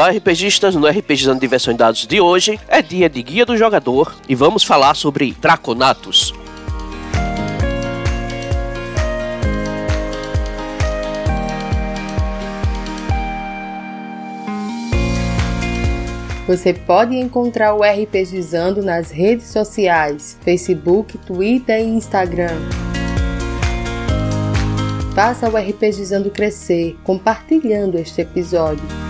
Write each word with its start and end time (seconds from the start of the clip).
Olá, 0.00 0.12
RPGistas! 0.12 0.74
No 0.74 0.86
RPGizando 0.86 1.38
Diversão 1.38 1.74
em 1.74 1.76
Dados 1.76 2.06
de 2.06 2.22
hoje 2.22 2.58
é 2.68 2.80
dia 2.80 3.06
de 3.06 3.22
Guia 3.22 3.44
do 3.44 3.54
Jogador 3.54 4.16
e 4.26 4.34
vamos 4.34 4.64
falar 4.64 4.96
sobre 4.96 5.36
Draconatos. 5.38 6.32
Você 16.48 16.72
pode 16.72 17.14
encontrar 17.16 17.74
o 17.74 17.82
RPGizando 17.82 18.82
nas 18.82 19.10
redes 19.10 19.48
sociais, 19.48 20.38
Facebook, 20.40 21.18
Twitter 21.18 21.78
e 21.78 21.84
Instagram. 21.84 22.56
Faça 25.14 25.46
o 25.46 25.54
RPGizando 25.58 26.30
crescer, 26.30 26.96
compartilhando 27.04 27.98
este 27.98 28.22
episódio. 28.22 29.09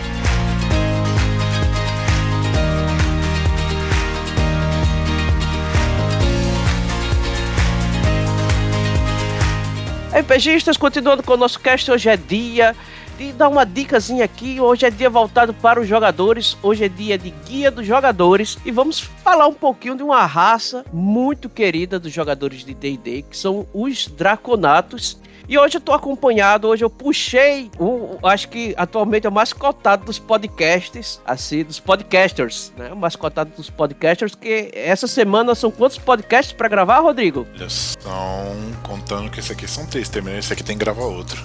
RPGistas, 10.21 10.77
continuando 10.77 11.23
com 11.23 11.33
o 11.33 11.37
nosso 11.37 11.59
cast, 11.59 11.89
hoje 11.89 12.07
é 12.07 12.15
dia 12.15 12.75
de 13.17 13.33
dar 13.33 13.49
uma 13.49 13.65
dicasinha 13.65 14.23
aqui. 14.23 14.59
Hoje 14.59 14.85
é 14.85 14.91
dia 14.91 15.09
voltado 15.09 15.51
para 15.51 15.81
os 15.81 15.87
jogadores. 15.87 16.55
Hoje 16.61 16.85
é 16.85 16.89
dia 16.89 17.17
de 17.17 17.31
guia 17.47 17.71
dos 17.71 17.87
jogadores. 17.87 18.57
E 18.63 18.71
vamos 18.71 18.99
falar 18.99 19.47
um 19.47 19.53
pouquinho 19.53 19.95
de 19.95 20.03
uma 20.03 20.23
raça 20.25 20.85
muito 20.93 21.49
querida 21.49 21.99
dos 21.99 22.13
jogadores 22.13 22.63
de 22.63 22.73
DD, 22.73 23.23
que 23.23 23.35
são 23.35 23.65
os 23.73 24.07
Draconatos. 24.07 25.17
E 25.51 25.57
hoje 25.57 25.75
eu 25.75 25.81
tô 25.81 25.91
acompanhado, 25.91 26.69
hoje 26.69 26.81
eu 26.81 26.89
puxei 26.89 27.69
o, 27.77 28.17
acho 28.25 28.47
que 28.47 28.73
atualmente 28.77 29.27
é 29.27 29.29
o 29.29 29.33
mais 29.33 29.51
cotado 29.51 30.05
dos 30.05 30.17
podcasts, 30.17 31.19
assim, 31.25 31.61
dos 31.61 31.77
podcasters, 31.77 32.71
né? 32.77 32.89
O 32.93 32.95
mais 32.95 33.17
cotado 33.17 33.51
dos 33.57 33.69
podcasters, 33.69 34.33
que 34.33 34.71
essa 34.73 35.07
semana 35.07 35.53
são 35.53 35.69
quantos 35.69 35.97
podcasts 35.97 36.53
para 36.53 36.69
gravar, 36.69 36.99
Rodrigo? 36.99 37.45
São, 37.67 38.55
contando 38.81 39.29
que 39.29 39.41
esse 39.41 39.51
aqui 39.51 39.67
são 39.67 39.85
três, 39.85 40.07
terminando 40.07 40.39
esse 40.39 40.53
aqui 40.53 40.63
tem 40.63 40.77
que 40.77 40.85
gravar 40.85 41.03
outro. 41.03 41.43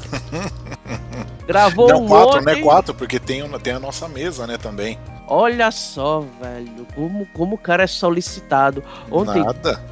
Gravou 1.45 1.89
Não, 1.89 2.05
um 2.05 2.07
quatro, 2.07 2.35
monte. 2.35 2.45
né? 2.45 2.63
Quatro, 2.63 2.95
porque 2.95 3.19
tem, 3.19 3.43
tem 3.59 3.73
a 3.73 3.81
nossa 3.81 4.09
mesa, 4.09 4.47
né, 4.47 4.57
também. 4.57 5.01
Olha 5.27 5.73
só, 5.73 6.21
velho, 6.41 6.87
como, 6.95 7.27
como 7.35 7.57
o 7.57 7.59
cara 7.59 7.83
é 7.83 7.89
solicitado. 7.89 8.85
Ontem, 9.11 9.43
Nada. 9.43 9.83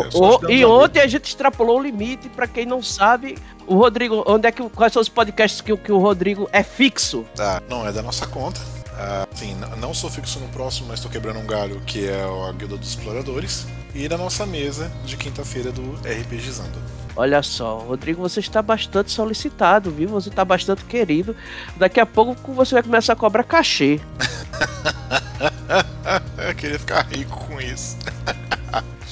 O- 0.00 0.04
É, 0.06 0.10
só 0.10 0.38
o- 0.38 0.50
e 0.50 0.64
ontem 0.64 1.00
a 1.00 1.06
gente 1.06 1.24
extrapolou 1.26 1.78
o 1.78 1.82
limite, 1.82 2.28
pra 2.28 2.46
quem 2.46 2.66
não 2.66 2.82
sabe, 2.82 3.36
o 3.66 3.74
Rodrigo, 3.76 4.24
onde 4.26 4.46
é 4.48 4.52
que 4.52 4.62
quais 4.70 4.92
são 4.92 5.02
os 5.02 5.08
podcasts 5.08 5.60
que, 5.60 5.72
o- 5.72 5.78
que 5.78 5.92
o 5.92 5.98
Rodrigo 5.98 6.48
é 6.52 6.62
fixo? 6.62 7.24
Tá, 7.34 7.62
não 7.68 7.86
é 7.86 7.92
da 7.92 8.02
nossa 8.02 8.26
conta. 8.26 8.60
Ah, 8.98 9.26
sim, 9.34 9.54
não 9.78 9.92
sou 9.92 10.10
fixo 10.10 10.38
no 10.40 10.48
próximo, 10.48 10.86
mas 10.88 10.98
estou 10.98 11.10
quebrando 11.10 11.38
um 11.38 11.46
galho, 11.46 11.80
que 11.86 12.08
é 12.08 12.22
a 12.22 12.52
Guilda 12.52 12.76
dos 12.78 12.88
Exploradores. 12.90 13.66
E 13.94 14.08
da 14.08 14.18
nossa 14.18 14.44
mesa 14.44 14.92
de 15.06 15.16
quinta-feira 15.16 15.72
do 15.72 15.94
RPGizando. 16.06 16.78
Olha 17.14 17.42
só, 17.42 17.78
Rodrigo, 17.78 18.20
você 18.20 18.40
está 18.40 18.60
bastante 18.60 19.10
solicitado, 19.10 19.90
viu? 19.90 20.08
Você 20.10 20.28
está 20.28 20.44
bastante 20.44 20.84
querido. 20.84 21.34
Daqui 21.76 21.98
a 21.98 22.04
pouco 22.04 22.52
você 22.52 22.74
vai 22.74 22.82
começar 22.82 23.14
a 23.14 23.16
cobrar 23.16 23.42
cachê. 23.44 23.98
Eu 26.46 26.54
queria 26.54 26.78
ficar 26.78 27.02
rico 27.06 27.38
com 27.46 27.60
isso. 27.60 27.96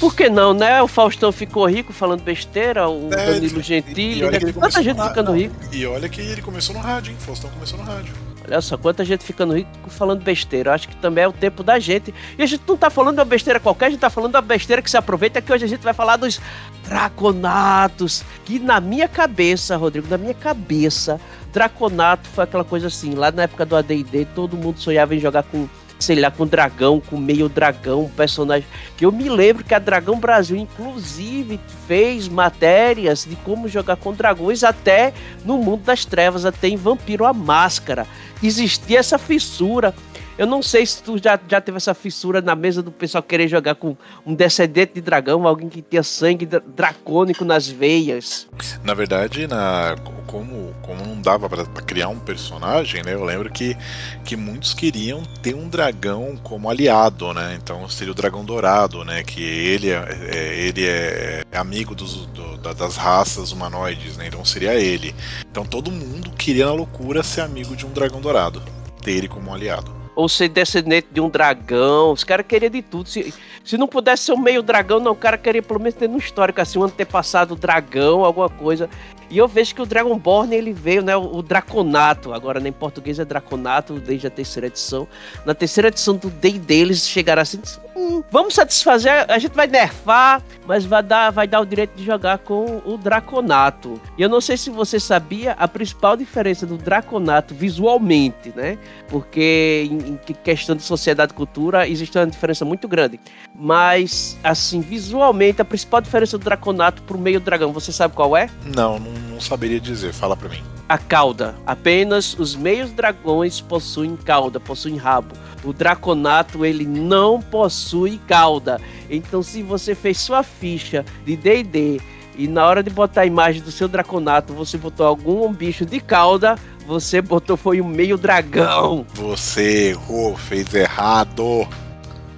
Por 0.01 0.15
que 0.15 0.29
não, 0.29 0.53
né? 0.53 0.83
O 0.83 0.89
Faustão 0.89 1.31
ficou 1.31 1.65
rico 1.67 1.93
falando 1.93 2.23
besteira, 2.23 2.89
o 2.89 3.09
É, 3.13 3.33
Danilo 3.35 3.61
e- 3.61 3.63
Gentili, 3.63 4.19
e 4.21 4.25
olha 4.25 4.41
né? 4.41 4.53
gente 4.83 4.97
na- 4.97 5.09
ficando 5.09 5.33
rico. 5.33 5.55
E 5.73 5.87
olha 5.87 6.09
que 6.09 6.21
ele 6.21 6.43
começou 6.43 6.75
no 6.75 6.81
rádio, 6.81 7.13
hein? 7.13 7.17
Faustão 7.21 7.49
começou 7.51 7.79
no 7.79 7.85
rádio. 7.85 8.13
Olha 8.47 8.61
só, 8.61 8.77
quanta 8.77 9.05
gente 9.07 9.25
ficando 9.25 9.55
rico 9.57 9.71
falando 9.89 10.23
besteira. 10.23 10.69
Eu 10.71 10.75
acho 10.75 10.87
que 10.89 10.97
também 10.97 11.25
é 11.25 11.29
o 11.29 11.33
tempo 11.33 11.63
da 11.63 11.79
gente. 11.79 12.13
E 12.37 12.43
a 12.43 12.47
gente 12.47 12.63
não 12.69 12.77
tá 12.77 12.91
falando 12.91 13.15
de 13.15 13.21
uma 13.21 13.25
besteira 13.25 13.59
qualquer, 13.59 13.87
a 13.87 13.91
gente 13.91 14.01
tá 14.01 14.11
falando 14.11 14.33
de 14.33 14.37
uma 14.37 14.43
besteira 14.43 14.83
que 14.83 14.91
se 14.91 14.97
aproveita, 14.99 15.41
que 15.41 15.51
hoje 15.51 15.65
a 15.65 15.69
gente 15.69 15.81
vai 15.81 15.95
falar 15.95 16.17
dos 16.17 16.39
Draconatos. 16.87 18.25
Que 18.45 18.59
na 18.59 18.81
minha 18.81 19.09
cabeça, 19.09 19.77
Rodrigo, 19.77 20.09
na 20.09 20.19
minha 20.19 20.35
cabeça, 20.35 21.21
Draconato 21.53 22.29
foi 22.29 22.45
aquela 22.45 22.65
coisa 22.65 22.89
assim, 22.89 23.15
lá 23.15 23.31
na 23.31 23.45
época 23.45 23.65
do 23.65 23.77
AD&D, 23.77 24.27
todo 24.35 24.57
mundo 24.57 24.79
sonhava 24.79 25.15
em 25.15 25.21
jogar 25.21 25.45
com, 25.45 25.67
sei 26.05 26.21
lá, 26.21 26.31
com 26.31 26.47
dragão, 26.47 27.01
com 27.01 27.17
meio 27.17 27.49
dragão, 27.49 28.11
personagem... 28.17 28.67
Que 28.97 29.05
eu 29.05 29.11
me 29.11 29.29
lembro 29.29 29.65
que 29.65 29.75
a 29.75 29.79
Dragão 29.79 30.19
Brasil, 30.19 30.57
inclusive, 30.57 31.59
fez 31.89 32.29
matérias 32.29 33.27
de 33.29 33.35
como 33.37 33.67
jogar 33.67 33.97
com 33.97 34.13
dragões 34.13 34.63
até 34.63 35.13
no 35.45 35.59
mundo 35.59 35.83
das 35.83 36.05
trevas, 36.05 36.45
até 36.45 36.69
em 36.69 36.77
Vampiro 36.77 37.25
a 37.25 37.33
Máscara. 37.33 38.07
Existia 38.43 39.01
essa 39.01 39.19
fissura. 39.19 39.95
Eu 40.37 40.47
não 40.49 40.61
sei 40.61 40.85
se 40.85 41.01
tu 41.01 41.17
já, 41.17 41.39
já 41.49 41.61
teve 41.61 41.77
essa 41.77 41.95
fissura 41.95 42.41
na 42.43 42.57
mesa 42.57 42.83
do 42.83 42.91
pessoal 42.91 43.23
querer 43.23 43.47
jogar 43.47 43.77
com 43.77 43.97
um 44.27 44.35
descendente 44.35 44.95
de 44.95 45.01
dragão, 45.01 45.47
alguém 45.47 45.69
que 45.69 45.81
tinha 45.81 46.03
sangue 46.03 46.45
dra- 46.45 46.61
dracônico 46.75 47.45
nas 47.45 47.69
veias. 47.69 48.49
Na 48.83 48.95
verdade, 48.95 49.47
na, 49.47 49.95
como, 50.27 50.75
como 50.83 51.07
não 51.07 51.21
dava 51.23 51.49
pra 51.49 51.65
criar 51.83 52.09
um 52.09 52.19
personagem, 52.19 53.05
né? 53.05 53.15
Eu 53.15 53.23
lembro 53.23 53.49
que, 53.49 53.77
que 54.25 54.35
muitos 54.37 54.75
queriam 54.75 55.23
ter 55.41 55.55
um 55.55 55.69
dragão 55.69 56.37
como 56.43 56.69
aliado, 56.69 57.33
né? 57.33 57.57
Então 57.63 57.89
seria 57.89 58.11
o 58.11 58.15
dragão 58.17 58.45
dourado, 58.45 59.05
né? 59.05 59.23
Que 59.23 59.41
ele 59.41 59.91
é, 59.91 60.19
é- 60.33 60.59
ele 60.67 60.85
é 60.85 61.43
amigo 61.53 61.95
dos, 61.95 62.27
do- 62.27 62.57
da- 62.57 62.73
das 62.73 62.97
raças 62.97 63.53
humanoides, 63.53 64.17
né? 64.17 64.27
Então 64.27 64.45
seria 64.45 64.75
ele. 64.75 65.15
Então 65.49 65.65
todo 65.65 65.93
mundo 65.93 66.33
queria 66.33 66.67
na 66.67 66.73
loucura 66.73 67.23
ser 67.23 67.43
amigo 67.43 67.77
de 67.77 67.87
um 67.87 67.91
dragão 67.93 68.21
dourado, 68.21 68.61
ter 69.01 69.13
ele 69.13 69.29
como 69.29 69.55
aliado. 69.55 69.94
Ou 70.15 70.29
ser 70.29 70.49
descendente 70.49 71.09
de 71.11 71.21
um 71.21 71.29
dragão. 71.29 72.13
Os 72.13 72.23
caras 72.23 72.47
queriam 72.47 72.71
de 72.71 72.83
tudo. 72.83 73.09
Se, 73.09 73.35
se 73.65 73.77
não 73.77 73.89
pudesse 73.89 74.25
ser 74.25 74.33
um 74.33 74.39
meio 74.39 74.63
dragão, 74.63 75.01
não. 75.01 75.13
O 75.13 75.17
cara 75.17 75.37
queria 75.37 75.63
pelo 75.63 75.81
menos 75.81 75.95
ter 75.95 76.09
no 76.09 76.19
histórico, 76.19 76.61
assim, 76.61 76.79
um 76.79 76.85
antepassado 76.85 77.57
dragão, 77.57 78.25
alguma 78.25 78.49
coisa. 78.49 78.89
E 79.31 79.39
eu 79.39 79.49
vejo 79.49 79.75
que 79.75 79.83
o 79.83 79.87
Dragonborn, 79.87 80.55
ele 80.55 80.73
veio, 80.73 81.03
né? 81.03 81.17
O, 81.17 81.43
Draconato. 81.43 82.33
Agora, 82.33 82.61
né, 82.61 82.69
em 82.69 82.73
português 82.73 83.19
é 83.19 83.25
Draconato, 83.25 83.95
desde 83.95 84.27
a 84.27 84.31
terceira 84.31 84.69
edição. 84.69 85.09
Na 85.45 85.55
terceira 85.55 85.89
edição 85.89 86.17
do 86.17 86.31
D&D, 86.31 86.75
eles 86.75 87.09
chegaram 87.09 87.43
assim... 87.43 87.61
"Hum, 87.97 88.23
vamos 88.31 88.55
satisfazer, 88.55 89.27
a 89.29 89.39
gente 89.39 89.53
vai 89.55 89.67
nerfar, 89.67 90.43
mas 90.67 90.85
vai 90.85 91.03
dar, 91.03 91.31
vai 91.31 91.47
dar 91.47 91.61
o 91.61 91.67
direito 91.67 91.95
de 91.95 92.05
jogar 92.05 92.39
com 92.39 92.83
o 92.85 92.97
Draconato. 92.97 94.01
E 94.17 94.23
eu 94.23 94.29
não 94.29 94.41
sei 94.41 94.57
se 94.57 94.71
você 94.71 94.99
sabia 94.99 95.53
a 95.53 95.69
principal 95.69 96.17
diferença 96.17 96.67
do 96.67 96.77
Draconato 96.77 97.55
visualmente, 97.55 98.53
né? 98.55 98.79
Porque 99.09 99.89
em, 99.91 100.13
em 100.13 100.35
questão 100.35 100.75
de 100.75 100.83
sociedade 100.83 101.33
e 101.33 101.37
cultura 101.37 101.89
existe 101.89 102.19
uma 102.19 102.27
diferença 102.27 102.65
muito 102.65 102.89
grande. 102.89 103.21
Mas, 103.55 104.39
assim, 104.43 104.81
visualmente, 104.81 105.63
a 105.63 105.65
principal 105.65 106.01
diferença 106.01 106.37
do 106.39 106.45
Draconato 106.45 107.03
pro 107.03 107.19
meio 107.19 107.41
dragão, 107.41 107.73
você 107.73 107.93
sabe 107.93 108.15
qual 108.15 108.37
é? 108.37 108.49
Não, 108.75 108.99
não, 108.99 109.13
não 109.31 109.41
saberia 109.41 109.81
dizer. 109.81 110.13
Fala 110.13 110.37
pra 110.37 110.49
mim. 110.49 110.63
A 110.95 110.99
cauda. 110.99 111.57
Apenas 111.67 112.39
os 112.39 112.55
meios 112.55 112.93
dragões 112.93 113.61
possuem 113.61 114.15
cauda, 114.15 114.61
possuem 114.61 114.97
rabo. 114.97 115.35
O 115.65 115.73
Draconato, 115.73 116.65
ele 116.65 116.87
não 116.87 117.43
possui 117.43 118.17
cauda. 118.29 118.81
Então, 119.11 119.43
se 119.43 119.61
você 119.61 119.93
fez 119.93 120.19
sua 120.21 120.45
ficha 120.45 121.05
de 121.27 121.35
D&D 121.35 122.01
e 122.39 122.47
na 122.47 122.65
hora 122.65 122.81
de 122.81 122.91
botar 122.91 123.23
a 123.23 123.27
imagem 123.27 123.61
do 123.61 123.73
seu 123.73 123.89
Draconato, 123.89 124.53
você 124.53 124.79
botou 124.79 125.05
algum 125.05 125.53
bicho 125.53 125.85
de 125.85 125.99
cauda, 125.99 126.55
você 126.87 127.21
botou 127.21 127.57
foi 127.57 127.81
um 127.81 127.89
meio 127.89 128.17
dragão. 128.17 129.05
Você 129.15 129.89
errou, 129.89 130.37
fez 130.37 130.73
errado. 130.73 131.67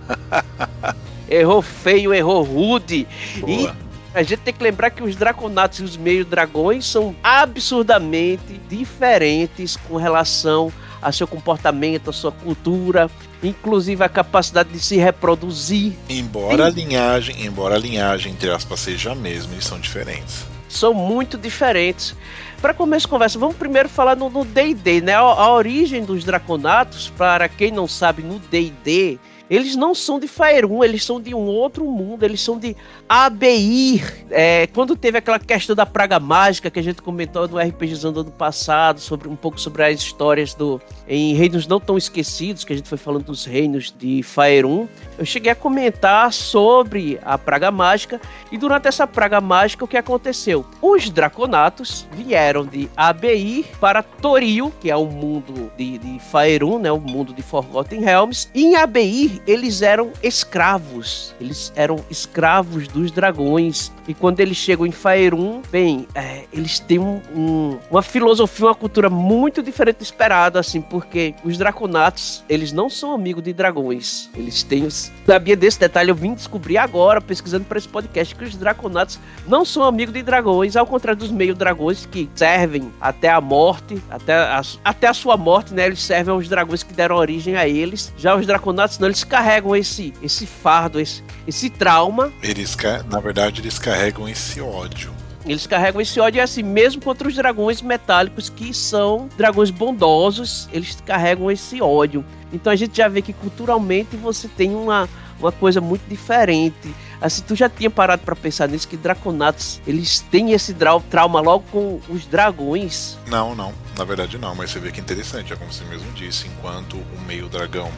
Errou 1.29 1.61
feio, 1.61 2.15
errou 2.15 2.45
rude. 2.45 3.07
E 3.39 3.41
Boa. 3.41 3.77
A 4.17 4.23
gente 4.23 4.41
tem 4.41 4.55
que 4.55 4.65
lembrar 4.65 4.89
que 4.89 5.03
os 5.03 5.15
draconatos 5.15 5.81
e 5.81 5.83
os 5.83 5.95
meio 5.95 6.25
dragões 6.25 6.87
são 6.87 7.15
absurdamente 7.23 8.59
diferentes 8.67 9.77
com 9.77 9.97
relação 9.97 10.73
a 11.03 11.13
seu 11.13 11.27
comportamento, 11.27 12.09
a 12.09 12.13
sua 12.15 12.33
cultura, 12.33 13.11
inclusive 13.43 14.03
a 14.03 14.09
capacidade 14.09 14.71
de 14.71 14.81
se 14.81 14.97
reproduzir. 14.97 15.93
Embora 16.09 16.65
a 16.65 16.71
linhagem, 16.71 17.45
embora 17.45 17.75
a 17.75 17.79
linhagem, 17.79 18.33
entre 18.33 18.51
aspas, 18.51 18.81
seja 18.81 19.13
a 19.13 19.15
mesma, 19.15 19.53
eles 19.53 19.67
são 19.67 19.79
diferentes. 19.79 20.47
São 20.67 20.95
muito 20.95 21.37
diferentes. 21.37 22.17
Para 22.63 22.73
começo 22.73 23.07
de 23.07 23.11
conversa, 23.11 23.39
vamos 23.39 23.57
primeiro 23.57 23.87
falar 23.87 24.17
no 24.17 24.31
no 24.31 24.47
D&D, 24.47 25.03
né? 25.03 25.15
A, 25.15 25.21
a 25.21 25.53
origem 25.53 26.03
dos 26.03 26.25
draconatos, 26.25 27.13
para 27.19 27.51
quem 27.51 27.71
não 27.71 27.87
sabe, 27.87 28.23
no 28.23 28.39
D&D, 28.39 29.19
eles 29.49 29.77
não 29.77 29.95
são 29.95 30.19
de 30.19 30.27
Faerun, 30.27 30.83
eles 30.83 31.05
são 31.05 31.21
de 31.21 31.35
um 31.35 31.47
outro 31.47 31.85
mundo, 31.85 32.25
eles 32.25 32.41
são 32.41 32.59
de 32.59 32.77
Abeir. 33.09 34.27
É, 34.31 34.67
quando 34.69 34.97
teve 34.97 35.19
aquela 35.19 35.39
questão 35.39 35.77
da 35.77 35.87
praga 35.87 36.19
mágica 36.19 36.71
que 36.71 36.79
a 36.79 36.83
gente 36.83 37.01
comentou 37.01 37.47
no 37.47 37.59
RPG 37.59 37.97
do 37.97 38.21
ano 38.21 38.31
passado, 38.31 39.01
sobre 39.01 39.29
um 39.29 39.37
pouco 39.37 39.61
sobre 39.61 39.85
as 39.85 40.01
histórias 40.01 40.55
do 40.55 40.81
em 41.09 41.35
Reinos 41.35 41.67
Não 41.67 41.79
Tão 41.79 41.97
Esquecidos, 41.97 42.65
que 42.65 42.73
a 42.73 42.77
gente 42.77 42.89
foi 42.89 42.99
falando 42.99 43.27
dos 43.27 43.45
reinos 43.45 43.95
de 43.97 44.23
Faerun, 44.23 44.89
eu 45.19 45.25
cheguei 45.25 45.53
a 45.53 45.55
comentar 45.55 46.33
sobre 46.33 47.19
a 47.23 47.39
praga 47.39 47.71
mágica 47.71 48.21
e 48.51 48.59
durante 48.59 48.89
essa 48.89 49.07
praga 49.07 49.41
mágica 49.41 49.85
o 49.85 49.89
que 49.89 49.97
aconteceu? 49.97 50.67
Os 50.83 51.09
Draconatos 51.09 52.07
vieram 52.13 52.67
de 52.67 52.89
Abeir 52.97 53.67
para 53.81 54.03
Toril, 54.03 54.73
que 54.81 54.91
é 54.91 54.97
o 54.97 55.07
mundo 55.07 55.71
de, 55.77 55.99
de 55.99 56.19
Faerun, 56.19 56.79
né, 56.79 56.91
o 56.91 57.01
mundo 57.01 57.33
de 57.33 57.43
Forgotten 57.43 58.01
Realms, 58.01 58.51
e 58.55 58.65
em 58.65 58.77
Abeir 58.77 59.36
eles 59.47 59.83
eram 59.83 60.13
escravos, 60.23 61.35
eles 61.41 61.73
eram 61.75 62.05
escravos 62.11 62.89
dos 62.89 63.11
dragões. 63.11 63.93
E 64.09 64.15
quando 64.15 64.41
eles 64.41 64.57
chegam 64.57 64.87
em 64.87 64.93
Faerun, 64.93 65.63
bem, 65.71 66.07
é, 66.15 66.45
eles 66.53 66.79
têm 66.79 66.99
um, 66.99 67.21
um, 67.35 67.79
uma 67.91 68.03
filosofia, 68.03 68.67
uma 68.67 68.75
cultura 68.75 69.11
muito 69.11 69.63
diferente 69.63 69.99
do 69.99 70.03
esperado, 70.03 70.59
assim, 70.59 70.81
porque 70.81 71.35
os 71.45 71.59
Draconatos, 71.59 72.45
eles 72.49 72.73
não 72.73 72.89
são 72.89 73.13
amigos 73.13 73.43
de 73.43 73.53
dragões. 73.53 74.31
Eles 74.35 74.63
têm. 74.63 74.89
Sabia 74.89 75.57
desse 75.57 75.81
detalhe, 75.81 76.11
eu 76.11 76.15
vim 76.15 76.35
descobrir 76.35 76.79
agora, 76.79 77.21
pesquisando 77.21 77.65
para 77.65 77.79
esse 77.79 77.89
podcast, 77.89 78.35
que 78.35 78.45
os 78.45 78.57
Draconatos 78.57 79.19
não 79.47 79.65
são 79.65 79.83
amigos 79.83 80.15
de 80.15 80.23
dragões, 80.23 80.77
ao 80.77 80.87
contrário 80.87 81.19
dos 81.19 81.31
meio-dragões 81.31 82.07
que 82.07 82.29
servem 82.35 82.93
até 83.01 83.29
a 83.29 83.41
morte, 83.41 84.01
até 84.09 84.35
a, 84.35 84.63
até 84.85 85.09
a 85.09 85.15
sua 85.15 85.37
morte, 85.37 85.75
né? 85.75 85.87
Eles 85.87 86.03
servem 86.03 86.33
aos 86.33 86.49
dragões 86.49 86.83
que 86.83 86.95
deram 86.95 87.17
origem 87.17 87.57
a 87.57 87.67
eles. 87.67 88.13
Já 88.17 88.37
os 88.37 88.47
Draconatos, 88.47 88.99
não, 88.99 89.09
eles 89.09 89.25
carregam 89.25 89.75
esse, 89.75 90.13
esse 90.23 90.47
fardo, 90.47 91.01
esse, 91.01 91.25
esse 91.47 91.69
trauma. 91.69 92.33
Eles, 92.43 92.77
na 93.11 93.19
verdade, 93.19 93.61
eles 93.61 93.79
carregam 93.79 93.96
esse 94.29 94.61
ódio. 94.61 95.13
Eles 95.47 95.67
carregam 95.67 96.01
esse 96.01 96.19
ódio 96.19 96.43
assim, 96.43 96.63
mesmo 96.63 97.01
contra 97.01 97.29
os 97.29 97.35
dragões 97.35 97.81
metálicos, 97.81 98.49
que 98.49 98.75
são 98.75 99.29
dragões 99.37 99.71
bondosos, 99.71 100.69
eles 100.73 100.99
carregam 101.07 101.51
esse 101.51 101.81
ódio. 101.81 102.25
Então 102.53 102.73
a 102.73 102.77
gente 102.77 102.97
já 102.97 103.07
vê 103.07 103.23
que 103.23 103.33
culturalmente 103.33 104.17
você 104.17 104.49
tem 104.49 104.75
uma, 104.75 105.09
uma 105.39 105.53
coisa 105.53 105.81
muito 105.81 106.03
diferente. 106.09 106.93
Assim, 107.21 107.43
tu 107.43 107.55
já 107.55 107.69
tinha 107.69 107.89
parado 107.89 108.23
para 108.23 108.35
pensar 108.35 108.69
nisso, 108.69 108.89
que 108.89 108.97
Draconatos, 108.97 109.81
eles 109.87 110.19
têm 110.19 110.53
esse 110.53 110.75
trauma 111.09 111.41
logo 111.41 111.65
com 111.71 112.01
os 112.09 112.27
dragões? 112.27 113.17
Não, 113.29 113.55
não. 113.55 113.73
Na 113.97 114.05
verdade 114.05 114.37
não, 114.37 114.55
mas 114.55 114.71
você 114.71 114.81
vê 114.81 114.91
que 114.91 115.01
interessante, 115.01 115.53
é 115.53 115.57
como 115.57 115.73
você 115.73 115.85
mesmo 115.85 116.11
disse, 116.13 116.49
enquanto 116.49 116.97
o 116.97 117.21
meio 117.27 117.49
dragão, 117.49 117.91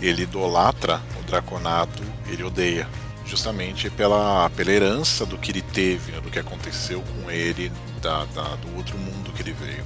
ele 0.00 0.22
idolatra 0.22 1.00
o 1.20 1.22
Draconato, 1.24 2.02
ele 2.28 2.42
odeia 2.42 2.88
justamente 3.28 3.90
pela, 3.90 4.50
pela 4.50 4.72
herança 4.72 5.26
do 5.26 5.36
que 5.36 5.52
ele 5.52 5.62
teve, 5.62 6.12
né, 6.12 6.20
do 6.20 6.30
que 6.30 6.38
aconteceu 6.38 7.02
com 7.02 7.30
ele, 7.30 7.70
da, 8.00 8.24
da, 8.26 8.56
do 8.56 8.76
outro 8.76 8.96
mundo 8.96 9.32
que 9.32 9.42
ele 9.42 9.52
veio. 9.52 9.84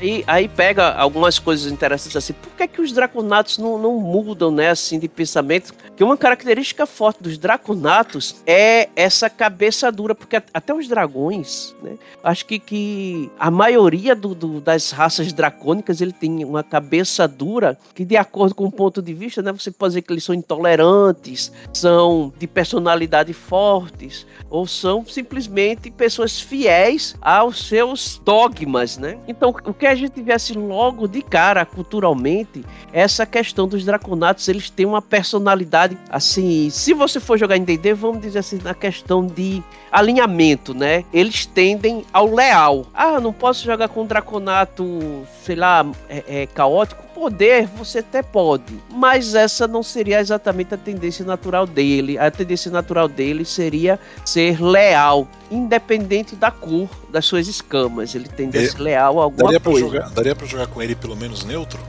Aí, 0.00 0.24
aí 0.26 0.48
pega 0.48 0.92
algumas 0.92 1.38
coisas 1.38 1.70
interessantes 1.70 2.16
assim. 2.16 2.32
Por 2.32 2.50
que, 2.52 2.66
que 2.66 2.80
os 2.80 2.92
draconatos 2.92 3.58
não, 3.58 3.78
não 3.78 3.98
mudam, 3.98 4.50
né, 4.50 4.70
assim, 4.70 4.98
de 4.98 5.08
pensamento? 5.08 5.72
Que 5.96 6.04
uma 6.04 6.16
característica 6.16 6.86
forte 6.86 7.22
dos 7.22 7.38
draconatos 7.38 8.36
é 8.46 8.88
essa 8.96 9.28
cabeça 9.28 9.90
dura, 9.90 10.14
porque 10.14 10.36
até 10.36 10.74
os 10.74 10.88
dragões, 10.88 11.74
né? 11.82 11.96
Acho 12.22 12.46
que, 12.46 12.58
que 12.58 13.30
a 13.38 13.50
maioria 13.50 14.14
do, 14.14 14.34
do, 14.34 14.60
das 14.60 14.90
raças 14.90 15.32
dracônicas 15.32 16.00
ele 16.00 16.12
tem 16.12 16.44
uma 16.44 16.62
cabeça 16.62 17.26
dura 17.26 17.78
que, 17.94 18.04
de 18.04 18.16
acordo 18.16 18.54
com 18.54 18.64
o 18.64 18.72
ponto 18.72 19.00
de 19.00 19.14
vista, 19.14 19.42
né, 19.42 19.52
você 19.52 19.70
pode 19.70 19.92
dizer 19.92 20.02
que 20.02 20.12
eles 20.12 20.24
são 20.24 20.34
intolerantes, 20.34 21.52
são 21.72 22.32
de 22.38 22.46
personalidade 22.46 23.32
fortes, 23.32 24.26
ou 24.50 24.66
são 24.66 25.04
simplesmente 25.04 25.90
pessoas 25.90 26.40
fiéis 26.40 27.16
aos 27.20 27.66
seus 27.66 28.20
dogmas, 28.24 28.98
né? 28.98 29.18
Então, 29.26 29.52
o 29.68 29.74
que 29.74 29.86
a 29.86 29.94
gente 29.94 30.22
vê 30.22 30.32
assim 30.32 30.54
logo 30.54 31.06
de 31.06 31.20
cara 31.20 31.64
culturalmente 31.64 32.64
é 32.92 33.00
essa 33.00 33.26
questão 33.26 33.68
dos 33.68 33.84
draconatos, 33.84 34.48
eles 34.48 34.70
têm 34.70 34.86
uma 34.86 35.02
personalidade 35.02 35.96
assim, 36.10 36.70
se 36.70 36.94
você 36.94 37.20
for 37.20 37.38
jogar 37.38 37.56
em 37.56 37.64
D&D, 37.64 37.94
vamos 37.94 38.20
dizer 38.20 38.38
assim, 38.38 38.58
na 38.62 38.74
questão 38.74 39.26
de 39.26 39.62
alinhamento, 39.92 40.74
né? 40.74 41.04
Eles 41.12 41.46
tendem 41.46 42.04
ao 42.12 42.34
leal. 42.34 42.86
Ah, 42.94 43.20
não 43.20 43.32
posso 43.32 43.64
jogar 43.64 43.88
com 43.88 44.02
um 44.02 44.06
draconato, 44.06 45.26
sei 45.42 45.56
lá, 45.56 45.86
é, 46.08 46.42
é 46.42 46.46
caótico 46.46 47.07
poder 47.18 47.66
você 47.66 47.98
até 47.98 48.22
pode, 48.22 48.78
mas 48.88 49.34
essa 49.34 49.66
não 49.66 49.82
seria 49.82 50.20
exatamente 50.20 50.72
a 50.72 50.76
tendência 50.76 51.24
natural 51.24 51.66
dele. 51.66 52.16
A 52.16 52.30
tendência 52.30 52.70
natural 52.70 53.08
dele 53.08 53.44
seria 53.44 53.98
ser 54.24 54.62
leal, 54.62 55.26
independente 55.50 56.36
da 56.36 56.52
cor 56.52 56.88
das 57.10 57.26
suas 57.26 57.48
escamas. 57.48 58.14
Ele 58.14 58.28
tende 58.28 58.56
a 58.56 58.70
ser 58.70 58.78
leal 58.78 59.18
a 59.18 59.24
alguma 59.24 59.50
daria 59.50 59.60
coisa. 59.60 59.80
Jogar, 59.80 60.10
daria 60.10 60.36
para 60.36 60.46
jogar 60.46 60.66
com 60.68 60.80
ele 60.80 60.94
pelo 60.94 61.16
menos 61.16 61.44
neutro? 61.44 61.80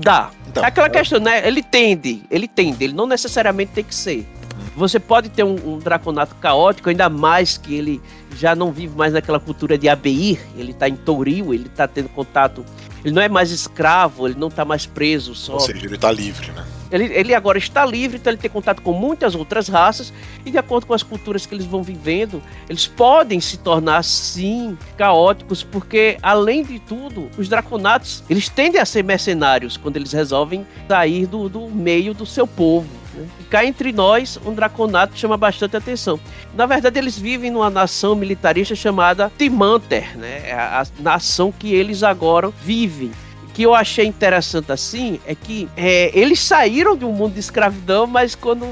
Dá. 0.00 0.30
Então, 0.48 0.62
é 0.62 0.66
aquela 0.66 0.90
questão, 0.90 1.18
né? 1.18 1.46
Ele 1.46 1.62
tende, 1.62 2.22
ele 2.30 2.46
tende, 2.46 2.84
ele 2.84 2.92
não 2.92 3.06
necessariamente 3.06 3.72
tem 3.72 3.84
que 3.84 3.94
ser. 3.94 4.26
Você 4.76 4.98
pode 4.98 5.28
ter 5.28 5.44
um, 5.44 5.74
um, 5.74 5.78
draconato 5.78 6.34
caótico, 6.36 6.88
ainda 6.88 7.08
mais 7.08 7.56
que 7.56 7.74
ele 7.74 8.00
já 8.36 8.54
não 8.54 8.72
vive 8.72 8.96
mais 8.96 9.12
naquela 9.12 9.38
cultura 9.38 9.78
de 9.78 9.88
Abeir, 9.88 10.40
ele 10.56 10.72
está 10.72 10.88
em 10.88 10.96
Touril, 10.96 11.54
ele 11.54 11.66
está 11.66 11.86
tendo 11.86 12.08
contato 12.08 12.64
ele 13.04 13.14
não 13.14 13.20
é 13.20 13.28
mais 13.28 13.50
escravo, 13.50 14.26
ele 14.26 14.36
não 14.38 14.48
está 14.48 14.64
mais 14.64 14.86
preso 14.86 15.34
só. 15.34 15.54
Ou 15.54 15.60
seja, 15.60 15.84
ele 15.84 15.94
está 15.94 16.10
livre, 16.10 16.50
né? 16.52 16.64
Ele, 16.90 17.04
ele 17.12 17.34
agora 17.34 17.58
está 17.58 17.84
livre, 17.84 18.16
então 18.16 18.32
ele 18.32 18.40
tem 18.40 18.50
contato 18.50 18.80
com 18.80 18.92
muitas 18.92 19.34
outras 19.34 19.68
raças 19.68 20.12
e 20.46 20.50
de 20.50 20.56
acordo 20.56 20.86
com 20.86 20.94
as 20.94 21.02
culturas 21.02 21.44
que 21.44 21.54
eles 21.54 21.66
vão 21.66 21.82
vivendo, 21.82 22.42
eles 22.68 22.86
podem 22.86 23.40
se 23.40 23.58
tornar 23.58 24.02
sim 24.04 24.78
caóticos, 24.96 25.62
porque 25.62 26.16
além 26.22 26.62
de 26.62 26.78
tudo, 26.78 27.28
os 27.36 27.48
draconatos, 27.48 28.22
eles 28.30 28.48
tendem 28.48 28.80
a 28.80 28.86
ser 28.86 29.02
mercenários 29.02 29.76
quando 29.76 29.96
eles 29.96 30.12
resolvem 30.12 30.64
sair 30.88 31.26
do, 31.26 31.48
do 31.48 31.68
meio 31.68 32.14
do 32.14 32.24
seu 32.24 32.46
povo. 32.46 33.03
E 33.40 33.44
cá 33.44 33.64
entre 33.64 33.92
nós, 33.92 34.38
um 34.44 34.52
draconato 34.52 35.18
chama 35.18 35.36
bastante 35.36 35.76
atenção. 35.76 36.18
Na 36.54 36.66
verdade, 36.66 36.98
eles 36.98 37.18
vivem 37.18 37.50
numa 37.50 37.70
nação 37.70 38.14
militarista 38.14 38.74
chamada 38.74 39.30
Timanter, 39.36 40.16
né? 40.16 40.42
É 40.48 40.52
a, 40.52 40.82
a 40.82 40.86
nação 41.02 41.52
que 41.52 41.72
eles 41.74 42.02
agora 42.02 42.50
vivem 42.62 43.10
que 43.54 43.62
eu 43.62 43.72
achei 43.72 44.04
interessante 44.04 44.72
assim 44.72 45.20
é 45.24 45.34
que 45.34 45.68
é, 45.76 46.10
eles 46.12 46.40
saíram 46.40 46.96
de 46.96 47.04
um 47.04 47.12
mundo 47.12 47.34
de 47.34 47.40
escravidão, 47.40 48.04
mas 48.04 48.34
quando 48.34 48.66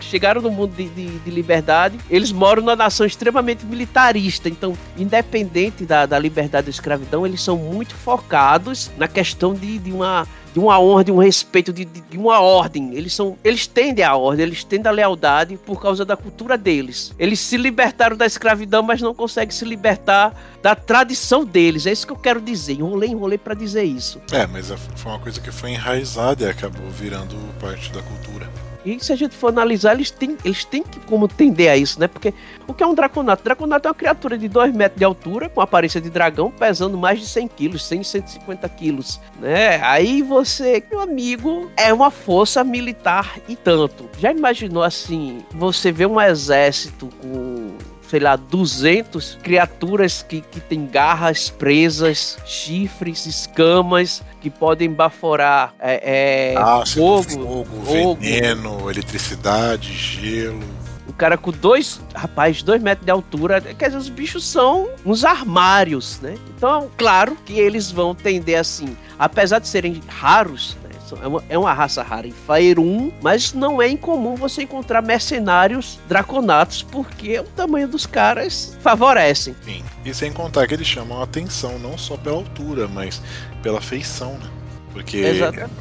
chegaram 0.00 0.40
no 0.40 0.50
mundo 0.50 0.74
de, 0.74 0.88
de, 0.88 1.18
de, 1.18 1.30
liberdade, 1.30 1.98
eles 2.10 2.32
moram 2.32 2.62
numa 2.62 2.74
nação 2.74 3.06
extremamente 3.06 3.66
militarista. 3.66 4.48
Então, 4.48 4.76
independente 4.96 5.84
da, 5.84 6.06
da 6.06 6.18
liberdade 6.18 6.64
da 6.64 6.70
escravidão, 6.70 7.26
eles 7.26 7.42
são 7.42 7.58
muito 7.58 7.94
focados 7.94 8.90
na 8.96 9.06
questão 9.06 9.52
de, 9.52 9.78
de 9.78 9.92
uma 9.92 10.26
de 10.56 10.60
uma 10.60 10.80
honra, 10.80 11.04
de 11.04 11.12
um 11.12 11.18
respeito, 11.18 11.70
de, 11.70 11.84
de, 11.84 12.00
de, 12.00 12.16
uma 12.16 12.40
ordem. 12.40 12.94
Eles 12.94 13.12
são, 13.12 13.36
eles 13.44 13.66
tendem 13.66 14.02
a 14.02 14.16
ordem, 14.16 14.46
eles 14.46 14.64
tendem 14.64 14.88
a 14.88 14.90
lealdade 14.90 15.58
por 15.58 15.78
causa 15.78 16.02
da 16.02 16.16
cultura 16.16 16.56
deles. 16.56 17.12
Eles 17.18 17.40
se 17.40 17.58
libertaram 17.58 18.16
da 18.16 18.24
escravidão, 18.24 18.82
mas 18.82 19.02
não 19.02 19.12
conseguem 19.12 19.50
se 19.50 19.66
libertar 19.66 20.34
da 20.62 20.74
tradição 20.74 21.44
deles. 21.44 21.84
É 21.84 21.92
isso 21.92 22.06
que 22.06 22.12
eu 22.14 22.16
quero 22.16 22.40
dizer. 22.40 22.72
Enrolei, 22.72 23.10
enrolei 23.10 23.36
para 23.36 23.52
dizer 23.52 23.84
isso. 23.84 24.18
É, 24.32 24.46
mas 24.46 24.70
é, 24.70 24.78
foi 24.78 25.12
uma 25.12 25.20
coisa 25.20 25.38
que 25.38 25.50
foi 25.50 25.72
enraizada 25.72 26.44
e 26.44 26.48
acabou 26.48 26.88
virando 26.88 27.36
parte 27.60 27.92
da 27.92 28.00
cultura. 28.00 28.48
E 28.86 29.04
se 29.04 29.12
a 29.12 29.16
gente 29.16 29.34
for 29.34 29.48
analisar, 29.48 29.94
eles 29.94 30.12
têm, 30.12 30.38
eles 30.44 30.64
têm 30.64 30.84
que 30.84 31.00
como 31.00 31.26
tender 31.26 31.72
a 31.72 31.76
isso, 31.76 31.98
né? 31.98 32.06
Porque 32.06 32.32
o 32.68 32.72
que 32.72 32.84
é 32.84 32.86
um 32.86 32.94
Draconato? 32.94 33.42
Draconato 33.42 33.88
é 33.88 33.90
uma 33.90 33.94
criatura 33.96 34.38
de 34.38 34.48
2 34.48 34.72
metros 34.72 34.98
de 34.98 35.04
altura, 35.04 35.48
com 35.48 35.60
aparência 35.60 36.00
de 36.00 36.08
dragão, 36.08 36.52
pesando 36.52 36.96
mais 36.96 37.18
de 37.18 37.26
100 37.26 37.48
quilos, 37.48 37.84
100, 37.84 38.04
150 38.04 38.68
quilos, 38.68 39.20
né? 39.40 39.80
Aí 39.82 40.22
você, 40.22 40.82
meu 40.88 41.00
amigo, 41.00 41.68
é 41.76 41.92
uma 41.92 42.12
força 42.12 42.62
militar 42.62 43.38
e 43.48 43.56
tanto. 43.56 44.08
Já 44.20 44.30
imaginou 44.30 44.84
assim, 44.84 45.44
você 45.50 45.90
vê 45.90 46.06
um 46.06 46.20
exército 46.20 47.08
com 47.20 47.76
sei 48.08 48.20
lá, 48.20 48.36
200 48.36 49.38
criaturas 49.42 50.22
que, 50.22 50.40
que 50.40 50.60
têm 50.60 50.86
garras 50.86 51.50
presas, 51.50 52.38
chifres, 52.44 53.26
escamas, 53.26 54.22
que 54.40 54.48
podem 54.48 54.90
baforar 54.90 55.74
é, 55.78 56.54
é, 56.54 56.86
fogo, 56.86 57.30
fogo, 57.30 57.66
fogo, 57.84 58.20
veneno, 58.20 58.90
eletricidade, 58.90 59.92
gelo. 59.92 60.60
O 61.08 61.12
cara 61.12 61.38
com 61.38 61.50
dois, 61.50 62.00
rapaz, 62.14 62.62
dois 62.62 62.82
metros 62.82 63.04
de 63.06 63.10
altura, 63.10 63.60
quer 63.60 63.86
dizer, 63.86 63.98
os 63.98 64.08
bichos 64.08 64.44
são 64.44 64.88
uns 65.04 65.24
armários, 65.24 66.20
né? 66.20 66.36
Então, 66.56 66.90
claro 66.96 67.36
que 67.46 67.58
eles 67.58 67.90
vão 67.90 68.14
tender 68.14 68.58
assim, 68.58 68.96
apesar 69.18 69.60
de 69.60 69.68
serem 69.68 70.02
raros, 70.08 70.76
é 71.22 71.26
uma, 71.26 71.44
é 71.48 71.58
uma 71.58 71.72
raça 71.72 72.02
rara 72.02 72.26
em 72.26 72.32
Faerun, 72.32 73.12
mas 73.22 73.52
não 73.52 73.80
é 73.80 73.88
incomum 73.88 74.34
você 74.34 74.62
encontrar 74.62 75.02
mercenários 75.02 75.98
draconatos, 76.08 76.82
porque 76.82 77.38
o 77.38 77.44
tamanho 77.44 77.86
dos 77.86 78.06
caras 78.06 78.76
favorecem. 78.80 79.54
Sim. 79.64 79.84
E 80.04 80.14
sem 80.14 80.32
contar 80.32 80.66
que 80.66 80.74
eles 80.74 80.86
chamam 80.86 81.20
a 81.20 81.24
atenção 81.24 81.78
não 81.78 81.96
só 81.96 82.16
pela 82.16 82.36
altura, 82.36 82.88
mas 82.88 83.20
pela 83.62 83.80
feição, 83.80 84.32
né? 84.34 84.50
Porque, 84.92 85.22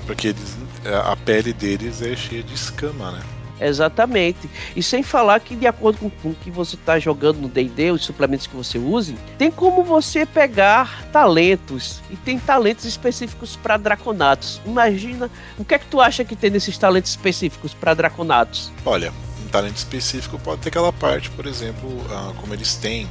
porque 0.05 0.27
eles, 0.27 0.57
a 1.05 1.15
pele 1.15 1.53
deles 1.53 2.01
é 2.01 2.15
cheia 2.17 2.43
de 2.43 2.53
escama, 2.53 3.11
né? 3.11 3.21
Exatamente. 3.59 4.49
E 4.75 4.83
sem 4.83 5.03
falar 5.03 5.39
que, 5.39 5.55
de 5.55 5.67
acordo 5.67 5.97
com, 5.97 6.29
o 6.29 6.35
que 6.35 6.51
você 6.51 6.75
está 6.75 6.99
jogando 6.99 7.37
no 7.39 7.47
DD, 7.47 7.91
os 7.91 8.03
suplementos 8.03 8.47
que 8.47 8.55
você 8.55 8.77
use, 8.77 9.15
tem 9.37 9.51
como 9.51 9.83
você 9.83 10.25
pegar 10.25 11.05
talentos. 11.11 12.01
E 12.09 12.15
tem 12.15 12.37
talentos 12.37 12.85
específicos 12.85 13.55
para 13.55 13.77
Draconatos. 13.77 14.61
Imagina, 14.65 15.29
o 15.57 15.65
que 15.65 15.73
é 15.73 15.79
que 15.79 15.87
tu 15.87 16.01
acha 16.01 16.23
que 16.23 16.35
tem 16.35 16.49
nesses 16.49 16.77
talentos 16.77 17.11
específicos 17.11 17.73
para 17.73 17.93
Draconatos? 17.93 18.71
Olha, 18.85 19.13
um 19.43 19.47
talento 19.47 19.77
específico 19.77 20.39
pode 20.39 20.61
ter 20.61 20.69
aquela 20.69 20.91
parte, 20.91 21.29
por 21.31 21.45
exemplo, 21.45 21.89
uh, 21.89 22.33
como 22.35 22.53
eles 22.53 22.75
têm 22.75 23.07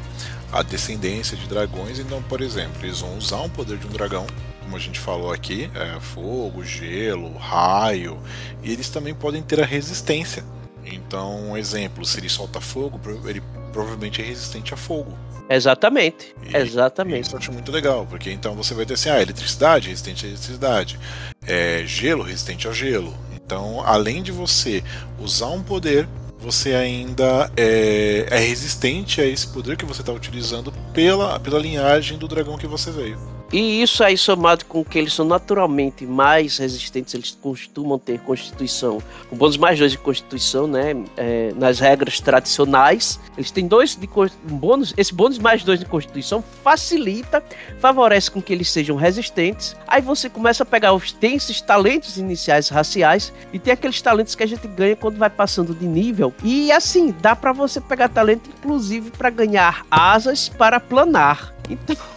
a 0.53 0.63
descendência 0.63 1.37
de 1.37 1.49
dragões, 1.49 1.99
então, 1.99 2.23
por 2.23 2.41
exemplo, 2.41 2.77
eles 2.85 3.01
vão 3.01 3.19
usar 3.19 3.41
um 3.41 3.49
poder 3.49 3.77
de 3.77 3.87
um 3.87 3.91
dragão 3.91 4.25
como 4.65 4.77
a 4.77 4.81
gente 4.81 4.99
falou 4.99 5.31
aqui, 5.31 5.71
é, 5.75 6.01
fogo, 6.01 6.65
gelo, 6.65 7.37
raio, 7.37 8.19
e 8.63 8.73
eles 8.73 8.89
também 8.89 9.15
podem 9.15 9.43
ter 9.43 9.61
a 9.61 9.67
resistência. 9.67 10.43
Então, 10.85 11.51
um 11.51 11.57
exemplo, 11.57 12.05
se 12.05 12.19
ele 12.19 12.29
solta 12.29 12.61
fogo, 12.61 13.01
ele 13.29 13.43
provavelmente 13.73 14.21
é 14.21 14.25
resistente 14.25 14.73
a 14.73 14.77
fogo. 14.77 15.17
Exatamente, 15.49 16.35
e, 16.43 16.57
exatamente. 16.57 17.27
Isso 17.27 17.35
eu 17.35 17.39
acho 17.39 17.53
muito 17.53 17.71
legal, 17.71 18.07
porque 18.07 18.31
então 18.31 18.55
você 18.55 18.73
vai 18.73 18.87
ter 18.87 18.95
assim, 18.95 19.11
ah, 19.11 19.21
eletricidade 19.21 19.89
resistente 19.89 20.25
à 20.25 20.29
eletricidade, 20.29 20.99
é, 21.47 21.83
gelo 21.87 22.23
resistente 22.23 22.67
ao 22.67 22.73
gelo. 22.73 23.15
Então, 23.35 23.83
além 23.85 24.23
de 24.23 24.33
você 24.33 24.83
usar 25.19 25.49
um 25.49 25.63
poder, 25.63 26.09
você 26.39 26.75
ainda 26.75 27.51
é, 27.57 28.27
é 28.31 28.39
resistente 28.39 29.21
a 29.21 29.27
esse 29.27 29.47
poder 29.47 29.77
que 29.77 29.85
você 29.85 30.01
está 30.01 30.13
utilizando 30.13 30.73
pela, 30.95 31.39
pela 31.39 31.59
linhagem 31.59 32.19
do 32.19 32.27
dragão 32.27 32.57
que 32.57 32.67
você 32.67 32.91
veio. 32.91 33.19
E 33.55 33.81
isso 33.81 34.03
aí 34.03 34.19
somado 34.19 34.65
com 34.65 34.85
que 34.85 34.99
eles 34.99 35.15
são 35.15 35.25
naturalmente 35.25 36.05
mais 36.05 36.59
resistentes, 36.59 37.15
eles 37.15 37.39
costumam 37.41 38.01
ter 38.01 38.19
constituição, 38.19 39.01
com 39.31 39.37
bônus 39.37 39.57
mais 39.57 39.79
dois 39.79 39.93
de 39.93 39.99
constituição, 39.99 40.67
né? 40.67 40.97
É, 41.17 41.53
nas 41.55 41.79
regras 41.79 42.19
tradicionais. 42.19 43.21
Eles 43.37 43.53
têm 43.53 43.69
dois 43.69 43.95
de 43.95 44.09
um 44.51 44.57
bônus. 44.57 44.93
Esse 44.97 45.15
bônus 45.15 45.39
mais 45.39 45.63
dois 45.63 45.79
de 45.79 45.87
constituição 45.87 46.43
facilita, 46.65 47.45
favorece 47.79 48.29
com 48.29 48.43
que 48.43 48.53
eles 48.53 48.69
sejam 48.69 48.97
resistentes. 48.97 49.77
Aí 49.87 50.03
você 50.03 50.29
começa 50.29 50.65
a 50.65 50.67
pegar 50.67 50.93
os. 50.93 51.13
Tem 51.13 51.37
esses 51.37 51.61
talentos 51.61 52.17
iniciais 52.17 52.69
raciais 52.69 53.33
e 53.53 53.61
tem 53.61 53.73
aqueles 53.73 54.03
talentos 54.03 54.35
que 54.35 54.43
a 54.43 54.49
gente 54.49 54.67
ganha 54.67 54.97
quando 54.97 55.17
vai 55.17 55.31
passando 55.31 55.73
de 55.73 55.87
nível. 55.87 56.35
E 56.43 56.73
assim, 56.73 57.15
dá 57.21 57.37
para 57.37 57.53
você 57.53 57.81
pegar 57.81 58.09
talento, 58.09 58.51
inclusive, 58.51 59.13
para 59.13 59.31
ganhar 59.31 59.87
asas 59.89 60.49
para 60.49 60.81
planar. 60.81 61.55
Então. 61.71 62.14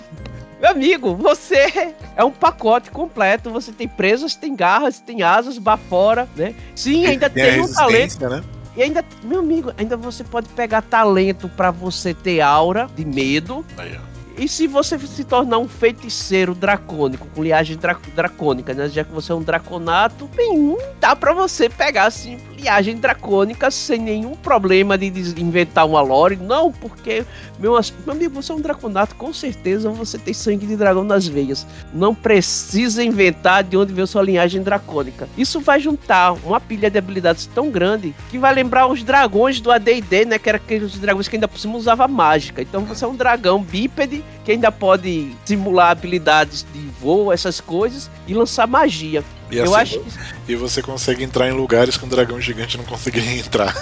Meu 0.60 0.72
amigo, 0.72 1.16
você 1.16 1.94
é 2.16 2.24
um 2.24 2.32
pacote 2.32 2.90
completo. 2.90 3.52
Você 3.52 3.72
tem 3.72 3.88
presas, 3.88 4.36
tem 4.36 4.56
garras, 4.56 5.00
tem 5.00 5.22
asas, 5.22 5.58
bafora, 5.58 6.28
né? 6.36 6.56
Sim, 6.76 7.06
ainda 7.06 7.30
tem, 7.30 7.44
tem 7.44 7.62
um 7.62 7.72
talento. 7.72 8.30
Né? 8.30 8.44
E 8.76 8.84
ainda, 8.84 9.04
meu 9.24 9.40
amigo, 9.40 9.72
ainda 9.78 9.96
você 9.96 10.24
pode 10.24 10.50
pegar 10.50 10.82
talento 10.82 11.48
para 11.50 11.72
você 11.72 12.14
ter 12.14 12.42
aura 12.42 12.88
de 12.96 13.06
medo. 13.06 13.66
Aí, 13.78 13.98
e 14.38 14.48
se 14.48 14.68
você 14.68 15.00
se 15.00 15.24
tornar 15.24 15.58
um 15.58 15.68
feiticeiro 15.68 16.54
dracônico, 16.54 17.28
com 17.34 17.44
liagem 17.44 17.76
dra 17.76 17.98
dracônica, 18.16 18.74
né? 18.74 18.88
Já 18.88 19.04
que 19.04 19.12
você 19.12 19.32
é 19.32 19.36
um 19.36 19.42
draconato, 19.42 20.30
bem, 20.36 20.78
dá 21.00 21.16
para 21.16 21.34
você 21.34 21.68
pegar 21.70 22.06
assim 22.06 22.38
liagem 22.58 22.98
dracônica 22.98 23.70
sem 23.70 24.00
nenhum 24.00 24.36
problema 24.36 24.98
de 24.98 25.08
inventar 25.40 25.86
uma 25.86 26.02
lore. 26.02 26.36
Não, 26.36 26.72
porque, 26.72 27.24
meu, 27.60 27.80
meu 28.06 28.16
amigo, 28.16 28.42
você 28.42 28.52
é 28.52 28.56
um 28.56 28.62
draconato, 28.62 29.16
com 29.16 29.32
certeza 29.34 29.90
você 29.90 30.18
tem 30.18 30.34
sangue 30.34 30.66
de 30.66 30.76
dragão 30.76 31.04
nas 31.04 31.28
veias. 31.28 31.66
Não 31.94 32.14
precisa 32.14 33.04
inventar 33.04 33.64
de 33.64 33.78
onde 33.78 33.94
veio 33.94 34.08
sua 34.08 34.24
linhagem 34.24 34.62
dracônica. 34.62 35.30
Isso 35.38 35.60
vai 35.60 35.80
juntar 35.80 36.34
uma 36.34 36.60
pilha 36.60 36.90
de 36.90 36.98
habilidades 36.98 37.46
tão 37.46 37.70
grande 37.70 38.14
que 38.30 38.40
vai 38.40 38.54
lembrar 38.54 38.88
os 38.88 39.04
dragões 39.04 39.62
do 39.62 39.72
AD&D, 39.72 40.26
né? 40.26 40.40
Que 40.40 40.50
eram 40.50 40.58
aqueles 40.58 40.98
dragões 40.98 41.28
que 41.28 41.36
ainda 41.36 41.48
por 41.48 41.60
cima 41.60 41.78
usava 41.78 42.08
mágica. 42.08 42.62
Então 42.62 42.84
você 42.84 43.06
é 43.06 43.08
um 43.08 43.16
dragão 43.16 43.62
bípede 43.62 44.24
que 44.44 44.52
ainda 44.52 44.72
pode 44.72 45.36
simular 45.46 45.92
habilidades 45.92 46.66
de 46.74 46.80
voo, 47.02 47.34
essas 47.34 47.60
coisas, 47.60 48.10
e 48.28 48.34
lançar 48.34 48.66
magia. 48.68 49.24
E, 49.52 49.58
eu 49.58 49.76
assim, 49.76 49.76
acho 49.76 50.00
que... 50.00 50.52
e 50.52 50.56
você 50.56 50.82
consegue 50.82 51.24
entrar 51.24 51.48
em 51.50 51.52
lugares 51.52 51.98
que 51.98 52.06
um 52.06 52.10
dragão 52.10 52.40
gigante 52.40 52.78
não 52.78 52.86
conseguiria 52.86 53.40
entrar. 53.40 53.74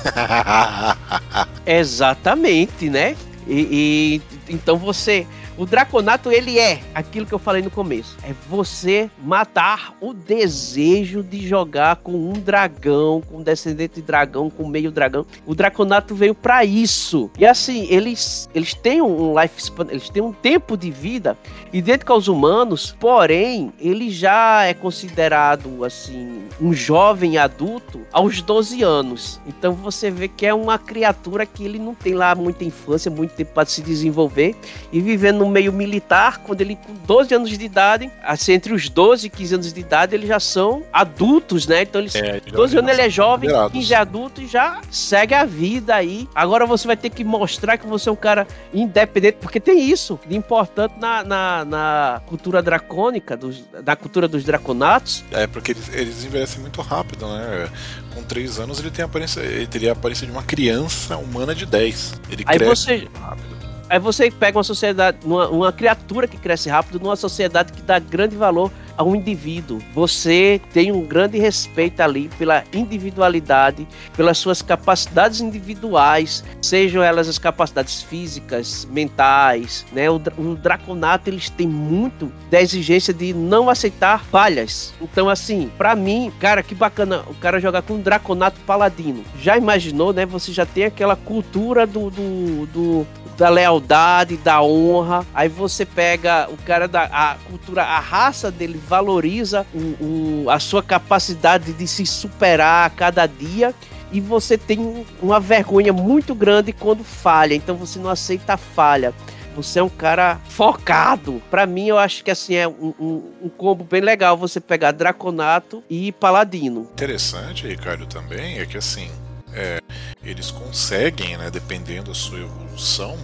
Exatamente, 1.65 2.89
né? 2.89 3.15
E, 3.47 4.21
e, 4.49 4.53
então 4.53 4.77
você 4.77 5.27
o 5.57 5.65
Draconato, 5.65 6.31
ele 6.31 6.59
é 6.59 6.81
aquilo 6.93 7.25
que 7.25 7.33
eu 7.33 7.39
falei 7.39 7.61
no 7.61 7.71
começo. 7.71 8.17
É 8.23 8.33
você 8.49 9.09
matar 9.23 9.95
o 10.01 10.13
desejo 10.13 11.23
de 11.23 11.47
jogar 11.47 11.97
com 11.97 12.13
um 12.13 12.33
dragão, 12.33 13.21
com 13.21 13.37
um 13.37 13.41
descendente 13.41 13.95
de 13.95 14.01
dragão, 14.01 14.49
com 14.49 14.67
meio 14.67 14.91
dragão. 14.91 15.25
O 15.45 15.55
Draconato 15.55 16.13
veio 16.13 16.35
para 16.35 16.65
isso. 16.65 17.31
E 17.37 17.45
assim, 17.45 17.87
eles, 17.89 18.49
eles 18.53 18.73
têm 18.73 19.01
um 19.01 19.39
life 19.39 19.61
span, 19.61 19.87
eles 19.89 20.09
têm 20.09 20.21
um 20.21 20.33
tempo 20.33 20.75
de 20.75 20.91
vida 20.91 21.37
idêntico 21.71 22.11
aos 22.11 22.27
humanos, 22.27 22.95
porém, 22.99 23.71
ele 23.79 24.09
já 24.09 24.63
é 24.63 24.73
considerado, 24.73 25.83
assim, 25.83 26.43
um 26.59 26.73
jovem 26.73 27.37
adulto 27.37 28.01
aos 28.11 28.41
12 28.41 28.81
anos. 28.81 29.39
Então 29.45 29.73
você 29.73 30.11
vê 30.11 30.27
que 30.27 30.45
é 30.45 30.53
uma 30.53 30.77
criatura 30.77 31.45
que 31.45 31.63
ele 31.63 31.79
não 31.79 31.93
tem 31.93 32.13
lá 32.13 32.35
muita 32.35 32.63
infância, 32.63 33.11
muito 33.11 33.31
tempo 33.35 33.53
para 33.53 33.65
se 33.65 33.81
desenvolver 33.81 34.55
e 34.91 35.01
vivendo 35.01 35.44
no 35.45 35.51
meio 35.51 35.71
militar, 35.71 36.39
quando 36.39 36.61
ele 36.61 36.75
com 36.75 36.93
12 37.05 37.33
anos 37.33 37.49
de 37.49 37.63
idade, 37.63 38.11
assim, 38.23 38.53
entre 38.53 38.73
os 38.73 38.89
12 38.89 39.27
e 39.27 39.29
15 39.29 39.55
anos 39.55 39.73
de 39.73 39.79
idade, 39.79 40.15
eles 40.15 40.27
já 40.27 40.39
são 40.39 40.83
adultos, 40.91 41.67
né? 41.67 41.83
Então, 41.83 42.01
eles, 42.01 42.15
é, 42.15 42.39
12 42.39 42.77
anos 42.77 42.91
ele 42.91 43.01
é 43.01 43.09
jovem, 43.09 43.49
15 43.71 43.93
é 43.93 43.97
adulto 43.97 44.41
e 44.41 44.47
já 44.47 44.81
segue 44.89 45.33
a 45.33 45.45
vida 45.45 45.95
aí. 45.95 46.27
Agora 46.33 46.65
você 46.65 46.87
vai 46.87 46.97
ter 46.97 47.09
que 47.09 47.23
mostrar 47.23 47.77
que 47.77 47.85
você 47.85 48.09
é 48.09 48.11
um 48.11 48.15
cara 48.15 48.47
independente, 48.73 49.37
porque 49.39 49.59
tem 49.59 49.79
isso 49.89 50.19
de 50.27 50.35
importante 50.35 50.95
na, 50.99 51.23
na, 51.23 51.65
na 51.65 52.21
cultura 52.25 52.61
dracônica, 52.61 53.37
dos, 53.37 53.63
da 53.83 53.95
cultura 53.95 54.27
dos 54.27 54.43
draconatos. 54.43 55.23
É, 55.31 55.45
porque 55.47 55.71
eles, 55.71 55.93
eles 55.93 56.25
envelhecem 56.25 56.61
muito 56.61 56.81
rápido, 56.81 57.27
né? 57.27 57.69
Com 58.13 58.23
3 58.23 58.59
anos 58.59 58.79
ele 58.79 58.89
tem 58.89 59.03
a 59.03 59.05
aparência, 59.05 59.41
ele 59.41 59.67
teria 59.67 59.91
a 59.91 59.93
aparência 59.93 60.25
de 60.25 60.31
uma 60.31 60.43
criança 60.43 61.17
humana 61.17 61.53
de 61.53 61.65
10. 61.65 62.21
Ele 62.29 62.43
aí 62.47 62.57
cresce 62.57 62.85
você... 62.85 63.07
rápido. 63.19 63.54
Aí 63.89 63.99
você 63.99 64.31
pega 64.31 64.57
uma 64.57 64.63
sociedade, 64.63 65.17
uma, 65.23 65.47
uma 65.49 65.71
criatura 65.71 66.27
que 66.27 66.37
cresce 66.37 66.69
rápido 66.69 66.99
numa 66.99 67.15
sociedade 67.15 67.71
que 67.71 67.81
dá 67.81 67.99
grande 67.99 68.35
valor 68.35 68.71
a 68.97 69.03
um 69.03 69.15
indivíduo. 69.15 69.79
Você 69.93 70.61
tem 70.73 70.91
um 70.91 71.01
grande 71.01 71.37
respeito 71.37 72.01
ali 72.01 72.29
pela 72.37 72.63
individualidade, 72.73 73.87
pelas 74.15 74.37
suas 74.37 74.61
capacidades 74.61 75.41
individuais, 75.41 76.43
sejam 76.61 77.03
elas 77.03 77.27
as 77.27 77.37
capacidades 77.37 78.01
físicas, 78.01 78.87
mentais, 78.91 79.85
né? 79.91 80.09
O, 80.09 80.21
o 80.37 80.55
Draconato 80.55 81.29
eles 81.29 81.49
têm 81.49 81.67
muito 81.67 82.31
da 82.49 82.61
exigência 82.61 83.13
de 83.13 83.33
não 83.33 83.69
aceitar 83.69 84.23
falhas. 84.25 84.93
Então 85.01 85.29
assim, 85.29 85.69
para 85.77 85.95
mim, 85.95 86.31
cara, 86.39 86.63
que 86.63 86.73
bacana 86.73 87.23
o 87.27 87.33
cara 87.35 87.59
jogar 87.59 87.81
com 87.81 87.95
um 87.95 88.01
Draconato 88.01 88.59
Paladino. 88.61 89.23
Já 89.41 89.57
imaginou, 89.57 90.13
né? 90.13 90.25
Você 90.25 90.51
já 90.51 90.65
tem 90.65 90.85
aquela 90.85 91.15
cultura 91.15 91.85
do, 91.85 92.09
do, 92.09 92.65
do 92.67 93.07
da 93.37 93.49
lealdade, 93.49 94.37
da 94.37 94.61
honra. 94.61 95.25
Aí 95.33 95.49
você 95.49 95.85
pega 95.85 96.47
o 96.49 96.57
cara 96.57 96.87
da 96.87 97.03
a 97.03 97.35
cultura, 97.47 97.83
a 97.83 97.99
raça 97.99 98.51
dele 98.51 98.81
valoriza 98.87 99.65
o, 99.73 100.43
o, 100.45 100.49
a 100.49 100.59
sua 100.59 100.81
capacidade 100.81 101.73
de 101.73 101.87
se 101.87 102.05
superar 102.05 102.85
a 102.85 102.89
cada 102.89 103.25
dia 103.25 103.73
e 104.11 104.21
você 104.21 104.57
tem 104.57 105.05
uma 105.21 105.39
vergonha 105.39 105.91
muito 105.91 106.33
grande 106.33 106.71
quando 106.71 107.03
falha, 107.03 107.53
então 107.53 107.75
você 107.75 107.99
não 107.99 108.09
aceita 108.09 108.53
a 108.53 108.57
falha. 108.57 109.13
Você 109.55 109.79
é 109.79 109.83
um 109.83 109.89
cara 109.89 110.39
focado. 110.49 111.41
Para 111.49 111.65
mim, 111.65 111.87
eu 111.87 111.97
acho 111.97 112.23
que 112.23 112.31
assim 112.31 112.55
é 112.55 112.67
um, 112.67 112.93
um, 112.99 113.23
um, 113.43 113.49
combo 113.49 113.85
bem 113.85 114.01
legal 114.01 114.35
você 114.35 114.59
pegar 114.59 114.91
Draconato 114.91 115.81
e 115.89 116.11
Paladino. 116.11 116.89
Interessante, 116.91 117.65
Ricardo, 117.65 118.05
também 118.05 118.59
é 118.59 118.65
que 118.65 118.77
assim 118.77 119.09
é, 119.55 119.79
eles 120.23 120.51
conseguem, 120.51 121.37
né, 121.37 121.49
dependendo 121.49 122.09
da 122.09 122.15
sua 122.15 122.39
evolução, 122.39 123.17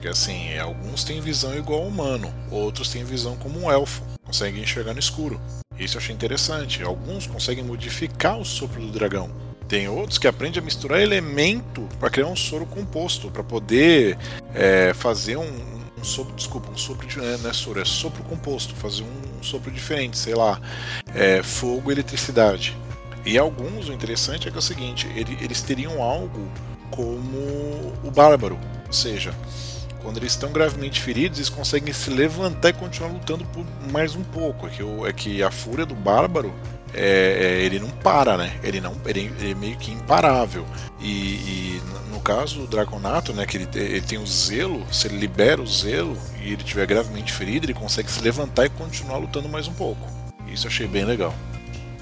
que 0.00 0.08
assim, 0.08 0.56
alguns 0.58 1.04
têm 1.04 1.20
visão 1.20 1.56
igual 1.56 1.82
ao 1.82 1.88
humano, 1.88 2.32
outros 2.50 2.88
têm 2.88 3.04
visão 3.04 3.36
como 3.36 3.60
um 3.60 3.70
elfo, 3.70 4.02
conseguem 4.24 4.62
enxergar 4.62 4.92
no 4.92 5.00
escuro. 5.00 5.40
Isso 5.78 5.96
eu 5.96 6.00
achei 6.00 6.14
interessante. 6.14 6.82
Alguns 6.82 7.26
conseguem 7.26 7.64
modificar 7.64 8.38
o 8.38 8.44
sopro 8.44 8.80
do 8.80 8.90
dragão. 8.90 9.30
Tem 9.68 9.88
outros 9.88 10.18
que 10.18 10.26
aprendem 10.26 10.60
a 10.60 10.64
misturar 10.64 11.00
elemento 11.00 11.86
para 12.00 12.10
criar 12.10 12.26
um 12.26 12.36
soro 12.36 12.66
composto, 12.66 13.30
para 13.30 13.44
poder 13.44 14.18
é, 14.54 14.92
fazer 14.94 15.36
um, 15.36 15.78
um 15.98 16.04
sopro, 16.04 16.34
desculpa, 16.34 16.70
um 16.70 16.76
sopro 16.76 17.06
de, 17.06 17.18
não 17.18 17.50
é 17.50 17.52
soro, 17.52 17.80
é 17.80 17.84
sopro 17.84 18.24
composto, 18.24 18.74
fazer 18.74 19.02
um, 19.02 19.38
um 19.38 19.42
sopro 19.42 19.70
diferente, 19.70 20.16
sei 20.16 20.34
lá, 20.34 20.60
é, 21.14 21.42
fogo 21.42 21.90
e 21.90 21.94
eletricidade. 21.94 22.76
E 23.28 23.36
alguns, 23.36 23.90
o 23.90 23.92
interessante 23.92 24.48
é 24.48 24.50
que 24.50 24.56
é 24.56 24.58
o 24.58 24.62
seguinte, 24.62 25.06
ele, 25.14 25.36
eles 25.42 25.60
teriam 25.60 26.02
algo 26.02 26.50
como 26.90 27.92
o 28.02 28.10
bárbaro, 28.10 28.58
ou 28.86 28.92
seja, 28.92 29.34
quando 30.00 30.16
eles 30.16 30.32
estão 30.32 30.50
gravemente 30.50 31.02
feridos, 31.02 31.38
eles 31.38 31.50
conseguem 31.50 31.92
se 31.92 32.08
levantar 32.08 32.70
e 32.70 32.72
continuar 32.72 33.10
lutando 33.10 33.44
por 33.44 33.66
mais 33.92 34.16
um 34.16 34.24
pouco. 34.24 34.66
É 34.66 34.70
que, 34.70 34.82
o, 34.82 35.06
é 35.06 35.12
que 35.12 35.42
a 35.42 35.50
fúria 35.50 35.84
do 35.84 35.94
bárbaro 35.94 36.54
é, 36.94 37.58
é, 37.60 37.62
ele 37.66 37.78
não 37.78 37.90
para, 37.90 38.38
né? 38.38 38.58
Ele 38.62 38.80
não 38.80 38.96
ele, 39.04 39.30
ele 39.38 39.50
é 39.50 39.54
meio 39.54 39.76
que 39.76 39.92
imparável. 39.92 40.64
E, 40.98 41.34
e, 41.34 41.82
no 42.10 42.20
caso 42.20 42.60
do 42.60 42.66
Draconato, 42.66 43.34
né, 43.34 43.44
que 43.44 43.58
ele, 43.58 43.68
ele 43.74 44.00
tem 44.00 44.16
o 44.16 44.26
zelo, 44.26 44.86
se 44.90 45.06
ele 45.06 45.18
libera 45.18 45.60
o 45.60 45.66
zelo 45.66 46.16
e 46.42 46.46
ele 46.46 46.62
estiver 46.62 46.86
gravemente 46.86 47.30
ferido, 47.30 47.66
ele 47.66 47.74
consegue 47.74 48.10
se 48.10 48.22
levantar 48.22 48.64
e 48.64 48.70
continuar 48.70 49.18
lutando 49.18 49.50
mais 49.50 49.68
um 49.68 49.74
pouco. 49.74 50.00
Isso 50.46 50.66
eu 50.66 50.70
achei 50.70 50.86
bem 50.86 51.04
legal. 51.04 51.34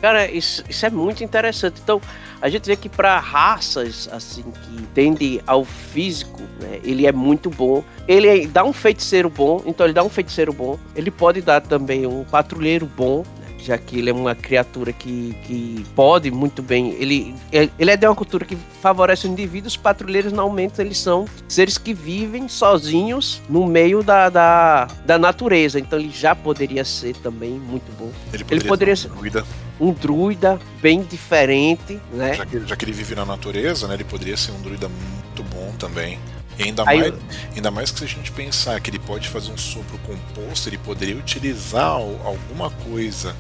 Cara, 0.07 0.31
isso, 0.31 0.63
isso 0.69 0.87
é 0.87 0.89
muito 0.89 1.25
interessante. 1.25 1.81
Então, 1.83 2.01
a 2.41 2.49
gente 2.49 2.65
vê 2.65 2.77
que 2.77 2.89
para 2.89 3.19
raças 3.19 4.09
assim 4.13 4.45
que 4.63 4.83
tendem 4.95 5.41
ao 5.45 5.65
físico, 5.65 6.43
né, 6.61 6.79
ele 6.85 7.09
é 7.09 7.11
muito 7.11 7.51
bom. 7.51 7.83
Ele 8.07 8.47
dá 8.47 8.63
um 8.63 8.73
feiticeiro 8.73 9.29
bom, 9.29 9.61
então 9.67 9.85
ele 9.85 9.93
dá 9.93 10.05
um 10.05 10.09
feiticeiro 10.09 10.53
bom. 10.53 10.79
Ele 10.95 11.11
pode 11.11 11.43
dar 11.43 11.61
também 11.61 12.07
um 12.07 12.23
patrulheiro 12.23 12.87
bom, 12.87 13.25
já 13.67 13.77
que 13.77 13.99
ele 13.99 14.11
é 14.11 14.13
uma 14.13 14.35
criatura 14.35 14.93
que, 14.93 15.37
que 15.43 15.85
pode 15.95 16.31
muito 16.31 16.63
bem. 16.63 16.91
Ele, 16.93 17.35
ele 17.51 17.91
é 17.91 17.97
de 17.97 18.07
uma 18.07 18.15
cultura 18.15 18.45
que 18.45 18.57
favorece 18.81 19.27
o 19.27 19.31
indivíduo. 19.31 19.67
Os 19.67 19.77
patrulheiros, 19.77 20.33
normalmente, 20.33 20.81
eles 20.81 20.99
são 20.99 21.27
seres 21.49 21.77
que 21.77 21.93
vivem 21.93 22.49
sozinhos 22.49 23.43
no 23.49 23.67
meio 23.67 24.03
da, 24.03 24.29
da, 24.29 24.89
da 25.05 25.19
natureza. 25.19 25.81
Então, 25.81 25.99
ele 25.99 26.11
já 26.11 26.35
poderia 26.35 26.85
ser 26.85 27.17
também 27.17 27.51
muito 27.51 27.91
bom. 27.99 28.13
Ele 28.33 28.45
poderia, 28.45 28.61
ele 28.63 28.69
poderia 28.69 28.97
ser. 28.97 29.11
Um 29.11 29.17
druida. 29.17 29.45
Um 29.79 29.93
druida 29.93 30.61
bem 30.81 31.03
diferente, 31.03 32.01
né? 32.13 32.35
Já 32.35 32.47
que, 32.47 32.67
já 32.67 32.77
que 32.77 32.85
ele 32.85 32.93
vive 32.93 33.15
na 33.15 33.27
natureza, 33.27 33.89
né? 33.89 33.95
Ele 33.95 34.05
poderia 34.05 34.37
ser 34.37 34.53
um 34.53 34.61
druida 34.61 34.89
muito 34.89 35.43
bom 35.55 35.73
também. 35.79 36.19
E 36.59 36.65
ainda, 36.65 36.85
Aí, 36.87 37.01
mais, 37.01 37.15
ainda 37.55 37.71
mais 37.71 37.91
que 37.91 37.99
se 37.99 38.05
a 38.05 38.09
gente 38.09 38.33
pensar 38.33 38.81
que 38.81 38.91
ele 38.91 38.99
pode 38.99 39.29
fazer 39.29 39.53
um 39.53 39.59
sopro 39.59 39.99
composto, 39.99 40.69
ele 40.69 40.79
poderia 40.79 41.17
utilizar 41.17 41.91
alguma 41.91 42.71
coisa 42.71 43.37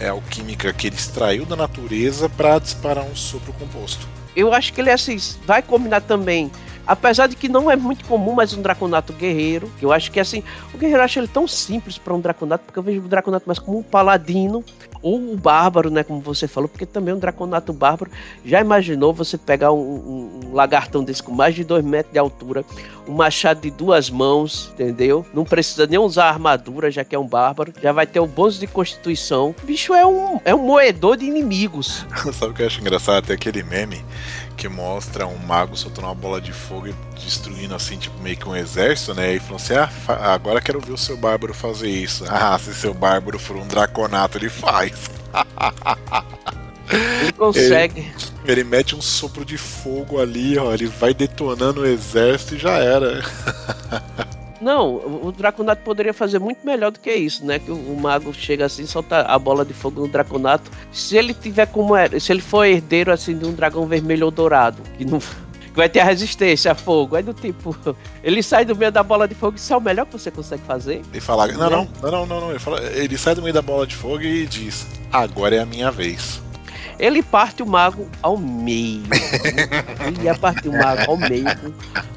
é, 0.00 0.08
alquímica 0.08 0.72
que 0.72 0.88
ele 0.88 0.96
extraiu 0.96 1.46
da 1.46 1.56
natureza 1.56 2.28
para 2.28 2.58
disparar 2.58 3.04
um 3.04 3.14
sopro 3.14 3.52
composto. 3.52 4.06
Eu 4.34 4.52
acho 4.52 4.72
que 4.72 4.80
ele 4.80 4.90
assim, 4.90 5.16
vai 5.46 5.62
combinar 5.62 6.02
também 6.02 6.50
Apesar 6.86 7.26
de 7.26 7.34
que 7.34 7.48
não 7.48 7.68
é 7.68 7.74
muito 7.74 8.04
comum, 8.04 8.32
mas 8.32 8.52
um 8.52 8.62
Draconato 8.62 9.12
guerreiro, 9.12 9.70
que 9.78 9.84
eu 9.84 9.92
acho 9.92 10.10
que 10.12 10.20
assim, 10.20 10.44
o 10.72 10.78
guerreiro 10.78 11.00
eu 11.00 11.04
acho 11.04 11.18
ele 11.18 11.26
tão 11.26 11.48
simples 11.48 11.98
para 11.98 12.14
um 12.14 12.20
Draconato, 12.20 12.64
porque 12.64 12.78
eu 12.78 12.82
vejo 12.82 13.00
o 13.00 13.08
Draconato 13.08 13.44
mais 13.46 13.58
como 13.58 13.78
um 13.78 13.82
paladino, 13.82 14.64
ou 15.06 15.34
o 15.34 15.36
bárbaro, 15.36 15.88
né, 15.88 16.02
como 16.02 16.20
você 16.20 16.48
falou, 16.48 16.68
porque 16.68 16.84
também 16.84 17.14
um 17.14 17.18
Draconato 17.18 17.72
bárbaro. 17.72 18.10
Já 18.44 18.60
imaginou 18.60 19.14
você 19.14 19.38
pegar 19.38 19.70
um, 19.70 19.78
um, 19.78 20.52
lagartão 20.52 21.04
desse 21.04 21.22
com 21.22 21.30
mais 21.30 21.54
de 21.54 21.62
2 21.62 21.84
metros 21.84 22.12
de 22.12 22.18
altura, 22.18 22.64
um 23.06 23.12
machado 23.12 23.60
de 23.60 23.70
duas 23.70 24.10
mãos, 24.10 24.72
entendeu? 24.74 25.24
Não 25.32 25.44
precisa 25.44 25.86
nem 25.86 25.96
usar 25.96 26.28
armadura, 26.28 26.90
já 26.90 27.04
que 27.04 27.14
é 27.14 27.18
um 27.18 27.26
bárbaro, 27.26 27.72
já 27.80 27.92
vai 27.92 28.04
ter 28.04 28.18
o 28.18 28.26
bônus 28.26 28.58
de 28.58 28.66
constituição. 28.66 29.54
O 29.62 29.66
bicho 29.66 29.94
é 29.94 30.04
um, 30.04 30.40
é 30.44 30.52
um 30.52 30.66
moedor 30.66 31.16
de 31.16 31.24
inimigos. 31.24 32.04
Sabe 32.34 32.50
o 32.50 32.54
que 32.54 32.62
eu 32.62 32.66
acho 32.66 32.80
engraçado? 32.80 33.26
Tem 33.26 33.36
aquele 33.36 33.62
meme 33.62 34.04
que 34.56 34.68
mostra 34.68 35.24
um 35.24 35.38
mago 35.38 35.76
soltando 35.76 36.06
uma 36.06 36.14
bola 36.16 36.40
de 36.40 36.52
fogo 36.52 36.88
e 36.88 36.94
destruindo 37.24 37.74
assim, 37.74 37.96
tipo, 37.96 38.18
meio 38.22 38.36
que 38.36 38.48
um 38.48 38.54
exército, 38.54 39.14
né? 39.14 39.34
E 39.34 39.40
falou 39.40 39.56
assim: 39.56 39.74
ah, 39.74 39.90
agora 40.34 40.60
quero 40.60 40.80
ver 40.80 40.92
o 40.92 40.98
seu 40.98 41.16
bárbaro 41.16 41.54
fazer 41.54 41.88
isso. 41.88 42.24
Ah, 42.38 42.58
se 42.58 42.74
seu 42.74 42.92
bárbaro 42.92 43.38
for 43.38 43.56
um 43.56 43.66
draconato, 43.66 44.36
ele 44.38 44.50
faz. 44.50 45.10
Ele 47.20 47.32
consegue. 47.32 48.00
Ele, 48.00 48.12
ele, 48.52 48.64
mete 48.64 48.94
um 48.94 49.02
sopro 49.02 49.44
de 49.44 49.58
fogo 49.58 50.20
ali, 50.20 50.56
ó. 50.56 50.72
Ele 50.72 50.86
vai 50.86 51.12
detonando 51.12 51.80
o 51.80 51.86
exército 51.86 52.54
e 52.54 52.58
já 52.58 52.78
era. 52.78 53.22
Não, 54.60 54.96
o 55.22 55.32
Draconato 55.32 55.82
poderia 55.82 56.14
fazer 56.14 56.38
muito 56.38 56.64
melhor 56.64 56.90
do 56.90 56.98
que 56.98 57.12
isso, 57.12 57.44
né? 57.44 57.58
Que 57.58 57.70
o, 57.70 57.96
mago 57.96 58.32
chega 58.32 58.64
assim, 58.64 58.86
solta 58.86 59.20
a 59.20 59.38
bola 59.38 59.64
de 59.64 59.74
fogo 59.74 60.00
no 60.00 60.08
Draconato. 60.08 60.70
Se 60.90 61.16
ele 61.16 61.34
tiver 61.34 61.66
como 61.66 61.94
é, 61.94 62.18
se 62.18 62.32
ele 62.32 62.40
for 62.40 62.64
herdeiro 62.64 63.12
assim 63.12 63.36
de 63.36 63.44
um 63.44 63.52
dragão 63.52 63.86
vermelho 63.86 64.24
ou 64.24 64.30
dourado, 64.30 64.82
que 64.96 65.04
não 65.04 65.20
vai 65.76 65.88
ter 65.88 66.00
a 66.00 66.04
resistência 66.04 66.72
a 66.72 66.74
fogo. 66.74 67.14
Aí 67.14 67.22
do 67.22 67.34
tipo, 67.34 67.76
ele 68.24 68.42
sai 68.42 68.64
do 68.64 68.74
meio 68.74 68.90
da 68.90 69.02
bola 69.02 69.28
de 69.28 69.34
fogo, 69.34 69.56
isso 69.56 69.72
é 69.72 69.76
o 69.76 69.80
melhor 69.80 70.06
que 70.06 70.12
você 70.12 70.30
consegue 70.30 70.62
fazer. 70.64 71.02
E 71.12 71.20
fala, 71.20 71.46
não, 71.48 71.70
não, 71.70 71.88
não, 72.02 72.10
não, 72.10 72.26
não, 72.26 72.40
não. 72.40 72.50
Ele, 72.50 72.58
fala, 72.58 72.82
ele 72.82 73.18
sai 73.18 73.34
do 73.34 73.42
meio 73.42 73.54
da 73.54 73.62
bola 73.62 73.86
de 73.86 73.94
fogo 73.94 74.22
e 74.22 74.46
diz: 74.46 74.86
Agora 75.12 75.54
é 75.54 75.60
a 75.60 75.66
minha 75.66 75.90
vez. 75.90 76.40
Ele 76.98 77.22
parte 77.22 77.62
o 77.62 77.66
mago 77.66 78.08
ao 78.22 78.38
meio. 78.38 79.02
ele 80.06 80.24
ia 80.24 80.34
partir 80.34 80.68
o 80.68 80.72
mago 80.72 81.10
ao 81.10 81.16
meio 81.16 81.44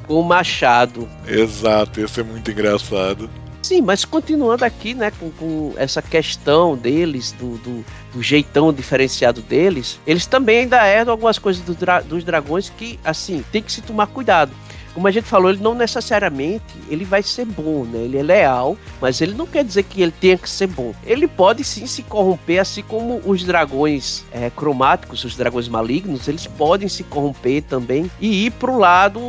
com 0.06 0.20
o 0.20 0.24
machado. 0.24 1.06
Exato, 1.26 2.00
isso 2.00 2.18
é 2.20 2.22
muito 2.22 2.50
engraçado. 2.50 3.28
Sim, 3.62 3.82
mas 3.82 4.04
continuando 4.04 4.64
aqui, 4.64 4.94
né, 4.94 5.10
com, 5.10 5.30
com 5.32 5.74
essa 5.76 6.00
questão 6.00 6.76
deles, 6.76 7.32
do, 7.32 7.58
do, 7.58 7.84
do, 8.14 8.22
jeitão 8.22 8.72
diferenciado 8.72 9.42
deles, 9.42 10.00
eles 10.06 10.24
também 10.24 10.60
ainda 10.60 10.86
herdam 10.88 11.12
algumas 11.12 11.38
coisas 11.38 11.62
do 11.62 11.74
dra 11.74 12.00
dos 12.00 12.24
dragões 12.24 12.70
que, 12.70 12.98
assim, 13.04 13.44
tem 13.52 13.62
que 13.62 13.70
se 13.70 13.82
tomar 13.82 14.06
cuidado 14.06 14.52
como 14.94 15.06
a 15.06 15.10
gente 15.10 15.24
falou, 15.24 15.50
ele 15.50 15.62
não 15.62 15.74
necessariamente 15.74 16.64
ele 16.88 17.04
vai 17.04 17.22
ser 17.22 17.44
bom, 17.44 17.84
né? 17.84 18.00
Ele 18.00 18.18
é 18.18 18.22
leal, 18.22 18.76
mas 19.00 19.20
ele 19.20 19.34
não 19.34 19.46
quer 19.46 19.64
dizer 19.64 19.84
que 19.84 20.02
ele 20.02 20.12
tenha 20.12 20.36
que 20.36 20.48
ser 20.48 20.66
bom. 20.66 20.94
Ele 21.04 21.26
pode 21.28 21.64
sim 21.64 21.86
se 21.86 22.02
corromper, 22.02 22.60
assim 22.60 22.82
como 22.82 23.20
os 23.24 23.44
dragões 23.44 24.24
é, 24.32 24.50
cromáticos, 24.50 25.24
os 25.24 25.36
dragões 25.36 25.68
malignos, 25.68 26.28
eles 26.28 26.46
podem 26.46 26.88
se 26.88 27.04
corromper 27.04 27.62
também 27.62 28.10
e 28.20 28.46
ir 28.46 28.50
pro 28.52 28.78
lado 28.78 29.20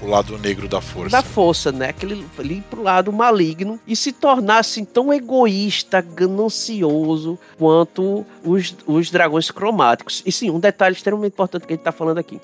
o 0.00 0.06
lado 0.06 0.38
negro 0.38 0.68
da 0.68 0.80
força. 0.80 1.16
Da 1.16 1.22
força, 1.22 1.72
né? 1.72 1.88
Aquele 1.88 2.24
ele 2.38 2.54
ir 2.54 2.62
pro 2.62 2.82
lado 2.82 3.12
maligno 3.12 3.80
e 3.86 3.96
se 3.96 4.12
tornar 4.12 4.58
assim 4.58 4.84
tão 4.84 5.12
egoísta, 5.12 6.00
ganancioso 6.00 7.38
quanto 7.58 8.24
os, 8.44 8.74
os 8.86 9.10
dragões 9.10 9.50
cromáticos. 9.50 10.22
E 10.24 10.30
sim, 10.30 10.50
um 10.50 10.60
detalhe 10.60 10.94
extremamente 10.94 11.32
importante 11.32 11.66
que 11.66 11.72
a 11.72 11.76
gente 11.76 11.84
tá 11.84 11.92
falando 11.92 12.18
aqui. 12.18 12.40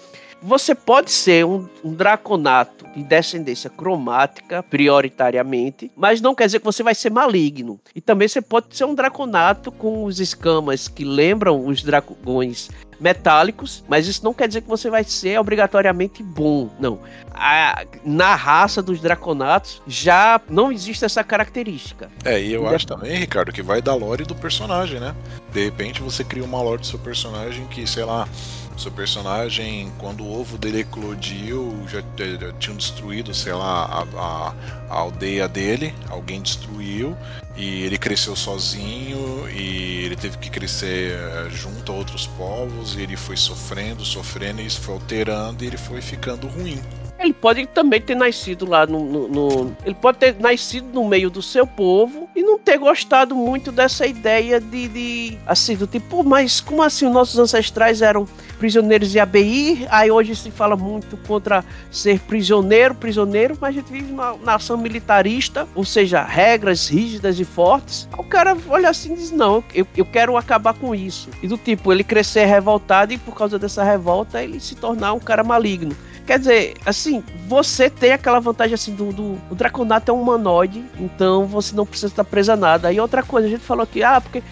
Você 0.46 0.74
pode 0.74 1.10
ser 1.10 1.46
um, 1.46 1.66
um, 1.82 1.94
draconato 1.94 2.84
de 2.94 3.02
descendência 3.02 3.70
cromática, 3.70 4.62
prioritariamente, 4.62 5.90
mas 5.96 6.20
não 6.20 6.34
quer 6.34 6.44
dizer 6.44 6.58
que 6.58 6.66
você 6.66 6.82
vai 6.82 6.94
ser 6.94 7.10
maligno. 7.10 7.80
E 7.94 8.00
também 8.00 8.28
você 8.28 8.42
pode 8.42 8.76
ser 8.76 8.84
um 8.84 8.94
draconato 8.94 9.72
com 9.72 10.04
os 10.04 10.20
escamas 10.20 10.86
que 10.86 11.02
lembram 11.02 11.66
os 11.66 11.82
dragões 11.82 12.68
metálicos, 13.00 13.82
mas 13.88 14.06
isso 14.06 14.22
não 14.22 14.34
quer 14.34 14.46
dizer 14.46 14.60
que 14.60 14.68
você 14.68 14.90
vai 14.90 15.02
ser 15.02 15.40
obrigatoriamente 15.40 16.22
bom. 16.22 16.68
Não. 16.78 17.00
A, 17.32 17.86
na 18.04 18.34
raça 18.34 18.82
dos 18.82 19.00
draconatos 19.00 19.80
já 19.86 20.38
não 20.48 20.70
existe 20.70 21.06
essa 21.06 21.24
característica. 21.24 22.10
É, 22.22 22.40
e 22.40 22.52
eu 22.52 22.68
acho 22.68 22.86
também, 22.86 23.16
Ricardo, 23.16 23.50
que 23.50 23.62
vai 23.62 23.80
da 23.80 23.94
lore 23.94 24.24
do 24.24 24.34
personagem, 24.34 25.00
né? 25.00 25.14
De 25.52 25.64
repente 25.64 26.02
você 26.02 26.22
cria 26.22 26.44
uma 26.44 26.60
lore 26.60 26.82
do 26.82 26.86
seu 26.86 26.98
personagem 26.98 27.66
que, 27.66 27.86
sei 27.86 28.04
lá 28.04 28.28
seu 28.80 28.90
personagem, 28.90 29.92
quando 29.98 30.24
o 30.24 30.40
ovo 30.40 30.58
dele 30.58 30.80
eclodiu, 30.80 31.84
já, 31.88 32.00
já 32.00 32.52
tinham 32.58 32.76
destruído, 32.76 33.34
sei 33.34 33.52
lá, 33.52 33.84
a, 33.84 34.02
a, 34.18 34.54
a, 34.90 34.94
aldeia 34.94 35.48
dele, 35.48 35.94
alguém 36.08 36.42
destruiu, 36.42 37.16
e 37.56 37.82
ele 37.82 37.98
cresceu 37.98 38.34
sozinho, 38.34 39.48
e 39.50 40.04
ele 40.04 40.16
teve 40.16 40.38
que 40.38 40.50
crescer 40.50 41.12
eh, 41.12 41.48
junto 41.50 41.92
a 41.92 41.94
outros 41.94 42.26
povos, 42.26 42.96
e 42.96 43.02
ele 43.02 43.16
foi 43.16 43.36
sofrendo, 43.36 44.04
sofrendo, 44.04 44.60
e 44.60 44.66
isso 44.66 44.80
foi 44.80 44.94
alterando, 44.94 45.62
e 45.62 45.66
ele 45.68 45.76
foi 45.78 46.00
ficando 46.00 46.46
ruim. 46.46 46.80
Ele 47.18 47.32
pode 47.32 47.66
também 47.66 48.00
ter 48.00 48.14
nascido 48.14 48.68
lá 48.68 48.86
no, 48.86 49.04
no, 49.04 49.28
no, 49.28 49.76
Ele 49.84 49.94
pode 49.94 50.18
ter 50.18 50.36
nascido 50.38 50.86
no 50.92 51.08
meio 51.08 51.30
do 51.30 51.40
seu 51.40 51.66
povo 51.66 52.28
e 52.34 52.42
não 52.42 52.58
ter 52.58 52.78
gostado 52.78 53.34
muito 53.34 53.70
dessa 53.72 54.06
ideia 54.06 54.60
de. 54.60 54.88
de 54.88 55.38
assim, 55.46 55.76
do 55.76 55.86
tipo, 55.86 56.22
mas 56.24 56.60
como 56.60 56.82
assim? 56.82 57.06
Os 57.06 57.12
nossos 57.12 57.38
ancestrais 57.38 58.02
eram 58.02 58.26
prisioneiros 58.58 59.10
de 59.10 59.20
ABI, 59.20 59.86
aí 59.90 60.10
hoje 60.10 60.34
se 60.34 60.50
fala 60.50 60.76
muito 60.76 61.16
contra 61.18 61.64
ser 61.90 62.18
prisioneiro, 62.20 62.94
prisioneiro, 62.94 63.56
mas 63.60 63.70
a 63.70 63.80
gente 63.80 63.92
vive 63.92 64.10
numa 64.10 64.36
nação 64.38 64.76
militarista, 64.76 65.68
ou 65.74 65.84
seja, 65.84 66.22
regras 66.22 66.88
rígidas 66.88 67.38
e 67.38 67.44
fortes. 67.44 68.08
O 68.16 68.24
cara 68.24 68.56
olha 68.68 68.88
assim 68.88 69.12
e 69.12 69.16
diz: 69.16 69.30
Não, 69.30 69.62
eu, 69.74 69.86
eu 69.96 70.04
quero 70.04 70.36
acabar 70.36 70.74
com 70.74 70.94
isso. 70.94 71.28
E 71.42 71.48
do 71.48 71.56
tipo, 71.56 71.92
ele 71.92 72.04
crescer 72.04 72.44
revoltado 72.46 73.12
e 73.12 73.18
por 73.18 73.34
causa 73.34 73.58
dessa 73.58 73.82
revolta 73.82 74.42
ele 74.42 74.60
se 74.60 74.74
tornar 74.74 75.12
um 75.12 75.20
cara 75.20 75.44
maligno. 75.44 75.94
Quer 76.26 76.38
dizer, 76.38 76.74
assim, 76.86 77.22
você 77.46 77.90
tem 77.90 78.12
aquela 78.12 78.40
vantagem 78.40 78.74
assim 78.74 78.94
do, 78.94 79.12
do 79.12 79.38
o 79.50 79.54
Draconato 79.54 80.10
é 80.10 80.14
um 80.14 80.22
humanoide, 80.22 80.82
então 80.98 81.46
você 81.46 81.76
não 81.76 81.84
precisa 81.84 82.06
estar 82.06 82.24
preso 82.24 82.52
a 82.52 82.56
nada. 82.56 82.90
E 82.90 82.98
outra 82.98 83.22
coisa, 83.22 83.46
a 83.46 83.50
gente 83.50 83.62
falou 83.62 83.82
aqui, 83.82 84.02
ah, 84.02 84.20
porque 84.22 84.42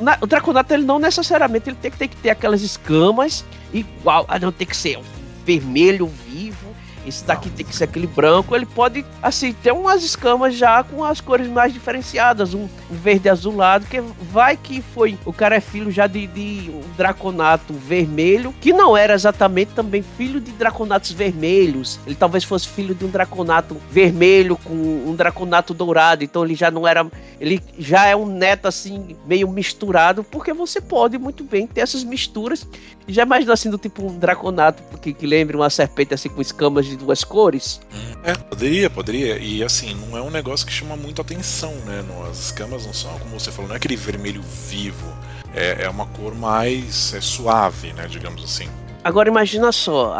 na, 0.00 0.16
o 0.22 0.26
Draconato 0.26 0.72
ele 0.72 0.84
não 0.84 0.98
necessariamente 0.98 1.68
ele 1.68 1.76
tem 1.76 1.90
que 1.90 1.98
ter, 1.98 2.08
que 2.08 2.16
ter 2.16 2.30
aquelas 2.30 2.62
escamas 2.62 3.44
igual, 3.74 4.24
ah, 4.26 4.38
não 4.38 4.50
tem 4.50 4.66
que 4.66 4.76
ser 4.76 4.98
vermelho 5.44 6.06
vivo. 6.06 6.67
Esse 7.06 7.24
daqui 7.24 7.50
tem 7.50 7.64
que 7.64 7.74
ser 7.74 7.84
aquele 7.84 8.06
branco, 8.06 8.54
ele 8.54 8.66
pode, 8.66 9.04
assim, 9.22 9.52
ter 9.52 9.72
umas 9.72 10.02
escamas 10.02 10.54
já 10.54 10.82
com 10.82 11.04
as 11.04 11.20
cores 11.20 11.48
mais 11.48 11.72
diferenciadas, 11.72 12.54
um, 12.54 12.68
verde 12.90 13.28
azulado, 13.28 13.86
que 13.86 14.00
vai 14.00 14.56
que 14.56 14.82
foi, 14.94 15.18
o 15.24 15.32
cara 15.32 15.56
é 15.56 15.60
filho 15.60 15.90
já 15.90 16.06
de, 16.06 16.26
de 16.26 16.70
um 16.70 16.82
draconato 16.96 17.72
vermelho, 17.72 18.54
que 18.60 18.72
não 18.72 18.96
era 18.96 19.14
exatamente 19.14 19.72
também 19.74 20.02
filho 20.02 20.40
de 20.40 20.52
draconatos 20.52 21.12
vermelhos, 21.12 21.98
ele 22.06 22.14
talvez 22.14 22.44
fosse 22.44 22.68
filho 22.68 22.94
de 22.94 23.04
um 23.04 23.10
draconato 23.10 23.76
vermelho 23.90 24.56
com 24.56 24.74
um 24.74 25.14
draconato 25.14 25.74
dourado, 25.74 26.24
então 26.24 26.44
ele 26.44 26.54
já 26.54 26.70
não 26.70 26.86
era, 26.86 27.06
ele 27.40 27.62
já 27.78 28.06
é 28.06 28.16
um 28.16 28.26
neto 28.26 28.66
assim, 28.66 29.16
meio 29.26 29.48
misturado, 29.48 30.24
porque 30.24 30.52
você 30.52 30.80
pode 30.80 31.18
muito 31.18 31.44
bem 31.44 31.66
ter 31.66 31.80
essas 31.80 32.04
misturas, 32.04 32.66
já 33.08 33.22
imagina 33.22 33.52
assim 33.52 33.70
do 33.70 33.78
tipo 33.78 34.06
um 34.06 34.18
draconato 34.18 34.82
que, 34.98 35.12
que 35.12 35.26
lembra 35.26 35.56
uma 35.56 35.70
serpente 35.70 36.14
assim 36.14 36.28
com 36.28 36.40
escamas 36.40 36.86
de 36.86 36.96
duas 36.96 37.24
cores? 37.24 37.80
É, 38.22 38.34
poderia, 38.34 38.90
poderia. 38.90 39.38
E 39.38 39.62
assim, 39.62 39.94
não 39.94 40.16
é 40.16 40.22
um 40.22 40.30
negócio 40.30 40.66
que 40.66 40.72
chama 40.72 40.96
muito 40.96 41.20
atenção, 41.22 41.72
né? 41.86 42.04
As 42.30 42.46
escamas 42.46 42.84
não 42.84 42.92
são, 42.92 43.18
como 43.18 43.38
você 43.38 43.50
falou, 43.50 43.68
não 43.68 43.74
é 43.74 43.78
aquele 43.78 43.96
vermelho 43.96 44.42
vivo. 44.42 45.06
É, 45.54 45.84
é 45.84 45.88
uma 45.88 46.06
cor 46.06 46.34
mais 46.34 47.14
é 47.14 47.20
suave, 47.20 47.92
né? 47.92 48.06
Digamos 48.06 48.44
assim. 48.44 48.68
Agora 49.02 49.28
imagina 49.28 49.72
só, 49.72 50.14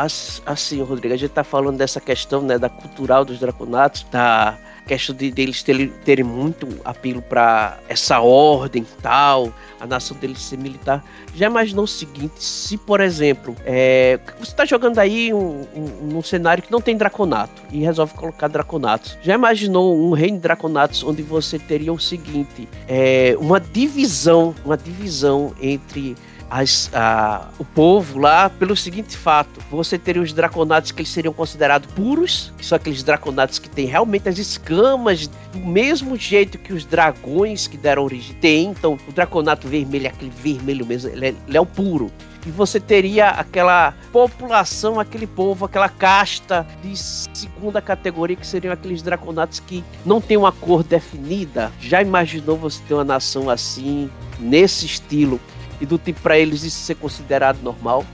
assim, 0.47 0.81
Rodrigo, 0.83 1.13
a 1.13 1.17
gente 1.19 1.31
tá 1.31 1.45
falando 1.45 1.77
dessa 1.77 2.01
questão, 2.01 2.41
né, 2.41 2.59
da 2.59 2.69
cultural 2.69 3.25
dos 3.25 3.39
draconatos, 3.39 4.07
da 4.11 4.57
questão 4.89 5.15
de 5.15 5.31
deles 5.31 5.63
terem, 5.63 5.89
terem 6.05 6.25
muito 6.25 6.67
apelo 6.83 7.21
para 7.21 7.79
essa 7.89 8.21
ordem 8.21 8.87
tal, 9.03 9.53
a 9.79 9.87
nação 9.87 10.17
deles 10.17 10.41
ser 10.41 10.57
militar. 10.57 11.05
Já 11.35 11.47
imaginou 11.47 11.85
o 11.85 11.89
seguinte, 11.89 12.43
se 12.43 12.79
por 12.79 13.01
exemplo, 13.01 13.55
é, 13.67 14.19
você 14.41 14.51
está 14.51 14.65
jogando 14.65 14.99
aí 14.99 15.33
um, 15.33 15.67
um, 15.75 16.17
um, 16.17 16.23
cenário 16.23 16.63
que 16.63 16.73
não 16.73 16.81
tem 16.81 16.97
draconato 16.97 17.63
e 17.71 17.81
resolve 17.81 18.15
colocar 18.15 18.49
draconatos. 18.49 19.19
Já 19.23 19.35
imaginou 19.35 19.95
um 19.95 20.13
reino 20.13 20.37
de 20.39 20.43
draconatos 20.43 21.05
onde 21.05 21.23
você 21.23 21.59
teria 21.59 21.93
o 21.93 22.01
seguinte, 22.01 22.67
é, 22.89 23.37
uma 23.39 23.61
divisão, 23.61 24.55
uma 24.65 24.77
divisão 24.77 25.53
entre 25.61 26.17
as, 26.51 26.91
a, 26.95 27.49
o 27.59 27.65
povo 27.65 28.19
lá 28.19 28.49
pelo 28.51 28.77
seguinte 28.77 29.17
fato: 29.17 29.61
você 29.71 29.99
teria 29.99 30.23
os 30.23 30.33
draconatos 30.33 30.93
que 30.93 31.03
eles 31.03 31.13
seriam 31.13 31.33
considerados 31.33 31.91
puros, 31.93 32.53
que 32.57 32.65
são 32.65 32.77
aqueles 32.77 33.03
draconatos 33.03 33.59
que 33.59 33.69
têm 33.69 33.87
realmente 33.87 34.29
as 34.29 34.39
escamas 34.39 35.27
do 35.27 35.59
mesmo 35.59 36.17
jeito 36.17 36.59
que 36.59 36.73
os 36.73 36.85
dragões 36.85 37.67
que 37.67 37.77
deram 37.77 38.05
origem 38.05 38.35
têm. 38.37 38.71
Então, 38.71 38.99
o 39.07 39.13
draconato 39.13 39.69
vermelho 39.69 40.07
é 40.07 40.09
aquele 40.11 40.31
vermelho 40.31 40.87
mesmo, 40.87 41.11
ele 41.11 41.27
é, 41.27 41.35
ele 41.47 41.57
é 41.57 41.61
o 41.61 41.67
puro 41.67 42.11
e 42.47 42.51
você 42.51 42.81
teria 42.81 43.29
aquela 43.29 43.93
população, 44.11 44.99
aquele 44.99 45.27
povo, 45.27 45.67
aquela 45.67 45.89
casta 45.89 46.67
de 46.83 46.97
segunda 46.97 47.83
categoria 47.83 48.37
que 48.37 48.47
seriam 48.47 48.73
aqueles 48.73 49.03
draconatos 49.03 49.61
que 49.61 49.85
não 50.05 50.19
tem 50.21 50.37
uma 50.37 50.51
cor 50.51 50.83
definida. 50.83 51.71
Já 51.79 52.01
imaginou 52.01 52.57
você 52.57 52.81
ter 52.89 52.95
uma 52.95 53.05
nação 53.05 53.51
assim, 53.51 54.09
nesse 54.39 54.87
estilo? 54.87 55.39
E 55.81 55.87
do 55.87 55.99
tipo 55.99 56.21
para 56.21 56.39
eles 56.39 56.63
isso 56.63 56.81
ser 56.81 56.97
considerado 56.97 57.61
normal. 57.63 58.05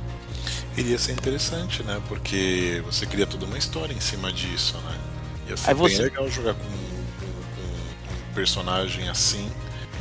Iria 0.76 0.98
ser 0.98 1.12
interessante, 1.12 1.82
né? 1.82 2.00
Porque 2.08 2.82
você 2.84 3.06
cria 3.06 3.26
toda 3.26 3.46
uma 3.46 3.56
história 3.56 3.92
em 3.92 4.00
cima 4.00 4.32
disso, 4.32 4.76
né? 4.78 4.98
Ia 5.48 5.56
ser 5.56 5.70
Aí 5.70 5.74
bem 5.74 5.82
você... 5.82 6.02
legal 6.02 6.28
jogar 6.28 6.54
com, 6.54 6.64
com, 6.64 7.26
com 7.26 8.30
um 8.30 8.34
personagem 8.34 9.08
assim 9.08 9.50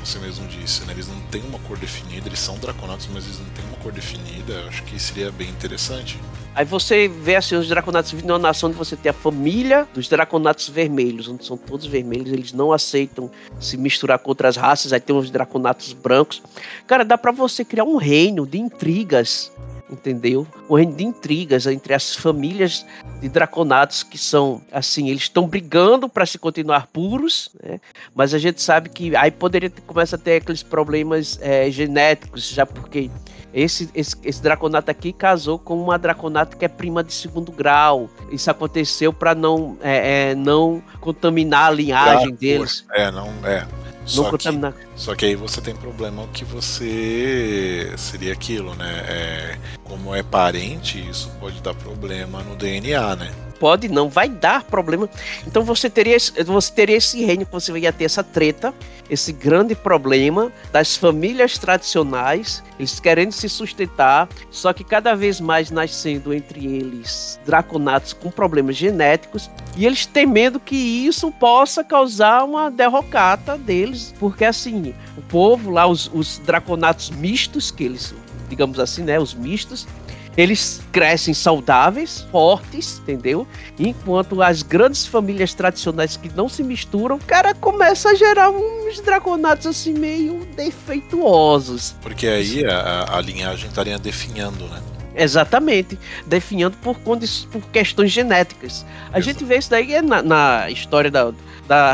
você 0.05 0.19
mesmo 0.19 0.45
disse, 0.47 0.83
né? 0.83 0.93
Eles 0.93 1.07
não 1.07 1.19
têm 1.27 1.41
uma 1.43 1.59
cor 1.59 1.77
definida, 1.77 2.27
eles 2.27 2.39
são 2.39 2.57
draconatos, 2.57 3.07
mas 3.13 3.23
eles 3.23 3.39
não 3.39 3.49
têm 3.49 3.63
uma 3.65 3.77
cor 3.77 3.91
definida. 3.91 4.53
Eu 4.53 4.67
acho 4.67 4.83
que 4.83 4.99
seria 4.99 5.31
bem 5.31 5.49
interessante. 5.49 6.19
Aí 6.55 6.65
você 6.65 7.07
vê 7.07 7.35
assim, 7.35 7.55
os 7.55 7.67
draconatos 7.67 8.11
vindo 8.11 8.29
uma 8.29 8.39
nação 8.39 8.69
onde 8.69 8.77
você 8.77 8.95
tem 8.95 9.09
a 9.09 9.13
família 9.13 9.87
dos 9.93 10.07
draconatos 10.07 10.69
vermelhos, 10.69 11.27
onde 11.27 11.45
são 11.45 11.57
todos 11.57 11.85
vermelhos, 11.85 12.31
eles 12.31 12.53
não 12.53 12.71
aceitam 12.71 13.29
se 13.59 13.75
misturar 13.75 14.19
com 14.19 14.29
outras 14.29 14.55
raças, 14.55 14.93
aí 14.93 14.99
tem 14.99 15.15
os 15.15 15.31
draconatos 15.31 15.93
brancos. 15.93 16.43
Cara, 16.85 17.03
dá 17.03 17.17
para 17.17 17.31
você 17.31 17.65
criar 17.65 17.85
um 17.85 17.97
reino 17.97 18.45
de 18.45 18.59
intrigas 18.59 19.51
entendeu? 19.93 20.47
Um 20.69 20.75
reino 20.75 20.95
de 20.95 21.03
intrigas 21.03 21.67
entre 21.67 21.93
as 21.93 22.15
famílias 22.15 22.85
de 23.21 23.29
draconatos 23.29 24.03
que 24.03 24.17
são 24.17 24.61
assim, 24.71 25.09
eles 25.09 25.23
estão 25.23 25.47
brigando 25.47 26.09
para 26.09 26.25
se 26.25 26.37
continuar 26.37 26.87
puros, 26.87 27.51
né? 27.61 27.79
Mas 28.15 28.33
a 28.33 28.39
gente 28.39 28.61
sabe 28.61 28.89
que 28.89 29.15
aí 29.15 29.31
poderia 29.31 29.69
começar 29.85 30.15
a 30.15 30.19
ter 30.19 30.37
aqueles 30.37 30.63
problemas 30.63 31.37
é, 31.41 31.69
genéticos, 31.69 32.49
já 32.49 32.65
porque 32.65 33.09
esse, 33.53 33.89
esse, 33.93 34.15
esse, 34.23 34.41
draconato 34.41 34.89
aqui 34.89 35.13
casou 35.13 35.59
com 35.59 35.79
uma 35.79 35.97
draconato 35.99 36.57
que 36.57 36.65
é 36.65 36.67
prima 36.67 37.03
de 37.03 37.13
segundo 37.13 37.51
grau. 37.51 38.09
Isso 38.31 38.49
aconteceu 38.49 39.13
para 39.13 39.35
não, 39.35 39.77
é, 39.81 40.31
é, 40.31 40.35
não 40.35 40.81
contaminar 40.99 41.67
a 41.67 41.71
linhagem 41.71 42.33
deles. 42.33 42.85
É, 42.91 43.11
não 43.11 43.29
é. 43.45 43.67
Só 44.05 44.35
que, 44.35 44.49
só 44.95 45.15
que 45.15 45.25
aí 45.25 45.35
você 45.35 45.61
tem 45.61 45.75
problema 45.75 46.27
que 46.33 46.43
você 46.43 47.93
seria 47.95 48.33
aquilo, 48.33 48.75
né? 48.75 49.05
É, 49.07 49.57
como 49.93 50.15
é 50.15 50.23
parente, 50.23 51.07
isso 51.07 51.29
pode 51.39 51.61
dar 51.61 51.75
problema 51.75 52.41
no 52.41 52.55
DNA, 52.55 53.15
né? 53.15 53.31
pode, 53.63 53.87
não 53.87 54.09
vai 54.09 54.27
dar 54.27 54.61
problema. 54.61 55.09
Então 55.47 55.63
você 55.63 55.89
teria, 55.89 56.17
você 56.45 56.73
teria 56.73 56.97
esse 56.97 57.23
reino 57.23 57.45
que 57.45 57.51
você 57.51 57.71
ia 57.79 57.93
ter 57.93 58.03
essa 58.03 58.21
treta, 58.21 58.73
esse 59.09 59.31
grande 59.31 59.73
problema 59.73 60.51
das 60.69 60.97
famílias 60.97 61.57
tradicionais, 61.57 62.61
eles 62.77 62.99
querendo 62.99 63.31
se 63.31 63.47
sustentar, 63.47 64.27
só 64.51 64.73
que 64.73 64.83
cada 64.83 65.15
vez 65.15 65.39
mais 65.39 65.71
nascendo 65.71 66.33
entre 66.33 66.65
eles 66.65 67.39
draconatos 67.45 68.11
com 68.11 68.29
problemas 68.29 68.75
genéticos 68.75 69.49
e 69.77 69.85
eles 69.85 70.05
temendo 70.05 70.59
que 70.59 70.75
isso 70.75 71.31
possa 71.31 71.85
causar 71.85 72.43
uma 72.43 72.69
derrocata 72.69 73.57
deles, 73.57 74.13
porque 74.19 74.43
assim, 74.43 74.93
o 75.17 75.21
povo 75.21 75.71
lá, 75.71 75.87
os, 75.87 76.11
os 76.13 76.37
draconatos 76.39 77.11
mistos, 77.11 77.71
que 77.71 77.85
eles, 77.85 78.13
digamos 78.49 78.79
assim, 78.79 79.03
né, 79.03 79.19
os 79.19 79.33
mistos, 79.33 79.87
eles 80.35 80.81
crescem 80.91 81.33
saudáveis, 81.33 82.25
fortes, 82.31 82.99
entendeu? 82.99 83.47
Enquanto 83.77 84.41
as 84.41 84.63
grandes 84.63 85.05
famílias 85.05 85.53
tradicionais 85.53 86.17
que 86.17 86.29
não 86.35 86.49
se 86.49 86.63
misturam, 86.63 87.19
cara, 87.19 87.53
começa 87.53 88.09
a 88.09 88.15
gerar 88.15 88.49
uns 88.49 88.99
draconatos 89.01 89.67
assim 89.67 89.93
meio 89.93 90.45
defeituosos. 90.55 91.95
Porque 92.01 92.27
aí 92.27 92.65
a, 92.65 93.17
a 93.17 93.21
linhagem 93.21 93.67
estaria 93.69 93.99
definhando, 93.99 94.65
né? 94.65 94.81
Exatamente, 95.15 95.97
definhando 96.25 96.77
por, 96.77 96.95
por 96.97 97.61
questões 97.71 98.11
genéticas. 98.11 98.85
A 99.11 99.19
Exato. 99.19 99.21
gente 99.21 99.45
vê 99.45 99.57
isso 99.57 99.69
daí 99.69 100.01
na, 100.01 100.21
na 100.21 100.69
história 100.69 101.11
da, 101.11 101.31
da, 101.67 101.93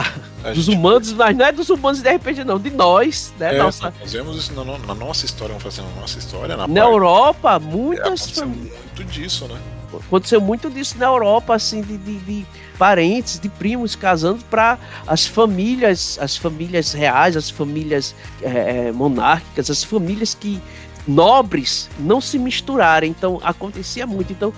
dos 0.53 0.65
gente... 0.65 0.77
humanos, 0.77 1.13
mas 1.13 1.35
não 1.35 1.45
é 1.45 1.51
dos 1.51 1.69
humanos 1.69 2.01
de 2.01 2.09
RPG, 2.09 2.43
não, 2.43 2.57
de 2.57 2.69
nós, 2.69 3.33
né? 3.37 3.55
É, 3.55 3.57
nossa... 3.57 3.93
Nós 3.99 4.13
vemos 4.13 4.37
isso 4.37 4.53
na, 4.53 4.63
na, 4.63 4.95
nossa 4.95 5.25
história, 5.25 5.55
vamos 5.55 5.63
fazer 5.63 5.87
na 5.87 6.01
nossa 6.01 6.17
história. 6.17 6.55
Na, 6.55 6.67
na 6.67 6.79
Europa, 6.81 7.59
muitas. 7.59 8.37
É, 8.37 8.45
muito 8.45 9.03
disso, 9.05 9.47
né? 9.47 9.59
Aconteceu 9.93 10.39
muito 10.39 10.69
disso 10.69 10.97
na 10.97 11.07
Europa, 11.07 11.55
assim, 11.55 11.81
de, 11.81 11.97
de, 11.97 12.15
de 12.19 12.45
parentes, 12.77 13.39
de 13.39 13.49
primos 13.49 13.95
casando 13.95 14.43
para 14.45 14.77
as 15.05 15.25
famílias, 15.25 16.17
as 16.21 16.37
famílias 16.37 16.93
reais, 16.93 17.35
as 17.35 17.49
famílias 17.49 18.15
é, 18.41 18.91
monárquicas, 18.91 19.69
as 19.69 19.83
famílias 19.83 20.35
que 20.35 20.61
nobres 21.09 21.89
não 21.99 22.21
se 22.21 22.37
misturarem. 22.37 23.09
Então 23.09 23.39
acontecia 23.43 24.05
muito. 24.05 24.31
Então, 24.31 24.53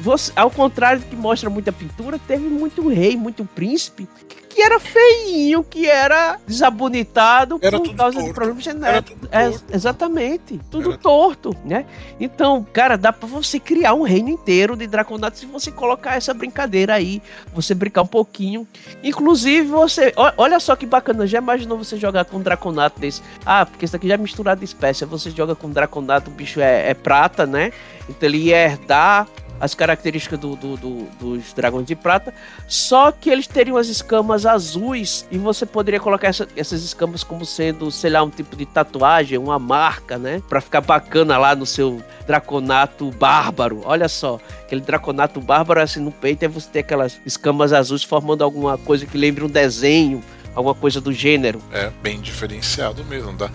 você, 0.00 0.32
ao 0.36 0.50
contrário 0.50 1.00
do 1.00 1.06
que 1.06 1.16
mostra 1.16 1.48
muita 1.48 1.72
pintura, 1.72 2.18
teve 2.18 2.46
muito 2.48 2.88
rei, 2.88 3.16
muito 3.16 3.44
príncipe 3.44 4.06
que 4.28 4.43
era 4.62 4.78
feinho, 4.78 5.62
que 5.62 5.86
era 5.86 6.38
desabonitado 6.46 7.58
era 7.62 7.78
por 7.78 7.94
causa 7.94 8.14
torto. 8.14 8.28
de 8.28 8.34
problemas 8.34 8.64
genéticos. 8.64 9.28
É, 9.30 9.74
exatamente, 9.74 10.60
tudo 10.70 10.90
era... 10.90 10.98
torto, 10.98 11.56
né? 11.64 11.86
Então, 12.20 12.66
cara, 12.72 12.96
dá 12.96 13.12
pra 13.12 13.28
você 13.28 13.58
criar 13.58 13.94
um 13.94 14.02
reino 14.02 14.28
inteiro 14.28 14.76
de 14.76 14.86
Draconatos 14.86 15.40
se 15.40 15.46
você 15.46 15.70
colocar 15.70 16.16
essa 16.16 16.32
brincadeira 16.32 16.94
aí, 16.94 17.22
você 17.52 17.74
brincar 17.74 18.02
um 18.02 18.06
pouquinho. 18.06 18.66
Inclusive, 19.02 19.66
você. 19.66 20.12
Olha 20.36 20.60
só 20.60 20.76
que 20.76 20.86
bacana, 20.86 21.26
já 21.26 21.38
imaginou 21.38 21.78
você 21.78 21.96
jogar 21.96 22.24
com 22.24 22.38
um 22.38 22.42
Draconato 22.42 23.00
desse? 23.00 23.22
Ah, 23.44 23.66
porque 23.66 23.84
isso 23.84 23.96
aqui 23.96 24.08
já 24.08 24.14
é 24.14 24.18
misturado 24.18 24.60
de 24.60 24.64
espécie. 24.64 25.04
Você 25.04 25.30
joga 25.30 25.54
com 25.54 25.66
um 25.66 25.70
Draconato, 25.70 26.30
o 26.30 26.34
bicho 26.34 26.60
é, 26.60 26.90
é 26.90 26.94
prata, 26.94 27.46
né? 27.46 27.72
Então 28.08 28.28
ele 28.28 28.38
ia 28.38 28.56
herdar 28.56 29.26
as 29.64 29.74
características 29.74 30.38
do, 30.38 30.54
do, 30.54 30.76
do, 30.76 31.04
dos 31.18 31.54
dragões 31.54 31.86
de 31.86 31.96
prata, 31.96 32.34
só 32.68 33.10
que 33.10 33.30
eles 33.30 33.46
teriam 33.46 33.78
as 33.78 33.88
escamas 33.88 34.44
azuis 34.44 35.26
e 35.30 35.38
você 35.38 35.64
poderia 35.64 35.98
colocar 35.98 36.28
essa, 36.28 36.46
essas 36.54 36.82
escamas 36.82 37.24
como 37.24 37.46
sendo, 37.46 37.90
sei 37.90 38.10
lá, 38.10 38.22
um 38.22 38.28
tipo 38.28 38.54
de 38.56 38.66
tatuagem, 38.66 39.38
uma 39.38 39.58
marca, 39.58 40.18
né? 40.18 40.42
Pra 40.50 40.60
ficar 40.60 40.82
bacana 40.82 41.38
lá 41.38 41.56
no 41.56 41.64
seu 41.64 42.02
draconato 42.26 43.10
bárbaro. 43.12 43.80
Olha 43.86 44.06
só, 44.06 44.38
aquele 44.60 44.82
draconato 44.82 45.40
bárbaro 45.40 45.80
assim 45.80 46.00
no 46.00 46.12
peito, 46.12 46.44
é 46.44 46.48
você 46.48 46.68
ter 46.68 46.80
aquelas 46.80 47.18
escamas 47.24 47.72
azuis 47.72 48.04
formando 48.04 48.44
alguma 48.44 48.76
coisa 48.76 49.06
que 49.06 49.16
lembre 49.16 49.44
um 49.44 49.48
desenho 49.48 50.22
alguma 50.54 50.74
coisa 50.74 51.00
do 51.00 51.12
gênero. 51.12 51.60
É 51.72 51.90
bem 52.02 52.20
diferenciado 52.20 53.04
mesmo. 53.04 53.36
Tá? 53.36 53.50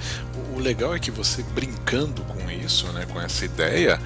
O 0.56 0.60
legal 0.60 0.94
é 0.94 1.00
que 1.00 1.10
você 1.10 1.42
brincando 1.56 2.22
com 2.24 2.52
isso, 2.52 2.88
né, 2.92 3.06
com 3.12 3.20
essa 3.22 3.46
ideia, 3.46 4.00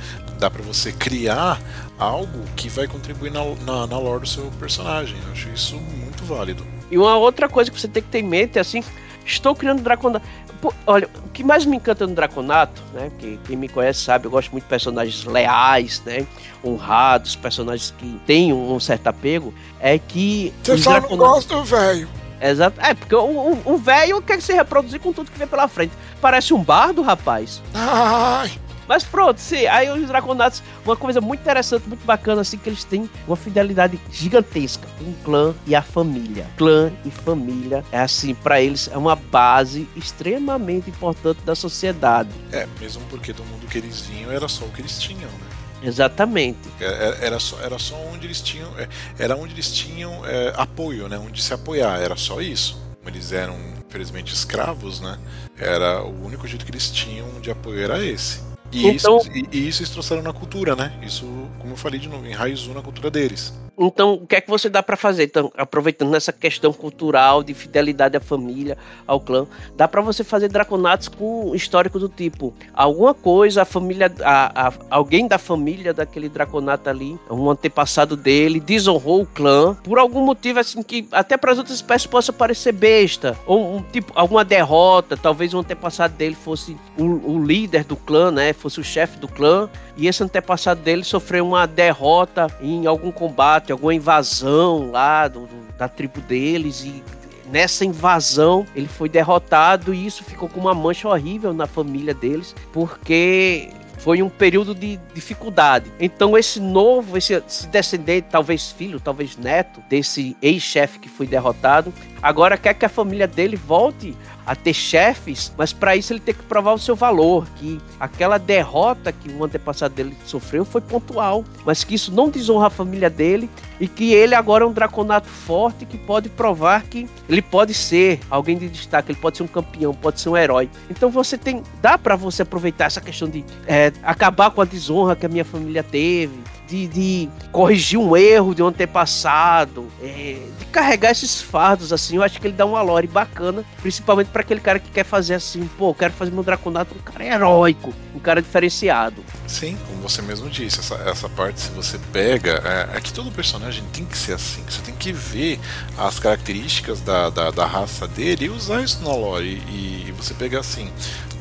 dá 0.44 0.52
para 0.52 0.62
você 0.62 0.92
criar 0.92 1.58
algo 1.98 2.44
que 2.58 2.68
vai 2.68 2.86
contribuir 2.86 3.32
na, 3.32 3.44
na, 3.66 3.88
na 3.88 3.98
lore 3.98 4.22
do 4.22 4.28
seu 4.28 4.52
personagem. 4.60 5.16
Eu 5.26 5.32
acho 5.32 5.50
isso 5.50 5.78
muito 5.78 6.26
válido. 6.26 6.66
E 6.92 6.98
uma 6.98 7.16
outra 7.16 7.48
coisa 7.48 7.72
que 7.72 7.80
você 7.80 7.88
tem 7.88 8.04
que 8.04 8.10
ter 8.10 8.20
em 8.20 8.24
mente 8.24 8.58
é 8.58 8.62
assim: 8.62 8.84
estou 9.26 9.56
criando 9.56 9.82
Draconato. 9.82 10.26
Pô, 10.62 10.74
olha, 10.86 11.10
o 11.26 11.30
que 11.30 11.44
mais 11.44 11.66
me 11.66 11.78
encanta 11.78 12.06
no 12.06 12.14
Draconato, 12.14 12.82
né? 12.94 13.10
Que 13.20 13.40
quem 13.46 13.56
me 13.56 13.70
conhece 13.70 14.02
sabe, 14.02 14.26
eu 14.26 14.32
gosto 14.32 14.52
muito 14.52 14.66
de 14.66 14.70
personagens 14.70 15.24
leais, 15.24 16.02
né? 16.06 16.28
Honrados, 16.64 17.38
personagens 17.38 17.94
que 17.98 18.20
têm 18.26 18.52
um 18.52 18.80
certo 18.82 19.08
apego. 19.08 19.54
É 19.80 19.98
que. 19.98 20.54
Você 20.62 20.78
só 20.78 20.92
Draconato... 20.92 21.16
não 21.16 21.34
gosta, 21.34 21.64
velho. 21.64 22.10
Exato. 22.42 22.82
É, 22.82 22.94
porque 22.94 23.16
o 23.16 23.78
velho 23.78 24.22
quer 24.22 24.42
se 24.42 24.52
reproduzir 24.52 25.00
com 25.00 25.14
tudo 25.14 25.32
que 25.32 25.40
vem 25.40 25.48
pela 25.48 25.70
frente. 25.70 25.94
Parece 26.20 26.54
um 26.54 26.62
bardo, 26.62 27.02
rapaz. 27.02 27.62
Ai. 27.74 28.52
Mas 28.88 29.04
pronto, 29.04 29.40
sim, 29.40 29.66
aí 29.68 29.90
os 29.90 30.08
Draconatos, 30.08 30.62
uma 30.86 30.96
coisa 30.96 31.22
muito 31.22 31.42
interessante, 31.42 31.88
muito 31.88 32.06
bacana, 32.06 32.42
assim, 32.42 32.58
que 32.58 32.70
eles 32.70 32.84
têm 32.84 33.10
uma 33.28 33.36
fidelidade 33.36 34.00
gigantesca 34.12 34.88
o 35.04 35.14
clã 35.24 35.54
e 35.66 35.76
a 35.76 35.82
família. 35.82 36.48
Clã 36.58 36.92
e 37.06 37.12
família 37.12 37.84
é 37.92 38.00
assim, 38.00 38.34
para 38.34 38.62
eles 38.62 38.90
é 38.92 38.98
uma 38.98 39.16
base 39.16 39.88
extremamente 39.96 40.90
importante 40.90 41.42
da 41.44 41.56
sociedade. 41.56 42.30
É, 42.52 42.68
mesmo 42.80 43.04
porque 43.10 43.34
do 43.34 43.44
mundo 43.46 43.68
que 43.68 43.78
eles 43.78 44.02
vinham 44.02 44.32
era 44.32 44.48
só 44.48 44.66
o 44.66 44.70
que 44.70 44.82
eles 44.82 45.00
tinham, 45.00 45.30
né? 45.30 45.48
Exatamente. 45.84 46.60
Era, 46.80 46.94
é, 46.94 47.10
é, 47.10 47.26
era, 47.26 47.40
só, 47.40 47.60
era 47.62 47.78
só 47.78 47.96
onde 48.14 48.26
eles 48.26 48.42
tinham. 48.42 48.70
É, 48.80 48.88
era 49.20 49.36
onde 49.36 49.54
eles 49.54 49.72
tinham 49.72 50.26
é, 50.26 50.54
apoio, 50.56 51.10
né? 51.10 51.18
Onde 51.18 51.42
se 51.42 51.54
apoiar. 51.54 52.00
Era 52.00 52.16
só 52.16 52.40
isso. 52.40 52.82
Eles 53.06 53.34
eram, 53.34 53.58
infelizmente, 53.86 54.34
escravos, 54.34 55.02
né? 55.02 55.20
Era 55.58 56.02
o 56.02 56.26
único 56.26 56.48
jeito 56.48 56.64
que 56.64 56.72
eles 56.72 56.90
tinham 56.90 57.28
de 57.42 57.52
apoio 57.52 57.84
era 57.84 58.04
esse. 58.04 58.40
E, 58.74 58.88
então, 58.88 59.18
isso, 59.18 59.32
e, 59.32 59.48
e, 59.52 59.68
isso 59.68 59.82
eles 59.82 59.90
trouxeram 59.92 60.22
na 60.22 60.34
cultura, 60.34 60.76
né? 60.76 60.92
Isso, 61.02 61.26
como 61.60 61.74
eu 61.74 61.78
falei 61.78 62.00
de 62.00 62.10
novo, 62.10 62.26
enraizou 62.26 62.74
na 62.74 62.82
cultura 62.82 63.12
deles. 63.12 63.54
Então, 63.78 64.14
o 64.14 64.28
que 64.28 64.36
é 64.36 64.42
que 64.42 64.50
você 64.50 64.70
dá 64.70 64.84
para 64.84 64.96
fazer? 64.96 65.24
Então, 65.24 65.52
aproveitando 65.58 66.12
nessa 66.12 66.32
questão 66.32 66.72
cultural 66.72 67.44
de 67.44 67.54
fidelidade 67.54 68.16
à 68.16 68.20
família, 68.20 68.78
ao 69.08 69.20
clã, 69.20 69.48
dá 69.76 69.88
para 69.88 70.02
você 70.02 70.24
fazer 70.24 70.48
draconatos 70.48 71.08
com 71.08 71.56
histórico 71.56 71.98
do 71.98 72.08
tipo 72.08 72.54
alguma 72.74 73.14
coisa, 73.14 73.64
a 73.64 73.66
família, 73.66 74.14
a, 74.24 74.68
a, 74.68 74.74
alguém 74.90 75.28
da 75.28 75.38
família 75.38 75.94
daquele 75.94 76.30
draconato 76.30 76.90
ali, 76.90 77.18
um 77.30 77.50
antepassado 77.50 78.16
dele, 78.16 78.60
desonrou 78.60 79.24
o 79.24 79.26
clã 79.26 79.76
por 79.84 79.98
algum 79.98 80.24
motivo 80.24 80.60
assim 80.60 80.84
que 80.84 81.08
até 81.12 81.36
para 81.36 81.52
as 81.52 81.58
outras 81.58 81.78
espécies 81.78 82.08
possa 82.08 82.32
parecer 82.32 82.72
besta 82.72 83.38
ou 83.46 83.78
um 83.78 83.82
tipo 83.82 84.12
alguma 84.16 84.46
derrota, 84.46 85.18
talvez 85.18 85.54
o 85.54 85.60
antepassado 85.60 86.14
dele 86.16 86.36
fosse 86.36 86.78
o, 86.98 87.04
o 87.04 87.44
líder 87.44 87.84
do 87.84 87.96
clã, 87.96 88.32
né? 88.32 88.54
Fosse 88.64 88.80
o 88.80 88.84
chefe 88.84 89.18
do 89.18 89.28
clã 89.28 89.70
e 89.98 90.08
esse 90.08 90.24
antepassado 90.24 90.80
dele 90.80 91.04
sofreu 91.04 91.46
uma 91.46 91.66
derrota 91.66 92.48
em 92.62 92.86
algum 92.86 93.12
combate, 93.12 93.74
alguma 93.74 93.94
invasão 93.94 94.90
lá 94.90 95.28
do, 95.28 95.42
do, 95.42 95.78
da 95.78 95.90
tribo 95.90 96.22
deles 96.22 96.86
e 96.86 97.04
nessa 97.52 97.84
invasão 97.84 98.66
ele 98.74 98.88
foi 98.88 99.10
derrotado 99.10 99.94
e 99.94 100.06
isso 100.06 100.24
ficou 100.24 100.48
com 100.48 100.62
uma 100.62 100.74
mancha 100.74 101.10
horrível 101.10 101.54
na 101.54 101.68
família 101.68 102.14
deles, 102.14 102.56
porque 102.72 103.70
foi 103.98 104.24
um 104.24 104.30
período 104.30 104.74
de 104.74 104.98
dificuldade. 105.14 105.92
Então 106.00 106.38
esse 106.38 106.62
novo, 106.62 107.18
esse, 107.18 107.42
descendente, 107.70 108.28
talvez 108.32 108.72
filho, 108.72 108.98
talvez 108.98 109.36
neto 109.36 109.84
desse 109.90 110.38
ex-chefe 110.42 111.00
que 111.00 111.10
foi 111.10 111.28
derrotado, 111.28 111.94
agora 112.22 112.58
quer 112.58 112.76
que 112.76 112.86
a 112.86 112.90
família 112.90 113.28
dele 113.28 113.58
volte 113.58 114.16
a 114.46 114.56
ter 114.56 114.74
chefes, 114.74 115.54
mas 115.58 115.72
para 115.72 115.96
isso 115.96 116.14
ele 116.14 116.20
tem 116.20 116.34
que 116.34 116.44
provar 116.44 116.74
o 116.74 116.80
seu 116.80 116.96
valor, 116.96 117.48
que 117.58 117.80
aquela 118.00 118.38
derrota 118.38 119.12
que 119.12 119.30
o 119.30 119.44
antepassado 119.44 119.94
dele 119.94 120.16
sofreu 120.26 120.66
foi 120.66 120.82
pontual, 120.82 121.44
mas 121.66 121.84
que 121.84 121.96
isso 121.96 122.12
não 122.12 122.30
desonra 122.30 122.68
a 122.68 122.70
família 122.70 123.10
dele 123.10 123.50
e 123.80 123.88
que 123.88 124.14
ele 124.14 124.36
agora 124.36 124.64
é 124.64 124.68
um 124.68 124.74
draconato 124.74 125.28
forte 125.28 125.86
que 125.86 125.98
pode 125.98 126.30
provar 126.30 126.84
que 126.84 127.08
ele 127.28 127.42
pode 127.42 127.74
ser 127.74 128.20
alguém 128.30 128.58
de 128.58 128.70
destaque, 128.70 129.12
ele 129.12 129.20
pode 129.20 129.38
ser 129.38 129.44
um 129.44 129.48
campeão, 129.48 129.94
pode 129.94 130.20
ser 130.20 130.30
um 130.30 130.38
herói. 130.38 130.70
Então 130.90 131.10
você 131.10 131.38
tem, 131.38 131.64
dá 131.82 131.98
para 131.98 132.16
você 132.16 132.44
aproveitar 132.44 132.86
essa 132.86 133.02
questão 133.02 133.30
de 133.30 133.44
é, 133.68 133.92
acabar 134.04 134.52
com 134.52 134.62
a 134.62 134.66
desonra 134.66 135.16
que 135.16 135.26
a 135.26 135.30
minha 135.30 135.46
família 135.46 135.84
teve, 135.84 136.34
de, 136.74 136.88
de 136.88 137.30
corrigir 137.52 138.00
um 138.00 138.18
erro 138.18 138.56
de 138.56 138.64
um 138.64 138.68
antepassado, 138.68 139.88
é, 140.02 140.40
de 140.58 140.66
carregar 140.66 141.12
esses 141.12 141.40
fardos, 141.40 141.94
assim, 141.94 142.16
eu 142.16 142.24
acho 142.24 142.42
que 142.42 142.48
ele 142.48 142.56
dá 142.56 142.66
uma 142.66 142.82
lore 142.82 143.06
bacana, 143.06 143.64
principalmente 143.80 144.30
para 144.30 144.42
aquele 144.42 144.60
cara 144.60 144.80
que 144.80 144.90
quer 144.90 145.06
fazer 145.06 145.36
assim, 145.36 145.70
pô, 145.78 145.94
quero 145.94 146.14
fazer 146.14 146.32
meu 146.32 146.44
Draconato 146.44 146.96
um 146.96 147.00
cara 147.00 147.24
heróico, 147.24 147.94
um 148.16 148.20
cara 148.20 148.42
diferenciado. 148.42 149.24
Sim, 149.48 149.78
como 149.88 150.02
você 150.02 150.24
mesmo 150.24 150.50
disse, 150.50 150.80
essa, 150.80 150.96
essa 151.08 151.30
parte, 151.30 151.62
se 151.62 151.70
você 151.70 152.00
pega, 152.12 152.62
é, 152.66 152.98
é 152.98 153.02
que 153.02 153.14
todo 153.14 153.32
personagem 153.32 153.84
tem 153.94 154.04
que 154.04 154.18
ser 154.18 154.34
assim, 154.34 154.64
você 154.68 154.82
tem 154.82 154.96
que 154.96 155.12
ver 155.14 155.60
as 155.96 156.18
características 156.18 157.02
da, 157.02 157.30
da, 157.30 157.52
da 157.52 157.66
raça 157.68 158.08
dele 158.08 158.46
e 158.46 158.50
usar 158.50 158.82
isso 158.82 159.04
na 159.04 159.14
lore, 159.14 159.62
e, 159.70 160.06
e 160.08 160.12
você 160.18 160.34
pegar 160.34 160.62
assim, 160.62 160.92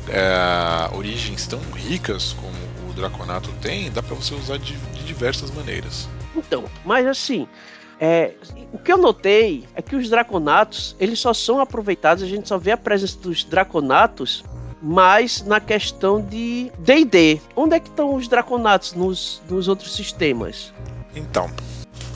é, 0.09 0.95
origens 0.95 1.47
tão 1.47 1.59
ricas 1.75 2.33
como 2.33 2.62
o 2.93 2.95
Draconato 2.95 3.51
tem, 3.61 3.91
dá 3.91 4.01
para 4.01 4.15
você 4.15 4.33
usar 4.33 4.57
de, 4.57 4.75
de 4.77 5.03
diversas 5.03 5.51
maneiras. 5.51 6.07
Então, 6.35 6.65
mas 6.85 7.05
assim, 7.05 7.47
é, 7.99 8.31
o 8.71 8.77
que 8.77 8.91
eu 8.91 8.97
notei 8.97 9.65
é 9.75 9.81
que 9.81 9.95
os 9.95 10.09
draconatos, 10.09 10.95
eles 10.99 11.19
só 11.19 11.33
são 11.33 11.59
aproveitados, 11.59 12.23
a 12.23 12.27
gente 12.27 12.47
só 12.47 12.57
vê 12.57 12.71
a 12.71 12.77
presença 12.77 13.17
dos 13.19 13.43
draconatos 13.43 14.43
mais 14.81 15.41
na 15.43 15.59
questão 15.59 16.21
de 16.21 16.71
D&D. 16.79 17.39
Onde 17.55 17.75
é 17.75 17.79
que 17.79 17.87
estão 17.87 18.15
os 18.15 18.27
draconatos 18.27 18.93
nos, 18.93 19.41
nos 19.49 19.67
outros 19.67 19.95
sistemas? 19.95 20.73
Então, 21.15 21.49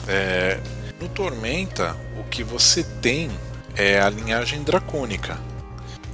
é, 0.06 0.60
no 1.00 1.08
Tormenta, 1.08 1.96
o 2.18 2.24
que 2.24 2.42
você 2.42 2.84
tem 3.00 3.30
é 3.74 4.00
a 4.00 4.10
linhagem 4.10 4.62
dracônica. 4.62 5.38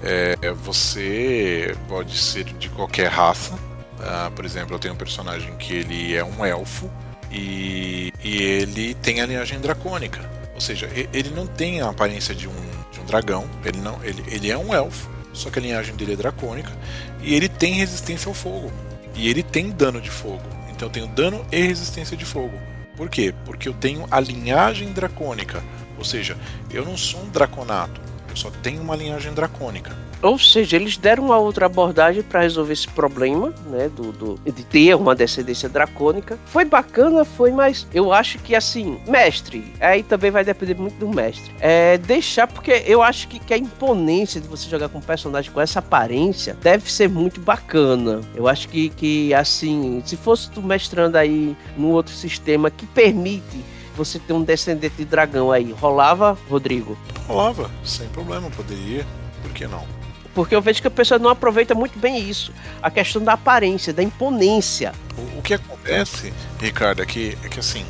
É, 0.03 0.37
você 0.53 1.74
pode 1.88 2.16
ser 2.16 2.44
de 2.44 2.68
qualquer 2.68 3.09
raça, 3.09 3.59
Uh, 4.05 4.31
por 4.33 4.45
exemplo, 4.45 4.75
eu 4.75 4.79
tenho 4.79 4.93
um 4.93 4.99
personagem 4.99 5.57
que 5.57 5.73
ele 5.73 6.14
é 6.14 6.23
um 6.23 6.45
elfo 6.45 6.90
e, 7.31 8.12
e 8.23 8.37
ele 8.37 8.93
tem 8.95 9.23
a 9.23 9.27
linhagem 9.27 9.59
dracônica. 9.61 10.21
Ou 10.55 10.61
seja, 10.61 10.88
ele 11.12 11.31
não 11.31 11.47
tem 11.47 11.81
a 11.81 11.88
aparência 11.88 12.35
de 12.35 12.47
um, 12.47 12.55
de 12.93 13.01
um 13.01 13.05
dragão, 13.07 13.49
ele, 13.64 13.81
não, 13.81 13.99
ele, 14.05 14.23
ele 14.29 14.51
é 14.51 14.59
um 14.59 14.75
elfo, 14.75 15.09
só 15.33 15.51
que 15.51 15.59
a 15.59 15.62
linhagem 15.62 15.97
dele 15.97 16.12
é 16.12 16.17
dracônica 16.17 16.71
e 17.23 17.35
ele 17.35 17.49
tem 17.49 17.75
resistência 17.75 18.29
ao 18.29 18.35
fogo. 18.35 18.71
E 19.14 19.29
ele 19.29 19.43
tem 19.43 19.71
dano 19.71 20.01
de 20.01 20.11
fogo. 20.11 20.43
Então 20.71 20.88
eu 20.88 20.93
tenho 20.93 21.07
dano 21.09 21.45
e 21.51 21.61
resistência 21.61 22.17
de 22.17 22.25
fogo. 22.25 22.59
Por 22.97 23.09
quê? 23.09 23.35
Porque 23.45 23.69
eu 23.69 23.73
tenho 23.73 24.07
a 24.11 24.21
linhagem 24.21 24.93
dracônica. 24.93 25.62
Ou 25.97 26.05
seja, 26.05 26.37
eu 26.71 26.85
não 26.85 26.97
sou 26.97 27.23
um 27.23 27.31
draconato, 27.31 28.01
eu 28.29 28.37
só 28.37 28.51
tenho 28.51 28.83
uma 28.83 28.97
linhagem 28.97 29.33
dracônica. 29.33 29.97
Ou 30.25 30.39
seja, 30.39 30.77
eles 30.77 30.97
deram 30.97 31.27
uma 31.27 31.37
outra 31.37 31.67
abordagem 31.67 32.23
para 32.23 32.41
resolver 32.41 32.73
esse 32.73 32.89
problema, 32.89 33.53
né? 33.67 33.91
Do, 33.95 34.11
do, 34.11 34.41
de 34.43 34.65
ter 34.65 34.97
uma 34.97 35.15
descendência 35.15 35.69
dracônica. 35.69 36.39
Foi 36.47 36.65
bacana, 36.65 37.27
foi, 37.27 37.53
mas 37.53 37.87
eu 37.93 38.11
acho 38.11 38.39
que 38.39 38.55
assim, 38.55 38.99
mestre, 39.07 39.63
aí 39.79 40.03
também 40.03 40.31
vai 40.31 40.43
depender 40.43 40.75
muito 40.75 40.97
do 40.97 41.07
mestre. 41.07 41.53
É 41.61 41.99
deixar, 41.99 42.47
porque 42.47 42.85
eu 42.87 43.03
acho 43.03 43.29
que, 43.29 43.39
que 43.39 43.53
a 43.53 43.59
imponência 43.59 44.41
de 44.41 44.49
você 44.49 44.67
jogar 44.67 44.89
com 44.89 44.97
um 44.97 45.03
personagem 45.03 45.53
com 45.53 45.61
essa 45.61 45.81
aparência 45.81 46.57
deve 46.63 46.91
ser 46.91 47.11
muito 47.11 47.39
bacana. 47.43 48.23
Eu 48.35 48.49
acho 48.49 48.67
que, 48.71 48.89
que 48.89 49.35
assim, 49.35 50.03
se 50.07 50.17
fosse 50.17 50.51
tu 50.51 50.63
mestrando 50.63 51.19
aí 51.19 51.55
num 51.77 51.91
outro 51.91 52.15
sistema 52.15 52.71
que 52.71 52.87
permite 52.87 53.63
você 53.95 54.19
ter 54.19 54.33
um 54.33 54.43
descendente 54.43 54.97
de 54.97 55.05
dragão 55.05 55.53
aí, 55.53 55.71
rolava, 55.71 56.39
Rodrigo? 56.49 56.97
Rolava, 57.29 57.71
sem 57.85 58.09
problema, 58.09 58.49
poderia. 58.51 59.07
Por 59.43 59.53
que 59.53 59.67
não? 59.67 59.85
Porque 60.35 60.55
eu 60.55 60.61
vejo 60.61 60.81
que 60.81 60.88
a 60.88 60.90
pessoa 60.90 61.18
não 61.18 61.31
aproveita 61.31 61.75
muito 61.75 61.99
bem 61.99 62.18
isso. 62.18 62.53
A 62.83 62.90
questão 62.90 63.23
da 63.23 63.35
aparência, 63.35 63.92
da 63.92 64.03
imponência. 64.03 64.92
O, 65.16 65.38
o 65.38 65.42
que 65.42 65.55
acontece, 65.55 66.33
Ricardo, 66.61 67.03
é 67.03 67.07
que, 67.07 67.38
é 67.44 67.49
que 67.49 67.61
assim, 67.61 67.87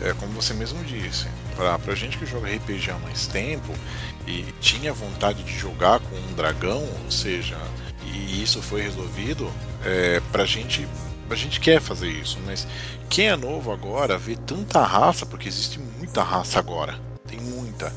é, 0.00 0.14
como 0.14 0.32
você 0.32 0.54
mesmo 0.54 0.82
disse, 0.84 1.26
pra, 1.56 1.78
pra 1.78 1.94
gente 1.94 2.18
que 2.18 2.26
joga 2.26 2.48
RPG 2.48 2.90
há 2.90 2.98
mais 2.98 3.26
tempo 3.26 3.72
e 4.26 4.44
tinha 4.60 4.92
vontade 4.92 5.42
de 5.42 5.56
jogar 5.56 6.00
com 6.00 6.16
um 6.16 6.34
dragão, 6.34 6.84
ou 7.04 7.10
seja, 7.10 7.56
e 8.04 8.42
isso 8.42 8.62
foi 8.62 8.82
resolvido, 8.82 9.50
é, 9.84 10.20
pra 10.30 10.44
gente. 10.44 10.86
A 11.30 11.34
gente 11.34 11.60
quer 11.60 11.80
fazer 11.80 12.08
isso, 12.08 12.38
mas 12.44 12.66
quem 13.08 13.28
é 13.28 13.36
novo 13.36 13.72
agora 13.72 14.18
vê 14.18 14.36
tanta 14.36 14.84
raça, 14.84 15.24
porque 15.24 15.48
existe 15.48 15.78
muita 15.78 16.22
raça 16.22 16.58
agora. 16.58 16.98
Tem 17.26 17.40
muita. 17.40 17.90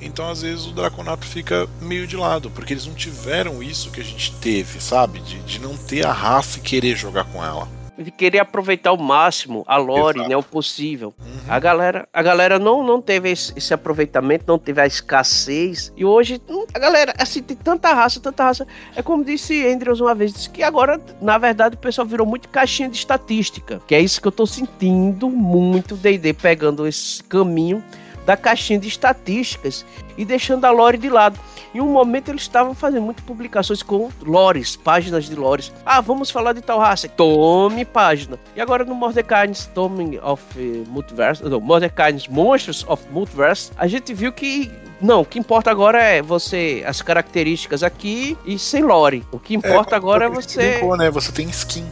Então, 0.00 0.28
às 0.28 0.42
vezes, 0.42 0.66
o 0.66 0.72
Draconato 0.72 1.26
fica 1.26 1.68
meio 1.80 2.06
de 2.06 2.16
lado, 2.16 2.50
porque 2.50 2.72
eles 2.72 2.86
não 2.86 2.94
tiveram 2.94 3.62
isso 3.62 3.90
que 3.90 4.00
a 4.00 4.04
gente 4.04 4.32
teve, 4.36 4.80
sabe? 4.80 5.20
De, 5.20 5.38
de 5.40 5.60
não 5.60 5.76
ter 5.76 6.04
a 6.06 6.12
raça 6.12 6.58
e 6.58 6.62
querer 6.62 6.96
jogar 6.96 7.24
com 7.24 7.42
ela. 7.42 7.66
De 7.98 8.10
querer 8.10 8.40
aproveitar 8.40 8.90
ao 8.90 8.98
máximo 8.98 9.64
a 9.66 9.78
lore, 9.78 10.18
Exato. 10.18 10.28
né? 10.28 10.36
O 10.36 10.42
possível. 10.42 11.14
Uhum. 11.18 11.38
A 11.48 11.58
galera, 11.58 12.06
a 12.12 12.22
galera 12.22 12.58
não, 12.58 12.82
não 12.86 13.00
teve 13.00 13.30
esse, 13.30 13.54
esse, 13.56 13.72
aproveitamento, 13.72 14.44
não 14.46 14.58
teve 14.58 14.82
a 14.82 14.86
escassez. 14.86 15.90
E 15.96 16.04
hoje, 16.04 16.38
A 16.74 16.78
galera, 16.78 17.14
assim, 17.16 17.42
tem 17.42 17.56
tanta 17.56 17.94
raça, 17.94 18.20
tanta 18.20 18.44
raça. 18.44 18.66
É 18.94 19.02
como 19.02 19.24
disse 19.24 19.66
Andrews 19.66 19.98
uma 20.02 20.14
vez, 20.14 20.34
disse 20.34 20.50
que 20.50 20.62
agora, 20.62 21.00
na 21.22 21.38
verdade, 21.38 21.76
o 21.76 21.78
pessoal 21.78 22.06
virou 22.06 22.26
muito 22.26 22.50
caixinha 22.50 22.90
de 22.90 22.98
estatística. 22.98 23.80
Que 23.86 23.94
é 23.94 24.00
isso 24.00 24.20
que 24.20 24.28
eu 24.28 24.32
tô 24.32 24.46
sentindo 24.46 25.30
muito 25.30 25.96
D&D 25.96 26.34
pegando 26.34 26.86
esse 26.86 27.22
caminho 27.24 27.82
da 28.26 28.36
caixinha 28.36 28.78
de 28.78 28.88
estatísticas 28.88 29.86
e 30.18 30.24
deixando 30.24 30.64
a 30.64 30.70
lore 30.70 30.98
de 30.98 31.08
lado. 31.08 31.38
Em 31.72 31.80
um 31.80 31.92
momento 31.92 32.30
eles 32.30 32.42
estavam 32.42 32.74
fazendo 32.74 33.04
muitas 33.04 33.24
publicações 33.24 33.82
com 33.82 34.10
lores, 34.22 34.76
páginas 34.76 35.26
de 35.26 35.34
lores. 35.34 35.72
Ah, 35.84 36.00
vamos 36.00 36.30
falar 36.30 36.52
de 36.52 36.60
tal 36.60 36.78
raça. 36.78 37.08
Tome 37.08 37.84
página. 37.84 38.38
E 38.56 38.60
agora 38.60 38.84
no 38.84 38.94
Mordecai's 38.94 39.70
Toming 39.72 40.18
of 40.18 40.42
Multiverse, 40.88 41.44
não, 41.44 41.60
Mordecai's 41.60 42.26
Monsters 42.26 42.84
of 42.88 43.04
Multiverse, 43.10 43.70
a 43.76 43.86
gente 43.86 44.12
viu 44.12 44.32
que 44.32 44.70
não, 45.00 45.20
o 45.20 45.24
que 45.24 45.38
importa 45.38 45.70
agora 45.70 46.02
é 46.02 46.22
você, 46.22 46.82
as 46.86 47.02
características 47.02 47.82
aqui 47.82 48.36
e 48.44 48.58
sem 48.58 48.82
lore. 48.82 49.24
O 49.30 49.38
que 49.38 49.54
importa 49.54 49.94
é, 49.94 49.96
agora 49.96 50.24
é 50.24 50.28
você. 50.28 50.70
Brincou, 50.78 50.96
né? 50.96 51.10
Você 51.10 51.30
tem 51.30 51.48
skin. 51.50 51.84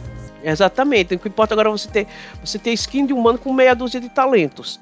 Exatamente. 0.43 1.13
O 1.15 1.19
que 1.19 1.27
importa 1.27 1.53
agora 1.53 1.69
é 1.69 1.71
você 1.71 1.87
ter, 1.87 2.07
você 2.43 2.57
ter 2.57 2.71
skin 2.73 3.05
de 3.05 3.13
humano 3.13 3.37
com 3.37 3.53
meia 3.53 3.75
dúzia 3.75 4.01
de 4.01 4.09
talentos. 4.09 4.79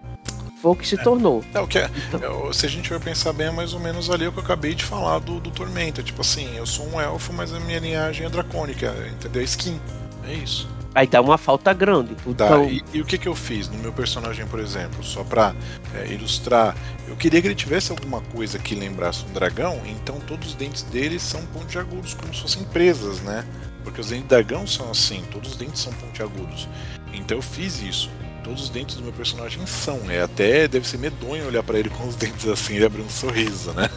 Foi 0.64 0.72
o 0.72 0.76
que 0.78 0.88
se 0.88 0.96
é. 0.96 0.98
tornou. 0.98 1.44
É, 1.54 1.60
o 1.60 1.68
que 1.68 1.78
é, 1.78 1.92
então. 2.08 2.50
é, 2.50 2.54
se 2.54 2.66
a 2.66 2.70
gente 2.70 2.90
vai 2.90 2.98
pensar 2.98 3.34
bem, 3.34 3.48
é 3.48 3.52
mais 3.52 3.74
ou 3.74 3.82
menos 3.82 4.10
ali 4.10 4.26
o 4.26 4.32
que 4.32 4.40
eu 4.40 4.44
acabei 4.44 4.74
de 4.74 4.86
falar 4.86 5.20
do, 5.20 5.42
do 5.42 5.52
Tormenta. 5.52 6.02
Tipo 6.02 6.22
assim, 6.22 6.56
eu 6.56 6.66
sou 6.66 6.88
um 6.88 7.02
elfo, 7.02 7.34
mas 7.34 7.54
a 7.54 7.60
minha 7.60 7.80
linhagem 7.80 8.26
é 8.26 8.30
dracônica, 8.30 8.96
entendeu? 9.12 9.42
Skin. 9.44 9.78
É 10.26 10.34
isso. 10.36 10.70
Aí 10.96 11.06
dá 11.06 11.20
uma 11.20 11.38
falta 11.38 11.74
grande. 11.74 12.16
Então... 12.26 12.64
E, 12.64 12.82
e, 12.94 13.02
o 13.02 13.06
que, 13.06 13.18
que 13.18 13.28
eu 13.28 13.36
fiz 13.36 13.68
no 13.68 13.78
meu 13.78 13.92
personagem, 13.92 14.48
por 14.48 14.58
exemplo? 14.58 15.04
Só 15.04 15.22
pra 15.26 15.54
é, 15.96 16.08
ilustrar, 16.08 16.78
eu 17.10 17.18
queria 17.18 17.42
que 17.42 17.48
ele 17.48 17.56
tivesse 17.56 17.92
alguma 17.92 18.22
coisa 18.22 18.58
que 18.58 18.74
lembrasse 18.74 19.26
um 19.26 19.34
dragão, 19.34 19.82
então 19.86 20.18
todos 20.22 20.50
os 20.50 20.56
dentes 20.56 20.84
dele 20.84 21.20
são 21.20 21.46
pontiagudos, 21.48 22.14
como 22.14 22.34
se 22.34 22.42
fossem 22.42 22.64
presas, 22.64 23.20
né? 23.20 23.46
Porque 23.84 24.00
os 24.00 24.08
dentes 24.08 24.24
de 24.24 24.30
dragão 24.30 24.66
são 24.66 24.90
assim, 24.90 25.26
todos 25.30 25.52
os 25.52 25.58
dentes 25.58 25.82
são 25.82 25.92
pontiagudos. 25.92 26.70
Então 27.12 27.38
eu 27.38 27.42
fiz 27.42 27.82
isso 27.82 28.10
todos 28.44 28.64
os 28.64 28.70
dentes 28.70 28.96
do 28.96 29.04
meu 29.04 29.14
personagem 29.14 29.66
são. 29.66 30.00
É 30.10 30.22
até 30.22 30.68
deve 30.68 30.88
ser 30.88 30.98
medonho 30.98 31.48
olhar 31.48 31.64
para 31.64 31.80
ele 31.80 31.90
com 31.90 32.08
os 32.08 32.16
dentes 32.16 32.48
assim 32.48 32.78
e 32.78 32.86
abrir 32.86 33.02
um 33.02 33.10
sorriso, 33.10 33.72
né? 33.74 33.90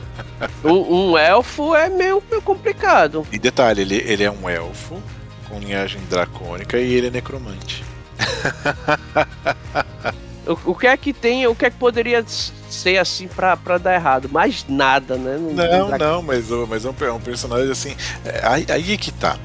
um, 0.64 1.12
um, 1.12 1.18
elfo 1.18 1.74
é 1.74 1.88
meio, 1.88 2.22
meio, 2.28 2.42
complicado. 2.42 3.26
E 3.30 3.38
detalhe, 3.38 3.82
ele, 3.82 3.96
ele 3.96 4.24
é 4.24 4.30
um 4.30 4.48
elfo 4.48 5.00
com 5.48 5.58
linhagem 5.58 6.00
dracônica 6.08 6.78
e 6.78 6.94
ele 6.94 7.08
é 7.08 7.10
necromante. 7.10 7.84
o, 10.46 10.72
o 10.72 10.74
que 10.74 10.86
é 10.86 10.96
que 10.96 11.12
tem, 11.12 11.46
o 11.46 11.54
que 11.54 11.66
é 11.66 11.70
que 11.70 11.76
poderia 11.76 12.24
ser 12.26 12.98
assim 12.98 13.28
pra, 13.28 13.56
pra 13.56 13.78
dar 13.78 13.94
errado? 13.94 14.28
Mais 14.30 14.64
nada, 14.68 15.16
né? 15.16 15.36
Não, 15.38 15.90
não, 15.90 15.98
não 15.98 16.22
mas, 16.22 16.48
mas 16.68 16.84
é 16.84 16.88
um, 16.88 16.94
é 17.00 17.12
um 17.12 17.20
personagem 17.20 17.70
assim. 17.70 17.94
É, 18.24 18.40
aí, 18.44 18.66
aí 18.68 18.94
é 18.94 18.96
que 18.96 19.12
tá 19.12 19.38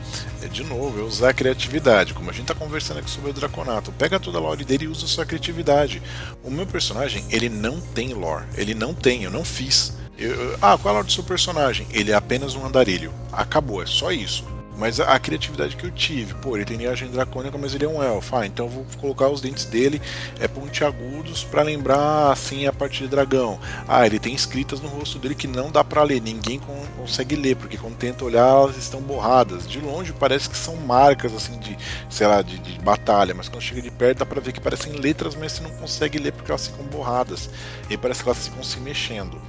de 0.47 0.63
novo, 0.63 0.99
é 0.99 1.04
usar 1.04 1.30
a 1.30 1.34
criatividade. 1.34 2.13
Como 2.13 2.30
a 2.30 2.34
gente 2.34 2.43
está 2.43 2.56
conversando 2.56 2.99
aqui 2.99 3.10
sobre 3.10 3.32
o 3.32 3.34
Draconato, 3.34 3.91
pega 3.91 4.19
toda 4.19 4.38
a 4.38 4.41
lore 4.41 4.63
dele 4.63 4.86
e 4.86 4.88
usa 4.88 5.06
a 5.06 5.08
sua 5.08 5.25
criatividade. 5.25 6.02
O 6.43 6.49
meu 6.49 6.65
personagem, 6.65 7.25
ele 7.30 7.49
não 7.49 7.82
tem 7.82 8.13
lore. 8.13 8.45
Ele 8.56 8.73
não 8.73 8.93
tem, 8.93 9.23
eu 9.23 9.32
não 9.32 9.43
fiz. 9.43 9.97
Eu, 10.17 10.32
eu, 10.32 10.58
ah, 10.62 10.78
qual 10.78 10.88
é 10.88 10.89
a 10.89 10.93
lore 10.93 11.08
do 11.08 11.12
seu 11.12 11.23
personagem? 11.23 11.88
Ele 11.91 12.12
é 12.12 12.15
apenas 12.15 12.56
um 12.56 12.65
andarilho. 12.65 13.13
Acabou, 13.32 13.82
é 13.82 13.86
só 13.86 14.12
isso. 14.12 14.43
Mas 14.80 14.98
a, 15.02 15.12
a, 15.12 15.20
criatividade 15.20 15.76
que 15.76 15.84
eu 15.84 15.92
tive, 15.92 16.34
pô, 16.36 16.56
ele 16.56 16.63
tem 16.63 16.78
linhagem 16.78 17.10
dracônica, 17.10 17.58
mas 17.58 17.76
ele 17.76 17.84
é 17.84 17.88
um 17.88 18.02
elfo. 18.02 18.38
Ah, 18.38 18.46
então 18.46 18.65
eu 18.65 18.72
vou 18.72 18.86
colocar 18.98 19.28
os 19.28 19.42
dentes 19.42 19.65
dele 19.65 20.02
é 20.39 20.48
pontiagudos 20.48 21.44
para 21.44 21.62
lembrar 21.63 22.32
assim 22.32 22.65
a 22.65 22.72
parte 22.72 23.04
de 23.04 23.10
dragão. 23.10 23.60
Ah, 23.86 24.06
ele 24.06 24.18
tem 24.18 24.34
escritas 24.34 24.80
no 24.80 24.88
rosto 24.88 25.20
dele 25.20 25.36
que 25.36 25.48
não 25.48 25.70
dá 25.70 25.84
para 25.84 26.02
ler, 26.02 26.22
ninguém 26.22 26.60
con 26.60 26.80
consegue 26.96 27.36
ler, 27.36 27.56
porque 27.58 27.78
quando 27.78 27.98
tenta 27.98 28.24
olhar 28.24 28.48
elas 28.48 28.78
estão 28.78 29.02
borradas. 29.02 29.68
De 29.68 29.82
longe 29.82 30.13
parece 30.13 30.50
que 30.50 30.58
são 30.58 30.78
marcas 30.78 31.34
assim 31.34 31.60
de, 31.60 31.78
sei 32.10 32.28
lá, 32.28 32.42
de, 32.42 32.58
de 32.60 32.80
batalha, 32.80 33.34
mas 33.34 33.50
quando 33.50 33.62
chega 33.62 33.82
de 33.82 33.92
perto 33.92 34.20
dá 34.20 34.26
para 34.26 34.39
ver 34.39 34.54
que 34.54 34.62
parecem 34.62 34.94
letras, 34.94 35.36
mas 35.36 35.52
você 35.52 35.63
não 35.63 35.72
consegue 35.72 36.18
ler 36.18 36.32
porque 36.32 36.52
elas 36.52 36.68
ficam 36.68 36.86
borradas. 36.86 37.50
E 37.89 37.98
parece 37.98 38.24
que 38.24 38.30
elas 38.30 38.48
ficam 38.48 38.63
se 38.63 38.80
mexendo. 38.80 39.42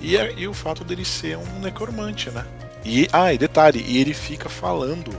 E, 0.00 0.16
é, 0.16 0.34
e 0.36 0.48
o 0.48 0.52
fato 0.52 0.82
dele 0.82 1.04
ser 1.04 1.38
um 1.38 1.60
necromante, 1.60 2.28
né? 2.30 2.44
E, 2.84 3.08
ah, 3.12 3.32
e 3.32 3.38
detalhe, 3.38 3.84
e 3.86 3.98
ele 3.98 4.12
fica 4.12 4.48
falando 4.48 5.10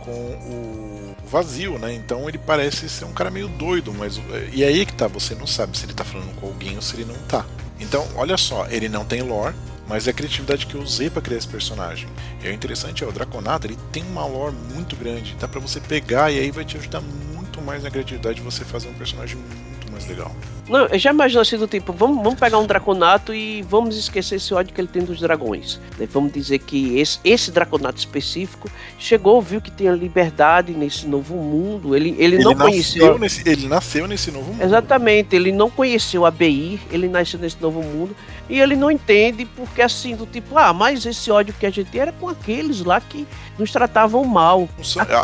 com 0.00 0.12
o 0.12 1.14
vazio, 1.26 1.78
né? 1.78 1.92
Então 1.94 2.28
ele 2.28 2.38
parece 2.38 2.88
ser 2.88 3.04
um 3.04 3.12
cara 3.12 3.30
meio 3.30 3.48
doido, 3.48 3.92
mas. 3.94 4.20
E 4.52 4.64
aí 4.64 4.84
que 4.84 4.92
tá, 4.92 5.06
você 5.06 5.34
não 5.34 5.46
sabe 5.46 5.76
se 5.76 5.86
ele 5.86 5.94
tá 5.94 6.04
falando 6.04 6.34
com 6.36 6.46
alguém 6.46 6.76
ou 6.76 6.82
se 6.82 6.96
ele 6.96 7.04
não 7.04 7.18
tá. 7.26 7.44
Então, 7.80 8.06
olha 8.16 8.36
só, 8.36 8.66
ele 8.66 8.88
não 8.88 9.04
tem 9.04 9.22
lore, 9.22 9.54
mas 9.86 10.06
é 10.06 10.10
a 10.10 10.12
criatividade 10.12 10.66
que 10.66 10.74
eu 10.74 10.82
usei 10.82 11.08
para 11.08 11.22
criar 11.22 11.38
esse 11.38 11.48
personagem. 11.48 12.08
E 12.42 12.48
o 12.48 12.52
interessante 12.52 13.04
é, 13.04 13.06
o 13.06 13.12
Draconata, 13.12 13.66
ele 13.66 13.78
tem 13.92 14.02
uma 14.02 14.26
lore 14.26 14.54
muito 14.74 14.96
grande, 14.96 15.36
dá 15.38 15.46
para 15.46 15.60
você 15.60 15.80
pegar 15.80 16.30
e 16.30 16.38
aí 16.38 16.50
vai 16.50 16.64
te 16.64 16.76
ajudar 16.76 17.00
muito 17.00 17.62
mais 17.62 17.82
na 17.82 17.90
criatividade 17.90 18.36
de 18.36 18.42
você 18.42 18.64
fazer 18.64 18.88
um 18.88 18.94
personagem 18.94 19.38
mais 19.98 20.06
legal. 20.06 20.34
Não, 20.68 20.86
eu 20.86 20.98
já 20.98 21.10
imagino 21.10 21.40
assim 21.40 21.56
do 21.56 21.66
tipo, 21.66 21.92
vamos, 21.94 22.22
vamos 22.22 22.38
pegar 22.38 22.58
um 22.58 22.66
Draconato 22.66 23.32
e 23.34 23.62
vamos 23.62 23.96
esquecer 23.96 24.36
esse 24.36 24.52
ódio 24.52 24.74
que 24.74 24.80
ele 24.80 24.88
tem 24.88 25.02
dos 25.02 25.18
dragões. 25.18 25.80
Né? 25.98 26.06
Vamos 26.12 26.30
dizer 26.30 26.58
que 26.58 26.98
esse, 26.98 27.18
esse 27.24 27.50
Draconato 27.50 27.98
específico 27.98 28.70
chegou, 28.98 29.40
viu 29.40 29.62
que 29.62 29.70
tem 29.70 29.88
a 29.88 29.92
liberdade 29.92 30.72
nesse 30.72 31.06
novo 31.06 31.36
mundo. 31.36 31.96
Ele, 31.96 32.10
ele, 32.18 32.36
ele 32.36 32.44
não 32.44 32.54
conheceu. 32.54 33.18
Nesse, 33.18 33.48
ele 33.48 33.66
nasceu 33.66 34.06
nesse 34.06 34.30
novo 34.30 34.52
mundo. 34.52 34.62
Exatamente, 34.62 35.34
ele 35.34 35.52
não 35.52 35.70
conheceu 35.70 36.26
a 36.26 36.30
BI, 36.30 36.78
ele 36.90 37.08
nasceu 37.08 37.40
nesse 37.40 37.56
novo 37.60 37.82
mundo. 37.82 38.14
E 38.48 38.60
ele 38.60 38.76
não 38.76 38.90
entende 38.90 39.46
porque 39.46 39.80
assim, 39.80 40.14
do 40.14 40.26
tipo, 40.26 40.56
ah, 40.58 40.72
mas 40.74 41.04
esse 41.06 41.30
ódio 41.30 41.54
que 41.58 41.64
a 41.64 41.70
gente 41.70 41.90
tem 41.90 42.02
era 42.02 42.12
com 42.12 42.28
aqueles 42.28 42.82
lá 42.82 43.00
que 43.00 43.26
nos 43.58 43.72
tratavam 43.72 44.22
mal. 44.24 44.68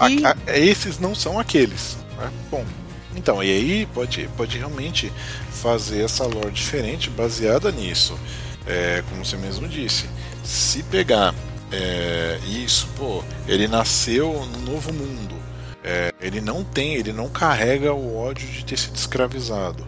Aqui... 0.01 0.25
A, 0.25 0.37
a, 0.47 0.59
esses 0.59 0.99
não 0.99 1.15
são 1.15 1.39
aqueles. 1.39 1.99
Né? 2.19 2.31
Bom, 2.51 2.65
então, 3.17 3.43
e 3.43 3.51
aí 3.51 3.87
pode, 3.87 4.29
pode 4.37 4.59
realmente 4.59 5.13
fazer 5.51 6.03
essa 6.03 6.25
lore 6.25 6.51
diferente 6.51 7.11
baseada 7.11 7.71
nisso. 7.71 8.19
É, 8.67 9.03
como 9.09 9.25
você 9.25 9.37
mesmo 9.37 9.69
disse, 9.69 10.09
se 10.43 10.83
pegar 10.85 11.35
é, 11.71 12.39
isso, 12.47 12.89
pô, 12.97 13.23
ele 13.47 13.69
nasceu 13.69 14.47
no 14.47 14.73
novo 14.73 14.93
mundo. 14.93 15.35
É, 15.83 16.15
ele 16.19 16.41
não 16.41 16.65
tem, 16.65 16.95
ele 16.95 17.13
não 17.13 17.29
carrega 17.29 17.93
o 17.93 18.17
ódio 18.17 18.49
de 18.49 18.65
ter 18.65 18.79
sido 18.79 18.97
escravizado. 18.97 19.87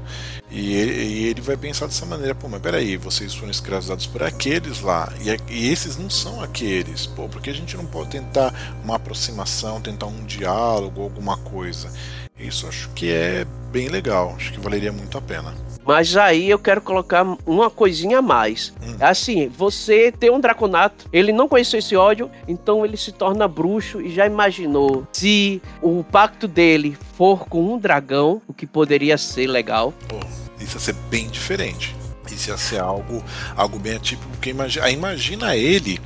E 0.50 0.74
ele, 0.74 0.92
e 0.92 1.24
ele, 1.24 1.40
vai 1.40 1.56
pensar 1.56 1.86
dessa 1.86 2.06
maneira, 2.06 2.34
pô, 2.34 2.48
mas 2.48 2.60
peraí, 2.60 2.96
vocês 2.96 3.34
foram 3.34 3.50
escravizados 3.50 4.06
por 4.06 4.22
aqueles 4.22 4.80
lá, 4.80 5.12
e, 5.20 5.52
e, 5.52 5.72
esses 5.72 5.96
não 5.96 6.08
são 6.08 6.40
aqueles, 6.40 7.04
pô, 7.06 7.28
porque 7.28 7.50
a 7.50 7.52
gente 7.52 7.76
não 7.76 7.84
pode 7.84 8.10
tentar 8.10 8.54
uma 8.84 8.94
aproximação, 8.94 9.80
tentar 9.80 10.06
um 10.06 10.24
diálogo, 10.24 11.02
alguma 11.02 11.36
coisa. 11.38 11.90
Isso 12.38 12.66
acho 12.66 12.90
que 12.90 13.10
é 13.10 13.46
bem 13.72 13.88
legal, 13.88 14.34
acho 14.36 14.52
que 14.52 14.60
valeria 14.60 14.92
muito 14.92 15.16
a 15.16 15.20
pena. 15.20 15.54
Mas 15.86 16.16
aí 16.16 16.50
eu 16.50 16.58
quero 16.58 16.80
colocar 16.80 17.24
uma 17.46 17.70
coisinha 17.70 18.18
a 18.18 18.22
mais. 18.22 18.74
Hum. 18.82 18.96
Assim, 19.00 19.48
você 19.48 20.10
tem 20.10 20.30
um 20.30 20.40
draconato, 20.40 21.06
ele 21.12 21.32
não 21.32 21.48
conheceu 21.48 21.78
esse 21.78 21.94
ódio, 21.94 22.28
então 22.48 22.84
ele 22.84 22.96
se 22.96 23.12
torna 23.12 23.46
bruxo 23.46 24.00
e 24.00 24.12
já 24.12 24.26
imaginou 24.26 25.06
se 25.12 25.62
o 25.80 26.02
pacto 26.02 26.48
dele 26.48 26.98
for 27.16 27.46
com 27.48 27.74
um 27.74 27.78
dragão, 27.78 28.42
o 28.48 28.52
que 28.52 28.66
poderia 28.66 29.16
ser 29.16 29.46
legal. 29.46 29.94
Pô, 30.08 30.18
isso 30.60 30.76
ia 30.76 30.80
ser 30.80 30.94
bem 31.08 31.28
diferente. 31.28 31.94
Isso 32.30 32.50
ia 32.50 32.56
ser 32.56 32.80
algo, 32.80 33.22
algo 33.56 33.78
bem 33.78 33.94
atípico, 33.94 34.28
porque 34.32 34.50
imagina, 34.50 34.90
imagina 34.90 35.56
ele 35.56 36.00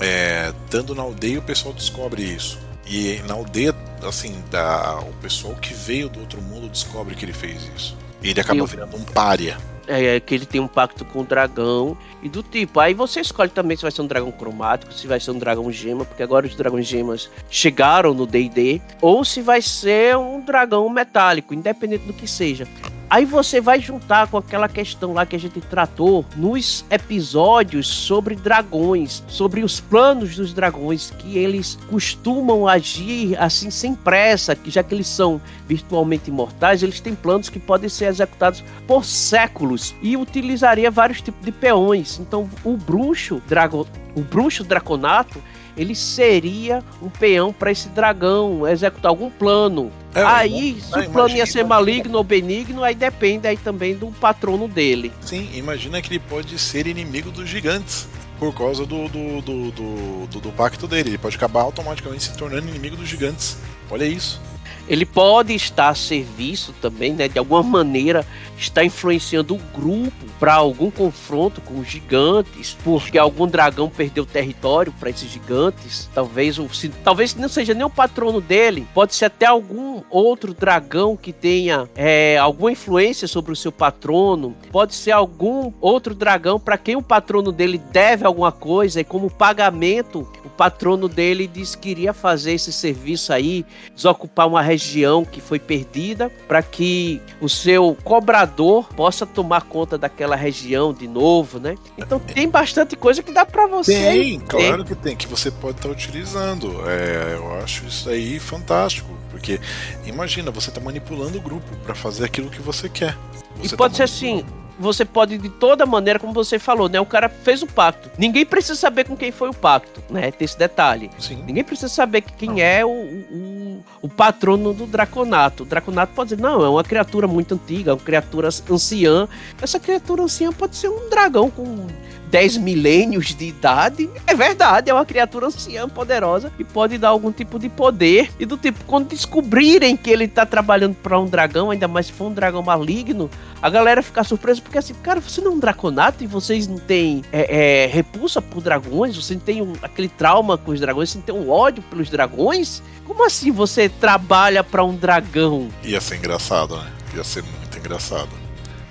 é, 0.00 0.52
dando 0.70 0.94
na 0.94 1.02
aldeia 1.02 1.34
e 1.34 1.38
o 1.38 1.42
pessoal 1.42 1.74
descobre 1.74 2.22
isso. 2.22 2.58
E 2.86 3.20
na 3.28 3.34
aldeia, 3.34 3.74
assim, 4.06 4.42
da, 4.50 5.00
o 5.00 5.12
pessoal 5.14 5.54
que 5.54 5.74
veio 5.74 6.08
do 6.08 6.20
outro 6.20 6.40
mundo 6.40 6.68
descobre 6.68 7.14
que 7.14 7.24
ele 7.24 7.32
fez 7.32 7.68
isso. 7.76 7.96
E 8.22 8.30
ele 8.30 8.40
acaba 8.40 8.66
virando 8.66 8.96
um 8.96 9.04
pária. 9.04 9.56
É, 9.86 10.16
é, 10.16 10.20
que 10.20 10.34
ele 10.34 10.46
tem 10.46 10.60
um 10.60 10.68
pacto 10.68 11.04
com 11.04 11.20
o 11.20 11.24
dragão 11.24 11.96
e 12.22 12.28
do 12.28 12.42
tipo. 12.42 12.78
Aí 12.78 12.94
você 12.94 13.20
escolhe 13.20 13.50
também 13.50 13.76
se 13.76 13.82
vai 13.82 13.90
ser 13.90 14.02
um 14.02 14.06
dragão 14.06 14.30
cromático, 14.30 14.92
se 14.92 15.06
vai 15.06 15.18
ser 15.18 15.32
um 15.32 15.38
dragão 15.38 15.70
gema, 15.72 16.04
porque 16.04 16.22
agora 16.22 16.46
os 16.46 16.54
dragões 16.54 16.86
gemas 16.86 17.28
chegaram 17.50 18.14
no 18.14 18.26
DD, 18.26 18.80
ou 19.00 19.24
se 19.24 19.42
vai 19.42 19.60
ser 19.60 20.16
um 20.16 20.40
dragão 20.40 20.88
metálico, 20.88 21.54
independente 21.54 22.04
do 22.04 22.12
que 22.12 22.28
seja. 22.28 22.68
Aí 23.10 23.24
você 23.24 23.60
vai 23.60 23.80
juntar 23.80 24.28
com 24.28 24.36
aquela 24.36 24.68
questão 24.68 25.12
lá 25.12 25.26
que 25.26 25.34
a 25.34 25.38
gente 25.38 25.60
tratou 25.60 26.24
nos 26.36 26.84
episódios 26.88 27.88
sobre 27.88 28.36
dragões, 28.36 29.24
sobre 29.26 29.64
os 29.64 29.80
planos 29.80 30.36
dos 30.36 30.52
dragões, 30.52 31.10
que 31.18 31.36
eles 31.36 31.76
costumam 31.90 32.68
agir 32.68 33.36
assim 33.36 33.68
sem 33.68 33.96
pressa, 33.96 34.54
que 34.54 34.70
já 34.70 34.84
que 34.84 34.94
eles 34.94 35.08
são 35.08 35.40
virtualmente 35.66 36.30
imortais, 36.30 36.84
eles 36.84 37.00
têm 37.00 37.16
planos 37.16 37.48
que 37.48 37.58
podem 37.58 37.88
ser 37.88 38.04
executados 38.04 38.62
por 38.86 39.04
séculos 39.04 39.92
e 40.00 40.16
utilizaria 40.16 40.88
vários 40.88 41.20
tipos 41.20 41.44
de 41.44 41.50
peões. 41.50 42.20
Então, 42.20 42.48
o 42.62 42.76
bruxo 42.76 43.42
drago, 43.48 43.88
o 44.14 44.20
bruxo 44.20 44.62
draconato 44.62 45.42
ele 45.80 45.94
seria 45.94 46.84
um 47.00 47.08
peão 47.08 47.54
para 47.54 47.72
esse 47.72 47.88
dragão 47.88 48.68
executar 48.68 49.08
algum 49.08 49.30
plano. 49.30 49.90
É, 50.14 50.22
aí, 50.22 50.78
se 50.78 50.98
o 50.98 51.10
plano 51.10 51.34
ia 51.34 51.46
ser 51.46 51.64
maligno 51.64 52.18
ou 52.18 52.22
benigno, 52.22 52.84
aí 52.84 52.94
depende 52.94 53.48
aí 53.48 53.56
também 53.56 53.96
do 53.96 54.08
patrono 54.08 54.68
dele. 54.68 55.10
Sim, 55.22 55.48
imagina 55.54 56.02
que 56.02 56.10
ele 56.10 56.18
pode 56.18 56.58
ser 56.58 56.86
inimigo 56.86 57.30
dos 57.30 57.48
gigantes. 57.48 58.06
por 58.38 58.54
causa 58.54 58.84
do 58.84 59.06
do, 59.08 59.40
do, 59.40 59.70
do, 59.70 60.26
do, 60.26 60.40
do 60.40 60.52
pacto 60.52 60.86
dele. 60.86 61.10
Ele 61.10 61.18
pode 61.18 61.36
acabar 61.36 61.62
automaticamente 61.62 62.24
se 62.24 62.36
tornando 62.36 62.68
inimigo 62.68 62.96
dos 62.96 63.08
gigantes. 63.08 63.56
Olha 63.90 64.04
isso. 64.04 64.40
Ele 64.88 65.06
pode 65.06 65.54
estar 65.54 65.90
a 65.90 65.94
serviço 65.94 66.74
também, 66.80 67.12
né? 67.12 67.28
De 67.28 67.38
alguma 67.38 67.62
maneira 67.62 68.26
está 68.60 68.84
influenciando 68.84 69.54
o 69.54 69.58
grupo 69.74 70.12
para 70.38 70.54
algum 70.54 70.90
confronto 70.90 71.60
com 71.60 71.78
os 71.80 71.88
gigantes, 71.88 72.76
porque 72.84 73.18
algum 73.18 73.46
dragão 73.46 73.88
perdeu 73.88 74.26
território 74.26 74.92
para 75.00 75.10
esses 75.10 75.30
gigantes. 75.30 76.08
Talvez, 76.14 76.56
se, 76.72 76.88
talvez 76.88 77.34
não 77.34 77.48
seja 77.48 77.74
nem 77.74 77.84
o 77.84 77.90
patrono 77.90 78.40
dele, 78.40 78.86
pode 78.94 79.14
ser 79.14 79.26
até 79.26 79.46
algum 79.46 80.02
outro 80.10 80.52
dragão 80.52 81.16
que 81.16 81.32
tenha 81.32 81.88
é, 81.94 82.36
alguma 82.38 82.72
influência 82.72 83.26
sobre 83.26 83.52
o 83.52 83.56
seu 83.56 83.72
patrono. 83.72 84.54
Pode 84.70 84.94
ser 84.94 85.12
algum 85.12 85.72
outro 85.80 86.14
dragão 86.14 86.60
para 86.60 86.76
quem 86.76 86.96
o 86.96 87.02
patrono 87.02 87.50
dele 87.50 87.78
deve 87.90 88.26
alguma 88.26 88.52
coisa 88.52 89.00
e 89.00 89.04
como 89.04 89.30
pagamento 89.30 90.28
o 90.44 90.48
patrono 90.50 91.08
dele 91.08 91.46
disse 91.46 91.76
que 91.76 91.90
iria 91.90 92.12
fazer 92.12 92.52
esse 92.52 92.72
serviço 92.72 93.32
aí, 93.32 93.64
desocupar 93.94 94.46
uma 94.46 94.62
região 94.62 95.24
que 95.24 95.40
foi 95.40 95.58
perdida 95.58 96.30
para 96.46 96.62
que 96.62 97.20
o 97.40 97.48
seu 97.48 97.96
cobrador 98.04 98.49
possa 98.96 99.24
tomar 99.26 99.62
conta 99.62 99.96
daquela 99.96 100.36
região 100.36 100.92
de 100.92 101.08
novo, 101.08 101.58
né? 101.58 101.76
Então 101.96 102.18
tem 102.18 102.48
bastante 102.48 102.96
coisa 102.96 103.22
que 103.22 103.32
dá 103.32 103.44
para 103.44 103.66
você. 103.66 103.92
Tem, 103.92 104.40
claro 104.40 104.84
que 104.84 104.94
tem, 104.94 105.16
que 105.16 105.26
você 105.26 105.50
pode 105.50 105.76
estar 105.76 105.88
tá 105.88 105.94
utilizando. 105.94 106.82
É, 106.88 107.34
eu 107.34 107.54
acho 107.62 107.86
isso 107.86 108.08
aí 108.08 108.38
fantástico, 108.38 109.08
porque 109.30 109.60
imagina, 110.04 110.50
você 110.50 110.70
está 110.70 110.80
manipulando 110.80 111.38
o 111.38 111.40
grupo 111.40 111.76
para 111.84 111.94
fazer 111.94 112.24
aquilo 112.24 112.50
que 112.50 112.60
você 112.60 112.88
quer. 112.88 113.16
Você 113.56 113.74
e 113.74 113.78
pode 113.78 113.92
tá 113.92 113.96
ser 113.98 114.02
assim, 114.04 114.44
você 114.80 115.04
pode 115.04 115.36
de 115.36 115.50
toda 115.50 115.84
maneira, 115.84 116.18
como 116.18 116.32
você 116.32 116.58
falou, 116.58 116.88
né? 116.88 116.98
O 116.98 117.06
cara 117.06 117.28
fez 117.28 117.62
o 117.62 117.66
pacto. 117.66 118.10
Ninguém 118.18 118.46
precisa 118.46 118.74
saber 118.74 119.04
com 119.04 119.16
quem 119.16 119.30
foi 119.30 119.50
o 119.50 119.54
pacto, 119.54 120.02
né? 120.08 120.30
Tem 120.30 120.44
esse 120.44 120.58
detalhe. 120.58 121.10
Sim. 121.18 121.42
Ninguém 121.46 121.62
precisa 121.62 121.88
saber 121.88 122.22
quem 122.22 122.62
é 122.62 122.84
o, 122.84 122.88
o, 122.88 123.84
o, 124.02 124.08
patrono 124.08 124.72
do 124.72 124.86
Draconato. 124.86 125.64
O 125.64 125.66
Draconato 125.66 126.14
pode 126.14 126.30
dizer, 126.30 126.42
não, 126.42 126.64
é 126.64 126.68
uma 126.68 126.82
criatura 126.82 127.26
muito 127.28 127.54
antiga, 127.54 127.92
uma 127.92 128.00
criatura 128.00 128.48
anciã. 128.48 129.28
Essa 129.60 129.78
criatura 129.78 130.22
anciã 130.22 130.50
pode 130.52 130.76
ser 130.76 130.88
um 130.88 131.10
dragão 131.10 131.50
com 131.50 131.86
10 132.30 132.58
milênios 132.58 133.34
de 133.34 133.46
idade. 133.46 134.08
É 134.26 134.34
verdade, 134.34 134.90
é 134.90 134.94
uma 134.94 135.04
criatura 135.04 135.46
anciã 135.46 135.88
poderosa 135.88 136.52
e 136.58 136.64
pode 136.64 136.96
dar 136.96 137.08
algum 137.08 137.32
tipo 137.32 137.58
de 137.58 137.68
poder. 137.68 138.30
E 138.38 138.46
do 138.46 138.56
tipo, 138.56 138.84
quando 138.84 139.08
descobrirem 139.08 139.96
que 139.96 140.10
ele 140.10 140.28
tá 140.28 140.46
trabalhando 140.46 140.94
para 140.94 141.18
um 141.18 141.26
dragão, 141.26 141.70
ainda 141.70 141.88
mais 141.88 142.06
se 142.06 142.12
for 142.12 142.26
um 142.26 142.32
dragão 142.32 142.62
maligno, 142.62 143.28
a 143.60 143.68
galera 143.68 144.02
fica 144.02 144.22
surpresa 144.22 144.60
porque 144.62 144.78
assim, 144.78 144.94
cara, 144.94 145.20
você 145.20 145.40
não 145.40 145.52
é 145.52 145.54
um 145.54 145.58
draconato 145.58 146.22
e 146.22 146.26
vocês 146.26 146.66
não 146.66 146.78
têm 146.78 147.22
é, 147.32 147.84
é, 147.84 147.86
repulsa 147.86 148.40
por 148.40 148.62
dragões, 148.62 149.16
você 149.16 149.34
não 149.34 149.40
tem 149.40 149.60
um, 149.60 149.72
aquele 149.82 150.08
trauma 150.08 150.56
com 150.56 150.70
os 150.70 150.80
dragões, 150.80 151.10
você 151.10 151.18
não 151.18 151.24
tem 151.24 151.34
um 151.34 151.50
ódio 151.50 151.82
pelos 151.82 152.08
dragões? 152.08 152.82
Como 153.04 153.26
assim 153.26 153.50
você 153.50 153.88
trabalha 153.88 154.62
para 154.62 154.84
um 154.84 154.94
dragão? 154.94 155.68
Ia 155.82 156.00
ser 156.00 156.16
engraçado, 156.16 156.76
né? 156.76 156.90
Ia 157.16 157.24
ser 157.24 157.42
muito 157.42 157.76
engraçado. 157.76 158.30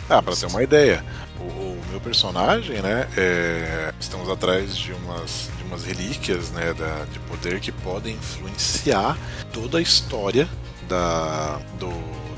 Ah, 0.10 0.22
pra 0.22 0.36
ter 0.36 0.48
uma 0.48 0.64
ideia, 0.64 1.04
personagem, 2.00 2.82
né, 2.82 3.08
é, 3.18 3.94
estamos 4.00 4.30
atrás 4.30 4.76
de 4.76 4.94
umas, 4.94 5.50
de 5.58 5.64
umas 5.64 5.84
relíquias, 5.84 6.52
né, 6.52 6.74
da, 6.74 7.06
de 7.06 7.20
poder 7.20 7.60
que 7.60 7.72
podem 7.72 8.16
influenciar 8.16 9.18
toda 9.52 9.78
a 9.78 9.82
história 9.82 10.50
da, 10.88 11.60
do, 11.78 11.90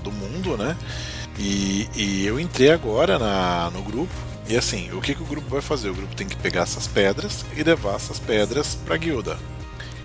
do 0.04 0.12
mundo, 0.12 0.58
né, 0.58 0.76
e, 1.38 1.90
e 1.96 2.26
eu 2.26 2.40
entrei 2.40 2.72
agora 2.72 3.18
na, 3.18 3.70
no 3.72 3.82
grupo 3.82 4.14
e 4.48 4.58
assim, 4.58 4.92
o 4.92 5.00
que, 5.00 5.16
que 5.16 5.24
o 5.24 5.26
grupo 5.26 5.48
vai 5.48 5.62
fazer? 5.62 5.90
O 5.90 5.96
grupo 5.96 6.14
tem 6.14 6.28
que 6.28 6.36
pegar 6.36 6.64
essas 6.64 6.86
pedras 6.86 7.46
e 7.56 7.64
levar 7.64 7.96
essas 7.96 8.20
pedras 8.20 8.76
para 8.76 8.98
guilda. 8.98 9.40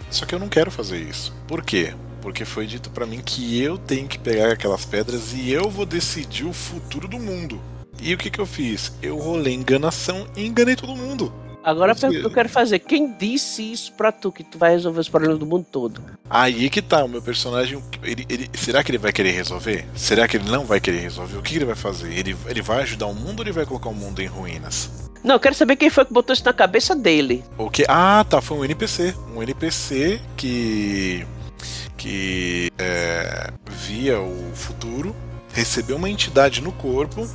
Só 0.08 0.24
que 0.24 0.34
eu 0.34 0.38
não 0.38 0.48
quero 0.48 0.70
fazer 0.70 0.98
isso. 0.98 1.34
Por 1.48 1.64
quê? 1.64 1.94
Porque 2.22 2.44
foi 2.44 2.64
dito 2.64 2.88
para 2.90 3.06
mim 3.06 3.20
que 3.20 3.60
eu 3.60 3.76
tenho 3.76 4.06
que 4.06 4.18
pegar 4.18 4.52
aquelas 4.52 4.84
pedras 4.84 5.32
e 5.32 5.50
eu 5.50 5.68
vou 5.68 5.84
decidir 5.84 6.44
o 6.44 6.52
futuro 6.52 7.08
do 7.08 7.18
mundo. 7.18 7.60
E 8.00 8.14
o 8.14 8.18
que, 8.18 8.30
que 8.30 8.38
eu 8.38 8.46
fiz? 8.46 8.92
Eu 9.02 9.18
rolei 9.18 9.54
enganação 9.54 10.26
e 10.36 10.46
enganei 10.46 10.76
todo 10.76 10.94
mundo. 10.94 11.32
Agora 11.66 11.90
a 11.90 11.94
pergunta 11.96 12.20
que 12.20 12.26
eu 12.26 12.30
quero 12.30 12.48
fazer: 12.48 12.78
quem 12.78 13.12
disse 13.12 13.72
isso 13.72 13.92
pra 13.94 14.12
tu 14.12 14.30
que 14.30 14.44
tu 14.44 14.56
vai 14.56 14.70
resolver 14.70 15.00
os 15.00 15.08
problemas 15.08 15.36
do 15.36 15.44
mundo 15.44 15.66
todo? 15.68 16.00
Aí 16.30 16.70
que 16.70 16.80
tá, 16.80 17.04
o 17.04 17.08
meu 17.08 17.20
personagem. 17.20 17.82
Ele, 18.04 18.24
ele, 18.28 18.48
será 18.54 18.84
que 18.84 18.92
ele 18.92 18.98
vai 18.98 19.12
querer 19.12 19.32
resolver? 19.32 19.84
Será 19.96 20.28
que 20.28 20.36
ele 20.36 20.48
não 20.48 20.64
vai 20.64 20.78
querer 20.78 21.00
resolver? 21.00 21.36
O 21.36 21.42
que 21.42 21.56
ele 21.56 21.64
vai 21.64 21.74
fazer? 21.74 22.12
Ele, 22.12 22.36
ele 22.46 22.62
vai 22.62 22.82
ajudar 22.82 23.06
o 23.06 23.14
mundo 23.14 23.40
ou 23.40 23.44
ele 23.44 23.50
vai 23.50 23.66
colocar 23.66 23.88
o 23.88 23.94
mundo 23.94 24.22
em 24.22 24.26
ruínas? 24.26 25.10
Não, 25.24 25.34
eu 25.34 25.40
quero 25.40 25.56
saber 25.56 25.74
quem 25.74 25.90
foi 25.90 26.04
que 26.04 26.12
botou 26.12 26.32
isso 26.32 26.44
na 26.44 26.52
cabeça 26.52 26.94
dele. 26.94 27.42
O 27.58 27.68
que? 27.68 27.84
Ah, 27.88 28.24
tá, 28.30 28.40
foi 28.40 28.58
um 28.58 28.64
NPC. 28.64 29.12
Um 29.34 29.42
NPC 29.42 30.20
que. 30.36 31.26
que. 31.96 32.70
É, 32.78 33.50
via 33.68 34.20
o 34.20 34.52
futuro, 34.54 35.16
recebeu 35.52 35.96
uma 35.96 36.08
entidade 36.08 36.60
no 36.60 36.70
corpo 36.70 37.28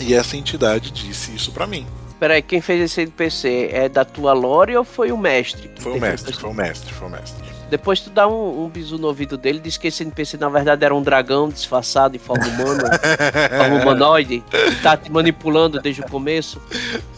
e 0.00 0.14
essa 0.14 0.36
entidade 0.36 0.90
disse 0.90 1.34
isso 1.34 1.52
para 1.52 1.66
mim. 1.66 1.86
Peraí, 2.18 2.42
quem 2.42 2.60
fez 2.60 2.80
esse 2.82 3.02
NPC 3.02 3.70
é 3.72 3.88
da 3.88 4.04
tua 4.04 4.32
lore 4.32 4.76
ou 4.76 4.84
foi 4.84 5.12
o 5.12 5.16
mestre? 5.16 5.70
Foi 5.78 5.96
o 5.96 6.00
mestre, 6.00 6.32
foi 6.32 6.50
o 6.50 6.54
mestre, 6.54 6.92
foi 6.92 7.08
o 7.08 7.10
mestre. 7.10 7.48
Depois 7.70 8.00
tu 8.00 8.10
dá 8.10 8.26
um, 8.26 8.64
um 8.64 8.68
bisu 8.68 8.98
no 8.98 9.06
ouvido 9.08 9.36
dele, 9.36 9.60
diz 9.60 9.76
que 9.76 9.88
esse 9.88 10.02
NPC 10.02 10.36
na 10.38 10.48
verdade 10.48 10.84
era 10.84 10.94
um 10.94 11.02
dragão 11.02 11.48
disfarçado 11.48 12.16
em 12.16 12.18
forma 12.18 12.46
humana, 12.46 12.90
forma 13.56 13.82
humanoide, 13.82 14.42
que 14.50 14.82
tá 14.82 14.96
te 14.96 15.12
manipulando 15.12 15.80
desde 15.80 16.00
o 16.00 16.08
começo. 16.08 16.60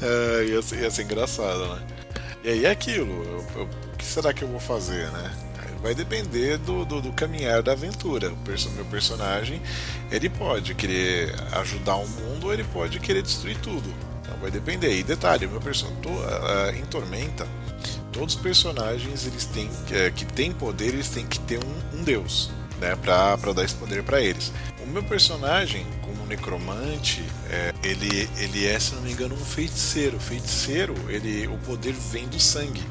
É, 0.03 0.47
ia 0.49 0.61
ser, 0.61 0.81
ia 0.81 0.91
ser 0.91 1.05
engraçado, 1.05 1.67
né? 1.69 1.83
E 2.43 2.49
aí 2.49 2.65
é 2.65 2.71
aquilo, 2.71 3.11
eu, 3.25 3.45
eu, 3.61 3.65
o 3.65 3.97
que 3.97 4.05
será 4.05 4.33
que 4.35 4.43
eu 4.43 4.49
vou 4.49 4.61
fazer, 4.61 5.11
né? 5.13 5.31
Vai 5.83 5.95
depender 5.95 6.59
do, 6.59 6.85
do, 6.85 7.01
do, 7.01 7.13
caminhar 7.13 7.63
da 7.63 7.73
aventura. 7.73 8.31
O 8.33 8.37
perso 8.39 8.71
meu 8.71 8.85
personagem, 8.85 9.61
ele 10.11 10.29
pode 10.29 10.75
querer 10.75 11.35
ajudar 11.53 11.97
o 11.97 12.07
mundo 12.07 12.47
ou 12.47 12.53
ele 12.53 12.65
pode 12.65 13.01
querer 13.01 13.23
destruir 13.23 13.59
tudo. 13.59 13.93
Então 14.23 14.37
vai 14.39 14.51
depender. 14.51 14.99
E 14.99 15.03
detalhe, 15.03 15.47
meu 15.47 15.61
personagem 15.61 16.01
uh, 16.07 16.77
em 16.77 16.85
Tormenta, 16.85 17.47
todos 18.13 18.35
os 18.35 18.41
personagens 18.41 19.27
eles 19.27 19.47
têm 19.47 19.67
uh, 19.67 20.13
que 20.15 20.25
têm 20.25 20.53
poder, 20.53 20.89
eles 20.89 21.09
têm 21.09 21.27
que 21.27 21.41
ter 21.41 21.59
um, 21.59 21.99
um 21.99 22.05
deus, 22.05 22.51
né, 22.81 22.95
para 22.97 23.37
dar 23.53 23.65
esse 23.65 23.75
poder 23.75 24.03
para 24.03 24.21
eles. 24.21 24.53
O 24.83 24.87
meu 24.87 25.03
personagem, 25.03 25.87
como 26.03 26.27
necromante, 26.27 27.25
é, 27.49 27.73
ele, 27.83 28.29
ele 28.39 28.67
é, 28.67 28.79
se 28.79 28.95
não 28.95 29.03
me 29.03 29.13
engano, 29.13 29.35
um 29.35 29.45
feiticeiro. 29.45 30.19
Feiticeiro, 30.19 30.95
ele, 31.09 31.47
o 31.47 31.57
poder 31.59 31.93
vem 31.93 32.27
do 32.27 32.41
sangue 32.41 32.83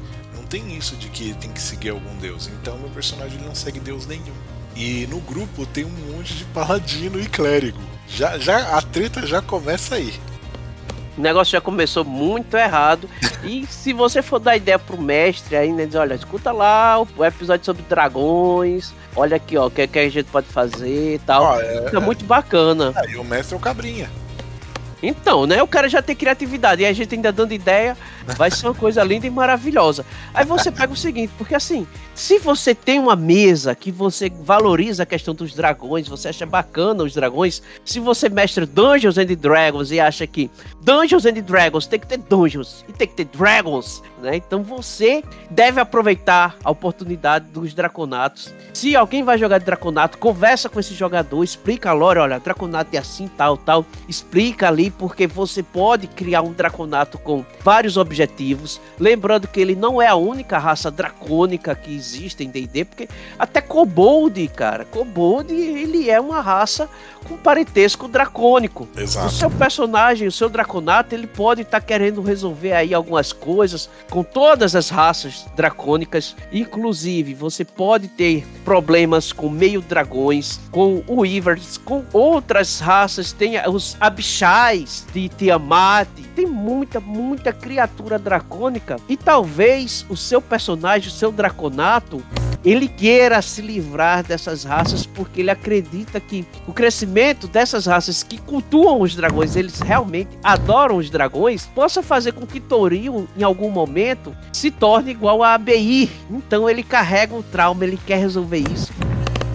tem 0.50 0.76
isso 0.76 0.96
de 0.96 1.08
que 1.08 1.32
tem 1.34 1.50
que 1.50 1.62
seguir 1.62 1.90
algum 1.90 2.14
deus. 2.16 2.50
Então 2.60 2.76
meu 2.76 2.90
personagem 2.90 3.38
não 3.38 3.54
segue 3.54 3.78
deus 3.80 4.06
nenhum. 4.06 4.34
E 4.76 5.06
no 5.06 5.20
grupo 5.20 5.64
tem 5.64 5.84
um 5.84 6.12
monte 6.12 6.34
de 6.34 6.44
paladino 6.46 7.18
e 7.20 7.26
clérigo. 7.26 7.80
Já, 8.08 8.36
já 8.38 8.76
a 8.76 8.82
treta 8.82 9.26
já 9.26 9.40
começa 9.40 9.94
aí. 9.94 10.12
O 11.16 11.20
negócio 11.20 11.52
já 11.52 11.60
começou 11.60 12.04
muito 12.04 12.56
errado. 12.56 13.08
E 13.44 13.66
se 13.66 13.92
você 13.92 14.22
for 14.22 14.38
dar 14.38 14.56
ideia 14.56 14.78
pro 14.78 15.00
mestre 15.00 15.56
né? 15.72 15.86
Diz, 15.86 15.94
olha, 15.94 16.14
escuta 16.14 16.50
lá 16.50 17.00
o 17.16 17.24
episódio 17.24 17.64
sobre 17.64 17.82
dragões. 17.82 18.92
Olha 19.14 19.36
aqui, 19.36 19.56
ó, 19.56 19.66
o 19.66 19.70
que, 19.70 19.86
que 19.86 19.98
a 19.98 20.08
gente 20.08 20.26
pode 20.26 20.46
fazer 20.46 21.14
e 21.14 21.18
tal. 21.20 21.54
Ah, 21.54 21.62
é, 21.62 21.90
é, 21.92 22.00
muito 22.00 22.24
bacana. 22.24 22.92
É, 22.96 23.10
e 23.10 23.16
o 23.16 23.24
mestre 23.24 23.54
é 23.54 23.56
o 23.56 23.60
cabrinha. 23.60 24.10
Então, 25.02 25.46
né? 25.46 25.62
O 25.62 25.66
cara 25.66 25.88
já 25.88 26.02
tem 26.02 26.14
criatividade 26.14 26.82
e 26.82 26.86
a 26.86 26.92
gente 26.92 27.14
ainda 27.14 27.32
dando 27.32 27.52
ideia, 27.52 27.96
vai 28.36 28.50
ser 28.50 28.66
uma 28.66 28.74
coisa 28.74 29.02
linda 29.02 29.26
e 29.26 29.30
maravilhosa. 29.30 30.04
Aí 30.34 30.44
você 30.44 30.70
pega 30.70 30.92
o 30.92 30.96
seguinte, 30.96 31.32
porque 31.38 31.54
assim, 31.54 31.86
se 32.20 32.38
você 32.38 32.74
tem 32.74 32.98
uma 32.98 33.16
mesa 33.16 33.74
que 33.74 33.90
você 33.90 34.28
valoriza 34.28 35.04
a 35.04 35.06
questão 35.06 35.34
dos 35.34 35.54
dragões, 35.54 36.06
você 36.06 36.28
acha 36.28 36.44
bacana 36.44 37.02
os 37.02 37.14
dragões, 37.14 37.62
se 37.82 37.98
você 37.98 38.28
mestre 38.28 38.66
Dungeons 38.66 39.16
and 39.16 39.24
Dragons 39.38 39.90
e 39.90 39.98
acha 39.98 40.26
que 40.26 40.50
Dungeons 40.82 41.24
and 41.24 41.40
Dragons 41.40 41.86
tem 41.86 41.98
que 41.98 42.06
ter 42.06 42.18
dungeons 42.18 42.84
e 42.86 42.92
tem 42.92 43.08
que 43.08 43.14
ter 43.14 43.24
dragons, 43.24 44.02
né? 44.20 44.36
Então 44.36 44.62
você 44.62 45.24
deve 45.48 45.80
aproveitar 45.80 46.56
a 46.62 46.70
oportunidade 46.70 47.46
dos 47.46 47.72
draconatos. 47.72 48.52
Se 48.74 48.94
alguém 48.94 49.24
vai 49.24 49.38
jogar 49.38 49.58
draconato, 49.58 50.18
conversa 50.18 50.68
com 50.68 50.78
esse 50.78 50.92
jogador, 50.92 51.42
explica 51.42 51.88
a 51.88 51.94
lore, 51.94 52.18
olha, 52.18 52.38
draconato 52.38 52.94
é 52.94 52.98
assim, 52.98 53.28
tal, 53.28 53.56
tal, 53.56 53.86
explica 54.06 54.68
ali 54.68 54.90
porque 54.90 55.26
você 55.26 55.62
pode 55.62 56.06
criar 56.06 56.42
um 56.42 56.52
draconato 56.52 57.16
com 57.16 57.42
vários 57.64 57.96
objetivos, 57.96 58.78
lembrando 58.98 59.48
que 59.48 59.58
ele 59.58 59.74
não 59.74 60.02
é 60.02 60.06
a 60.06 60.16
única 60.16 60.58
raça 60.58 60.90
dracônica 60.90 61.74
que 61.74 61.94
existe 61.94 62.09
existe 62.14 62.44
em 62.44 62.50
D&D, 62.50 62.84
porque 62.84 63.08
até 63.38 63.60
Kobold, 63.60 64.48
cara, 64.48 64.84
Kobold, 64.84 65.52
ele 65.52 66.08
é 66.10 66.20
uma 66.20 66.40
raça 66.40 66.88
com 67.26 67.36
parentesco 67.36 68.08
dracônico. 68.08 68.88
Exato. 68.96 69.26
O 69.26 69.30
seu 69.30 69.50
personagem, 69.50 70.28
o 70.28 70.32
seu, 70.32 70.48
dra 70.48 70.60
Draconato 70.60 71.14
ele 71.14 71.26
pode 71.26 71.62
estar 71.62 71.80
tá 71.80 71.86
querendo 71.86 72.20
resolver 72.20 72.72
aí 72.72 72.92
algumas 72.92 73.32
coisas 73.32 73.88
com 74.10 74.22
todas 74.22 74.76
as 74.76 74.90
raças 74.90 75.46
dracônicas, 75.56 76.36
inclusive 76.52 77.34
você 77.34 77.64
pode 77.64 78.08
ter 78.08 78.46
problemas 78.64 79.32
com 79.32 79.48
meio 79.48 79.80
dragões, 79.80 80.60
com 80.70 81.02
o 81.06 81.22
Weavers, 81.22 81.78
com 81.78 82.04
outras 82.12 82.78
raças, 82.78 83.32
tem 83.32 83.54
os 83.68 83.96
Abishais 83.98 85.06
de 85.12 85.28
Tiamat, 85.30 86.08
tem 86.36 86.46
muita, 86.46 87.00
muita 87.00 87.52
criatura 87.52 88.18
dracônica 88.18 88.96
e 89.08 89.16
talvez 89.16 90.04
o 90.08 90.16
seu 90.16 90.40
personagem, 90.40 91.08
o 91.08 91.12
seu 91.12 91.32
Draconato, 91.32 91.99
ele 92.64 92.88
queira 92.88 93.40
se 93.40 93.62
livrar 93.62 94.22
dessas 94.22 94.64
raças 94.64 95.06
porque 95.06 95.40
ele 95.40 95.50
acredita 95.50 96.20
que 96.20 96.44
o 96.66 96.72
crescimento 96.72 97.48
dessas 97.48 97.86
raças 97.86 98.22
que 98.22 98.38
cultuam 98.38 99.00
os 99.00 99.14
dragões, 99.14 99.56
eles 99.56 99.80
realmente 99.80 100.30
adoram 100.42 100.96
os 100.96 101.08
dragões, 101.10 101.66
possa 101.66 102.02
fazer 102.02 102.32
com 102.32 102.46
que 102.46 102.60
Toril, 102.60 103.28
em 103.36 103.42
algum 103.42 103.70
momento, 103.70 104.36
se 104.52 104.70
torne 104.70 105.10
igual 105.10 105.42
a 105.42 105.54
ABI. 105.54 106.10
Então 106.30 106.68
ele 106.68 106.82
carrega 106.82 107.34
um 107.34 107.42
trauma, 107.42 107.84
ele 107.84 107.98
quer 108.06 108.18
resolver 108.18 108.58
isso 108.72 108.92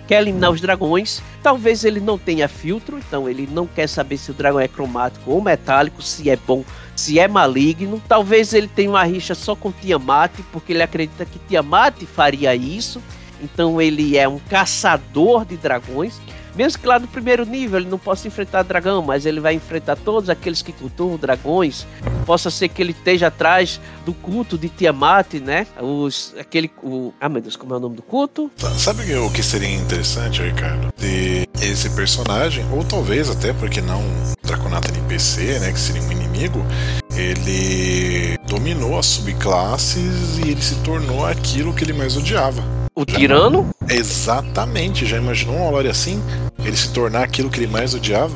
quer 0.07 0.21
eliminar 0.21 0.51
os 0.51 0.61
dragões. 0.61 1.21
Talvez 1.41 1.83
ele 1.83 1.99
não 1.99 2.17
tenha 2.17 2.47
filtro, 2.47 2.97
então 2.97 3.29
ele 3.29 3.47
não 3.51 3.67
quer 3.67 3.87
saber 3.87 4.17
se 4.17 4.31
o 4.31 4.33
dragão 4.33 4.59
é 4.59 4.67
cromático 4.67 5.31
ou 5.31 5.41
metálico, 5.41 6.01
se 6.01 6.29
é 6.29 6.35
bom, 6.35 6.63
se 6.95 7.19
é 7.19 7.27
maligno. 7.27 8.01
Talvez 8.07 8.53
ele 8.53 8.67
tenha 8.67 8.89
uma 8.89 9.03
rixa 9.03 9.35
só 9.35 9.55
com 9.55 9.71
Tiamat, 9.71 10.31
porque 10.51 10.73
ele 10.73 10.83
acredita 10.83 11.25
que 11.25 11.39
Tiamat 11.39 12.03
faria 12.05 12.55
isso. 12.55 13.01
Então 13.41 13.81
ele 13.81 14.17
é 14.17 14.27
um 14.27 14.39
caçador 14.39 15.45
de 15.45 15.57
dragões. 15.57 16.19
Mesmo 16.55 16.81
que 16.81 16.87
lá 16.87 16.99
no 16.99 17.07
primeiro 17.07 17.45
nível 17.45 17.79
ele 17.79 17.89
não 17.89 17.97
possa 17.97 18.27
enfrentar 18.27 18.63
dragão, 18.63 19.01
mas 19.01 19.25
ele 19.25 19.39
vai 19.39 19.53
enfrentar 19.53 19.95
todos 19.95 20.29
aqueles 20.29 20.61
que 20.61 20.71
cultuam 20.71 21.17
dragões. 21.17 21.85
Possa 22.25 22.49
ser 22.49 22.69
que 22.69 22.81
ele 22.81 22.91
esteja 22.91 23.27
atrás 23.27 23.79
do 24.05 24.13
culto 24.13 24.57
de 24.57 24.69
Tiamat, 24.69 25.35
né? 25.35 25.67
Os, 25.79 26.33
aquele, 26.39 26.71
o, 26.81 27.13
ah 27.19 27.29
meu 27.29 27.41
Deus, 27.41 27.55
como 27.55 27.73
é 27.73 27.77
o 27.77 27.79
nome 27.79 27.95
do 27.95 28.01
culto? 28.01 28.51
Sabe 28.77 29.15
o 29.15 29.31
que 29.31 29.43
seria 29.43 29.69
interessante, 29.69 30.41
Ricardo? 30.41 30.93
De 30.97 31.47
esse 31.61 31.89
personagem, 31.91 32.65
ou 32.71 32.83
talvez 32.83 33.29
até 33.29 33.53
porque 33.53 33.81
não 33.81 34.03
Draconato 34.43 34.89
NPC, 34.89 35.59
né? 35.59 35.71
Que 35.71 35.79
seria 35.79 36.01
um 36.01 36.11
inimigo, 36.11 36.63
ele 37.15 38.37
dominou 38.47 38.97
as 38.97 39.05
subclasses 39.07 40.37
e 40.37 40.51
ele 40.51 40.61
se 40.61 40.75
tornou 40.83 41.25
aquilo 41.25 41.73
que 41.73 41.83
ele 41.83 41.93
mais 41.93 42.15
odiava. 42.15 42.63
O 42.97 43.01
já 43.01 43.17
tirano? 43.17 43.69
Exatamente. 43.89 45.05
Já 45.05 45.17
imaginou 45.17 45.57
um 45.57 45.67
Olório 45.67 45.91
assim? 45.91 46.23
Ele 46.63 46.77
se 46.77 46.93
tornar 46.93 47.23
aquilo 47.23 47.49
que 47.49 47.59
ele 47.59 47.67
mais 47.67 47.93
odiava? 47.93 48.33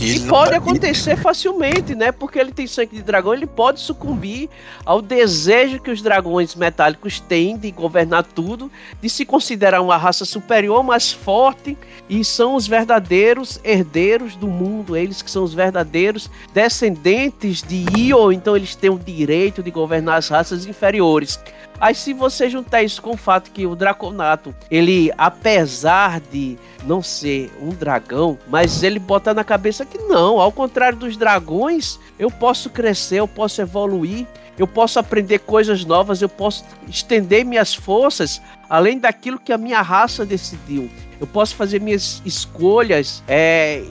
E, 0.00 0.16
e 0.16 0.20
pode 0.20 0.54
acontecer 0.54 1.16
facilmente, 1.16 1.94
né? 1.94 2.10
Porque 2.10 2.38
ele 2.38 2.52
tem 2.52 2.66
sangue 2.66 2.96
de 2.96 3.02
dragão, 3.02 3.34
ele 3.34 3.46
pode 3.46 3.80
sucumbir 3.80 4.48
ao 4.84 5.00
desejo 5.00 5.78
que 5.78 5.90
os 5.90 6.02
dragões 6.02 6.54
metálicos 6.54 7.20
têm 7.20 7.56
de 7.56 7.70
governar 7.70 8.24
tudo, 8.24 8.70
de 9.00 9.08
se 9.10 9.24
considerar 9.24 9.80
uma 9.80 9.96
raça 9.96 10.24
superior, 10.24 10.82
mais 10.82 11.12
forte, 11.12 11.76
e 12.08 12.24
são 12.24 12.54
os 12.54 12.66
verdadeiros 12.66 13.60
herdeiros 13.62 14.36
do 14.36 14.48
mundo, 14.48 14.96
eles 14.96 15.22
que 15.22 15.30
são 15.30 15.44
os 15.44 15.54
verdadeiros 15.54 16.30
descendentes 16.52 17.62
de 17.62 17.84
Io, 17.96 18.32
então 18.32 18.56
eles 18.56 18.74
têm 18.74 18.90
o 18.90 18.98
direito 18.98 19.62
de 19.62 19.70
governar 19.70 20.18
as 20.18 20.28
raças 20.28 20.66
inferiores. 20.66 21.38
Aí 21.80 21.94
se 21.94 22.12
você 22.12 22.50
juntar 22.50 22.82
isso 22.82 23.00
com 23.00 23.12
o 23.12 23.16
fato 23.16 23.50
que 23.50 23.66
o 23.66 23.74
Draconato, 23.74 24.54
ele, 24.70 25.10
apesar 25.16 26.20
de 26.20 26.58
não 26.84 27.02
ser 27.02 27.50
um 27.60 27.70
dragão, 27.70 28.38
mas 28.48 28.82
ele 28.82 28.98
bota 28.98 29.32
na 29.32 29.42
cabeça 29.42 29.86
que 29.86 29.96
não, 29.96 30.38
ao 30.38 30.52
contrário 30.52 30.98
dos 30.98 31.16
dragões, 31.16 31.98
eu 32.18 32.30
posso 32.30 32.68
crescer, 32.68 33.16
eu 33.20 33.28
posso 33.28 33.62
evoluir, 33.62 34.26
eu 34.60 34.66
posso 34.66 34.98
aprender 34.98 35.38
coisas 35.40 35.84
novas, 35.84 36.20
eu 36.20 36.28
posso 36.28 36.64
estender 36.88 37.44
minhas 37.44 37.74
forças 37.74 38.42
além 38.68 38.98
daquilo 38.98 39.38
que 39.38 39.52
a 39.52 39.58
minha 39.58 39.80
raça 39.80 40.24
decidiu 40.24 40.90
eu 41.20 41.26
posso 41.26 41.54
fazer 41.54 41.80
minhas 41.80 42.22
escolhas 42.24 43.22
é, 43.28 43.84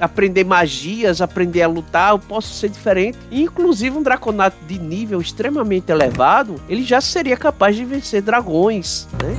aprender 0.00 0.44
magias, 0.44 1.20
aprender 1.20 1.62
a 1.62 1.66
lutar, 1.66 2.12
eu 2.12 2.18
posso 2.18 2.54
ser 2.54 2.68
diferente. 2.68 3.18
Inclusive, 3.32 3.98
um 3.98 4.02
draconato 4.02 4.56
de 4.66 4.78
nível 4.78 5.20
extremamente 5.20 5.90
elevado, 5.90 6.62
ele 6.68 6.84
já 6.84 7.00
seria 7.00 7.36
capaz 7.36 7.74
de 7.74 7.84
vencer 7.84 8.22
dragões, 8.22 9.08
né? 9.20 9.36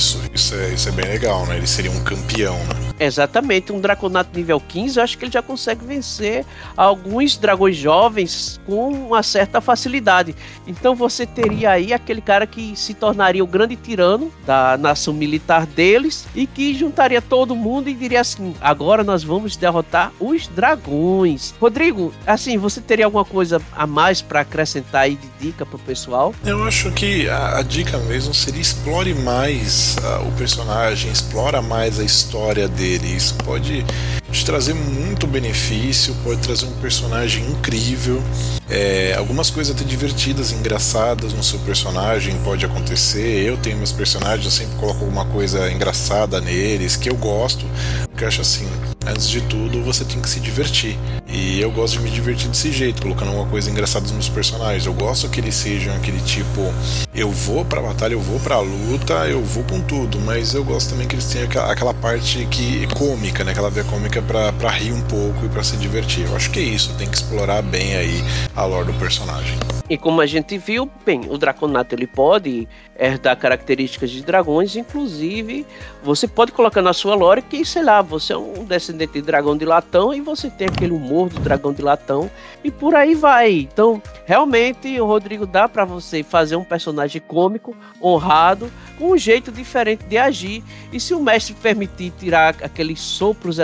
Isso, 0.00 0.18
isso, 0.32 0.54
é, 0.54 0.70
isso 0.70 0.88
é 0.88 0.92
bem 0.92 1.04
legal, 1.04 1.44
né? 1.44 1.58
Ele 1.58 1.66
seria 1.66 1.90
um 1.90 2.02
campeão, 2.02 2.56
né? 2.56 2.90
Exatamente, 2.98 3.70
um 3.70 3.78
Draconato 3.78 4.30
nível 4.34 4.58
15, 4.58 4.96
eu 4.98 5.04
acho 5.04 5.18
que 5.18 5.26
ele 5.26 5.32
já 5.32 5.42
consegue 5.42 5.84
vencer 5.84 6.46
alguns 6.74 7.36
dragões 7.36 7.76
jovens 7.76 8.58
com 8.66 8.92
uma 8.92 9.22
certa 9.22 9.60
facilidade. 9.60 10.34
Então 10.66 10.94
você 10.94 11.26
teria 11.26 11.72
aí 11.72 11.92
aquele 11.92 12.22
cara 12.22 12.46
que 12.46 12.74
se 12.76 12.94
tornaria 12.94 13.44
o 13.44 13.46
grande 13.46 13.76
tirano 13.76 14.32
da 14.46 14.78
nação 14.78 15.12
militar 15.12 15.66
deles 15.66 16.26
e 16.34 16.46
que 16.46 16.74
juntaria 16.74 17.20
todo 17.20 17.54
mundo 17.54 17.90
e 17.90 17.94
diria 17.94 18.22
assim: 18.22 18.54
agora 18.58 19.04
nós 19.04 19.22
vamos 19.22 19.54
derrotar 19.54 20.12
os 20.18 20.46
dragões. 20.48 21.54
Rodrigo, 21.60 22.12
assim, 22.26 22.56
você 22.56 22.80
teria 22.80 23.04
alguma 23.04 23.24
coisa 23.24 23.60
a 23.76 23.86
mais 23.86 24.22
para 24.22 24.40
acrescentar 24.40 25.02
aí 25.02 25.16
de 25.16 25.28
dica 25.46 25.66
pro 25.66 25.78
pessoal? 25.78 26.34
Eu 26.44 26.64
acho 26.64 26.90
que 26.92 27.28
a, 27.28 27.58
a 27.58 27.62
dica 27.62 27.98
mesmo 27.98 28.32
seria 28.32 28.62
explore 28.62 29.14
mais 29.14 29.89
uh, 29.98 30.26
o 30.26 30.32
personagem, 30.32 31.10
explora 31.10 31.60
mais 31.60 31.98
a 31.98 32.04
história 32.04 32.68
dele. 32.68 33.16
Isso 33.16 33.34
pode 33.36 33.84
te 34.30 34.44
trazer 34.44 34.74
muito 34.74 35.26
benefício, 35.26 36.14
pode 36.22 36.40
trazer 36.40 36.66
um 36.66 36.72
personagem 36.80 37.44
incrível. 37.50 38.22
É, 38.68 39.14
algumas 39.16 39.50
coisas 39.50 39.74
até 39.74 39.84
divertidas, 39.84 40.52
engraçadas 40.52 41.32
no 41.32 41.42
seu 41.42 41.58
personagem 41.60 42.38
pode 42.44 42.64
acontecer. 42.64 43.44
Eu 43.44 43.56
tenho 43.56 43.76
meus 43.76 43.92
personagens, 43.92 44.44
eu 44.44 44.50
sempre 44.50 44.76
coloco 44.76 45.04
alguma 45.04 45.24
coisa 45.24 45.70
engraçada 45.70 46.40
neles, 46.40 46.96
que 46.96 47.10
eu 47.10 47.16
gosto, 47.16 47.66
porque 48.08 48.24
eu 48.24 48.28
acho 48.28 48.40
assim, 48.40 48.68
antes 49.06 49.28
de 49.28 49.40
tudo, 49.42 49.82
você 49.82 50.04
tem 50.04 50.20
que 50.20 50.28
se 50.28 50.38
divertir. 50.38 50.96
E 51.32 51.60
eu 51.60 51.70
gosto 51.70 51.94
de 51.94 52.00
me 52.00 52.10
divertir 52.10 52.48
desse 52.48 52.72
jeito, 52.72 53.02
colocando 53.02 53.28
alguma 53.28 53.46
coisa 53.46 53.70
engraçada 53.70 54.02
nos 54.02 54.12
meus 54.12 54.28
personagens. 54.28 54.86
Eu 54.86 54.92
gosto 54.92 55.28
que 55.28 55.40
eles 55.40 55.54
sejam 55.54 55.94
aquele 55.94 56.20
tipo, 56.20 56.72
eu 57.14 57.30
vou 57.30 57.64
pra 57.64 57.80
batalha, 57.80 58.14
eu 58.14 58.20
vou 58.20 58.38
pra 58.40 58.58
luta, 58.60 59.14
eu 59.28 59.42
vou 59.42 59.62
com 59.64 59.80
tudo, 59.80 60.20
mas 60.20 60.54
eu 60.54 60.64
gosto 60.64 60.90
também 60.90 61.06
que 61.06 61.14
eles 61.14 61.26
tenham 61.26 61.48
aquela 61.68 61.94
parte 61.94 62.46
que 62.50 62.86
cômica, 62.94 63.44
né? 63.44 63.52
Aquela 63.52 63.70
via 63.70 63.84
cômica 63.84 64.19
pra, 64.22 64.52
pra 64.52 64.70
rir 64.70 64.92
um 64.92 65.02
pouco 65.02 65.44
e 65.44 65.48
pra 65.48 65.62
se 65.62 65.76
divertir. 65.76 66.26
Eu 66.26 66.36
acho 66.36 66.50
que 66.50 66.58
é 66.58 66.62
isso, 66.62 66.94
tem 66.96 67.08
que 67.08 67.16
explorar 67.16 67.62
bem 67.62 67.96
aí 67.96 68.22
a 68.54 68.64
lore 68.64 68.86
do 68.86 68.98
personagem. 68.98 69.58
E 69.90 69.98
como 69.98 70.20
a 70.20 70.26
gente 70.26 70.56
viu, 70.56 70.88
bem, 71.04 71.22
o 71.28 71.36
Draconato 71.36 71.96
ele 71.96 72.06
pode 72.06 72.68
herdar 72.96 73.36
características 73.36 74.10
de 74.10 74.22
dragões, 74.22 74.76
inclusive 74.76 75.66
você 76.00 76.28
pode 76.28 76.52
colocar 76.52 76.80
na 76.80 76.92
sua 76.92 77.16
lore 77.16 77.42
que, 77.42 77.64
sei 77.64 77.82
lá, 77.82 78.00
você 78.00 78.32
é 78.32 78.36
um 78.36 78.64
descendente 78.64 79.14
de 79.14 79.22
dragão 79.22 79.56
de 79.56 79.64
latão 79.64 80.14
e 80.14 80.20
você 80.20 80.48
tem 80.48 80.68
aquele 80.68 80.92
humor 80.92 81.28
do 81.28 81.40
dragão 81.40 81.72
de 81.72 81.82
latão 81.82 82.30
e 82.62 82.70
por 82.70 82.94
aí 82.94 83.16
vai. 83.16 83.52
Então, 83.52 84.00
realmente, 84.26 85.00
o 85.00 85.06
Rodrigo 85.06 85.44
dá 85.44 85.68
para 85.68 85.84
você 85.84 86.22
fazer 86.22 86.54
um 86.54 86.62
personagem 86.62 87.20
cômico, 87.20 87.76
honrado, 88.00 88.70
com 88.96 89.10
um 89.12 89.18
jeito 89.18 89.50
diferente 89.50 90.04
de 90.04 90.16
agir. 90.16 90.62
E 90.92 91.00
se 91.00 91.14
o 91.14 91.20
mestre 91.20 91.54
permitir 91.54 92.12
tirar 92.18 92.54
aqueles 92.62 93.00
sopros 93.00 93.58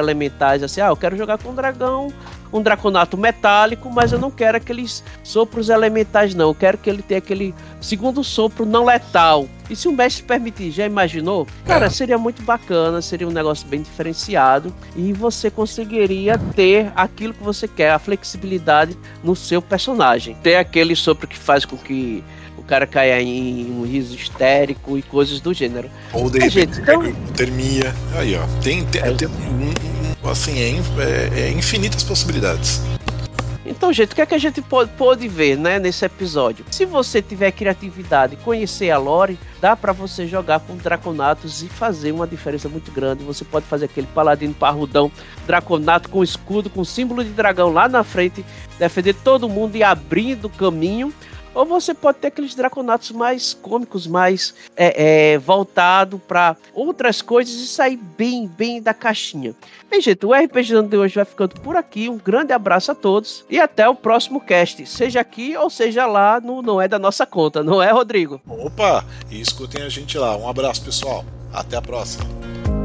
elementais, 0.47 0.63
assim, 0.63 0.81
ah, 0.81 0.89
eu 0.89 0.97
quero 0.97 1.17
jogar 1.17 1.39
com 1.39 1.51
um 1.51 1.55
dragão 1.55 2.13
um 2.53 2.63
draconato 2.63 3.17
metálico, 3.17 3.91
mas 3.91 4.13
eu 4.13 4.19
não 4.19 4.31
quero 4.31 4.57
aqueles 4.57 5.03
sopros 5.23 5.69
elementais, 5.69 6.35
não. 6.35 6.49
Eu 6.49 6.55
quero 6.55 6.79
que 6.79 6.89
ele 6.89 7.03
tenha 7.03 7.19
aquele 7.19 7.55
segundo 7.81 8.23
sopro 8.23 8.65
não 8.65 8.85
letal. 8.85 9.49
E 9.69 9.75
se 9.75 9.89
o 9.89 9.93
mestre 9.93 10.25
permitir, 10.25 10.71
já 10.71 10.87
imaginou? 10.87 11.47
Cara, 11.65 11.87
é. 11.87 11.91
seria 11.91 12.17
muito 12.17 12.43
bacana, 12.43 13.03
seria 13.03 13.27
um 13.27 13.33
negócio 13.33 13.67
bem 13.67 13.83
diferenciado 13.83 14.73
e 14.95 15.13
você 15.13 15.51
conseguiria 15.51 16.39
ter 16.55 16.93
aquilo 16.95 17.35
que 17.35 17.43
você 17.43 17.67
quer, 17.67 17.91
a 17.91 17.99
flexibilidade 17.99 18.97
no 19.25 19.35
seu 19.35 19.61
personagem. 19.61 20.37
Ter 20.43 20.57
aquele 20.57 20.95
sopro 20.95 21.27
que 21.27 21.37
faz 21.37 21.65
com 21.65 21.77
que 21.77 22.23
o 22.57 22.63
cara 22.63 22.87
caia 22.87 23.21
em 23.21 23.71
um 23.71 23.85
riso 23.85 24.15
histérico 24.15 24.97
e 24.97 25.03
coisas 25.03 25.41
do 25.41 25.53
gênero. 25.53 25.91
Ou 26.13 26.31
de 26.31 26.39
é, 26.39 26.45
repente, 26.45 26.75
gente, 26.75 26.81
então... 26.81 27.05
hipotermia. 27.05 27.93
Aí, 28.17 28.37
ó. 28.37 28.47
Tem, 28.63 28.85
tem, 28.85 29.03
é. 29.03 29.13
tem 29.13 29.29
um, 29.29 30.06
assim, 30.29 30.59
é, 30.59 30.71
é, 31.03 31.41
é 31.41 31.51
infinitas 31.51 32.03
possibilidades. 32.03 32.81
Então, 33.69 33.93
gente, 33.93 34.13
o 34.13 34.15
que 34.15 34.21
é 34.21 34.27
que 34.27 34.35
a 34.35 34.39
gente 34.39 34.63
pode, 34.63 35.29
ver, 35.29 35.59
né, 35.59 35.79
nesse 35.81 36.05
episódio? 36.05 36.65
Se 36.71 36.85
você 36.85 37.21
tiver 37.21 37.51
criatividade 37.51 38.35
e 38.35 38.37
conhecer 38.37 38.91
a 38.91 38.99
lore, 38.99 39.39
dá 39.61 39.75
para 39.75 39.93
você 39.93 40.27
jogar 40.27 40.61
com 40.61 40.77
Draconatos 40.77 41.63
e 41.63 41.69
fazer 41.69 42.13
uma 42.13 42.29
diferença 42.29 42.69
muito 42.69 42.93
grande. 42.93 43.25
Você 43.25 43.45
pode 43.45 43.67
fazer 43.67 43.87
aquele 43.87 44.07
paladino 44.15 44.55
parrudão, 44.55 45.11
Draconato 45.47 46.09
com 46.09 46.23
escudo, 46.23 46.71
com 46.71 46.85
símbolo 46.85 47.25
de 47.25 47.31
dragão 47.31 47.73
lá 47.73 47.89
na 47.89 48.05
frente, 48.05 48.45
defender 48.79 49.15
todo 49.15 49.49
mundo 49.49 49.75
e 49.75 49.83
abrindo 49.83 50.49
caminho 50.49 51.13
ou 51.57 51.65
você 51.65 51.95
pode 51.95 52.19
ter 52.19 52.29
aqueles 52.29 52.55
draconatos 52.55 53.11
mais 53.13 53.55
cômicos, 53.55 54.07
mais 54.07 54.55
é, 54.77 55.33
é, 55.33 55.39
voltado 55.39 56.19
para 56.19 56.55
outras 56.75 57.23
coisas 57.23 57.55
e 57.55 57.67
sair 57.67 57.97
bem, 57.97 58.47
bem 58.47 58.83
da 58.83 58.93
caixinha. 58.93 59.55
Bem, 59.91 60.01
gente, 60.03 60.27
o 60.27 60.35
RPG 60.35 60.83
de 60.83 60.97
hoje 60.99 61.15
vai 61.15 61.25
ficando 61.25 61.59
por 61.63 61.75
aqui. 61.75 62.11
Um 62.11 62.19
grande 62.19 62.53
abraço 62.53 62.93
a 62.93 62.95
todos 62.95 63.45
e 63.49 63.59
até 63.59 63.89
o 63.89 63.95
próximo 63.95 64.39
cast, 64.39 64.85
seja 64.85 65.21
aqui 65.21 65.57
ou 65.57 65.71
seja 65.71 66.05
lá 66.05 66.41
no 66.41 66.61
Não 66.61 66.81
É 66.81 66.87
da 66.87 66.99
Nossa 66.99 67.25
Conta, 67.25 67.63
não 67.63 67.83
é, 67.83 67.91
Rodrigo? 67.91 68.39
Opa! 68.47 69.03
E 69.31 69.41
escutem 69.41 69.83
a 69.83 69.89
gente 69.89 70.19
lá. 70.19 70.37
Um 70.37 70.49
abraço, 70.49 70.85
pessoal. 70.85 71.25
Até 71.51 71.79
a 71.79 71.83
próxima. 71.83 72.76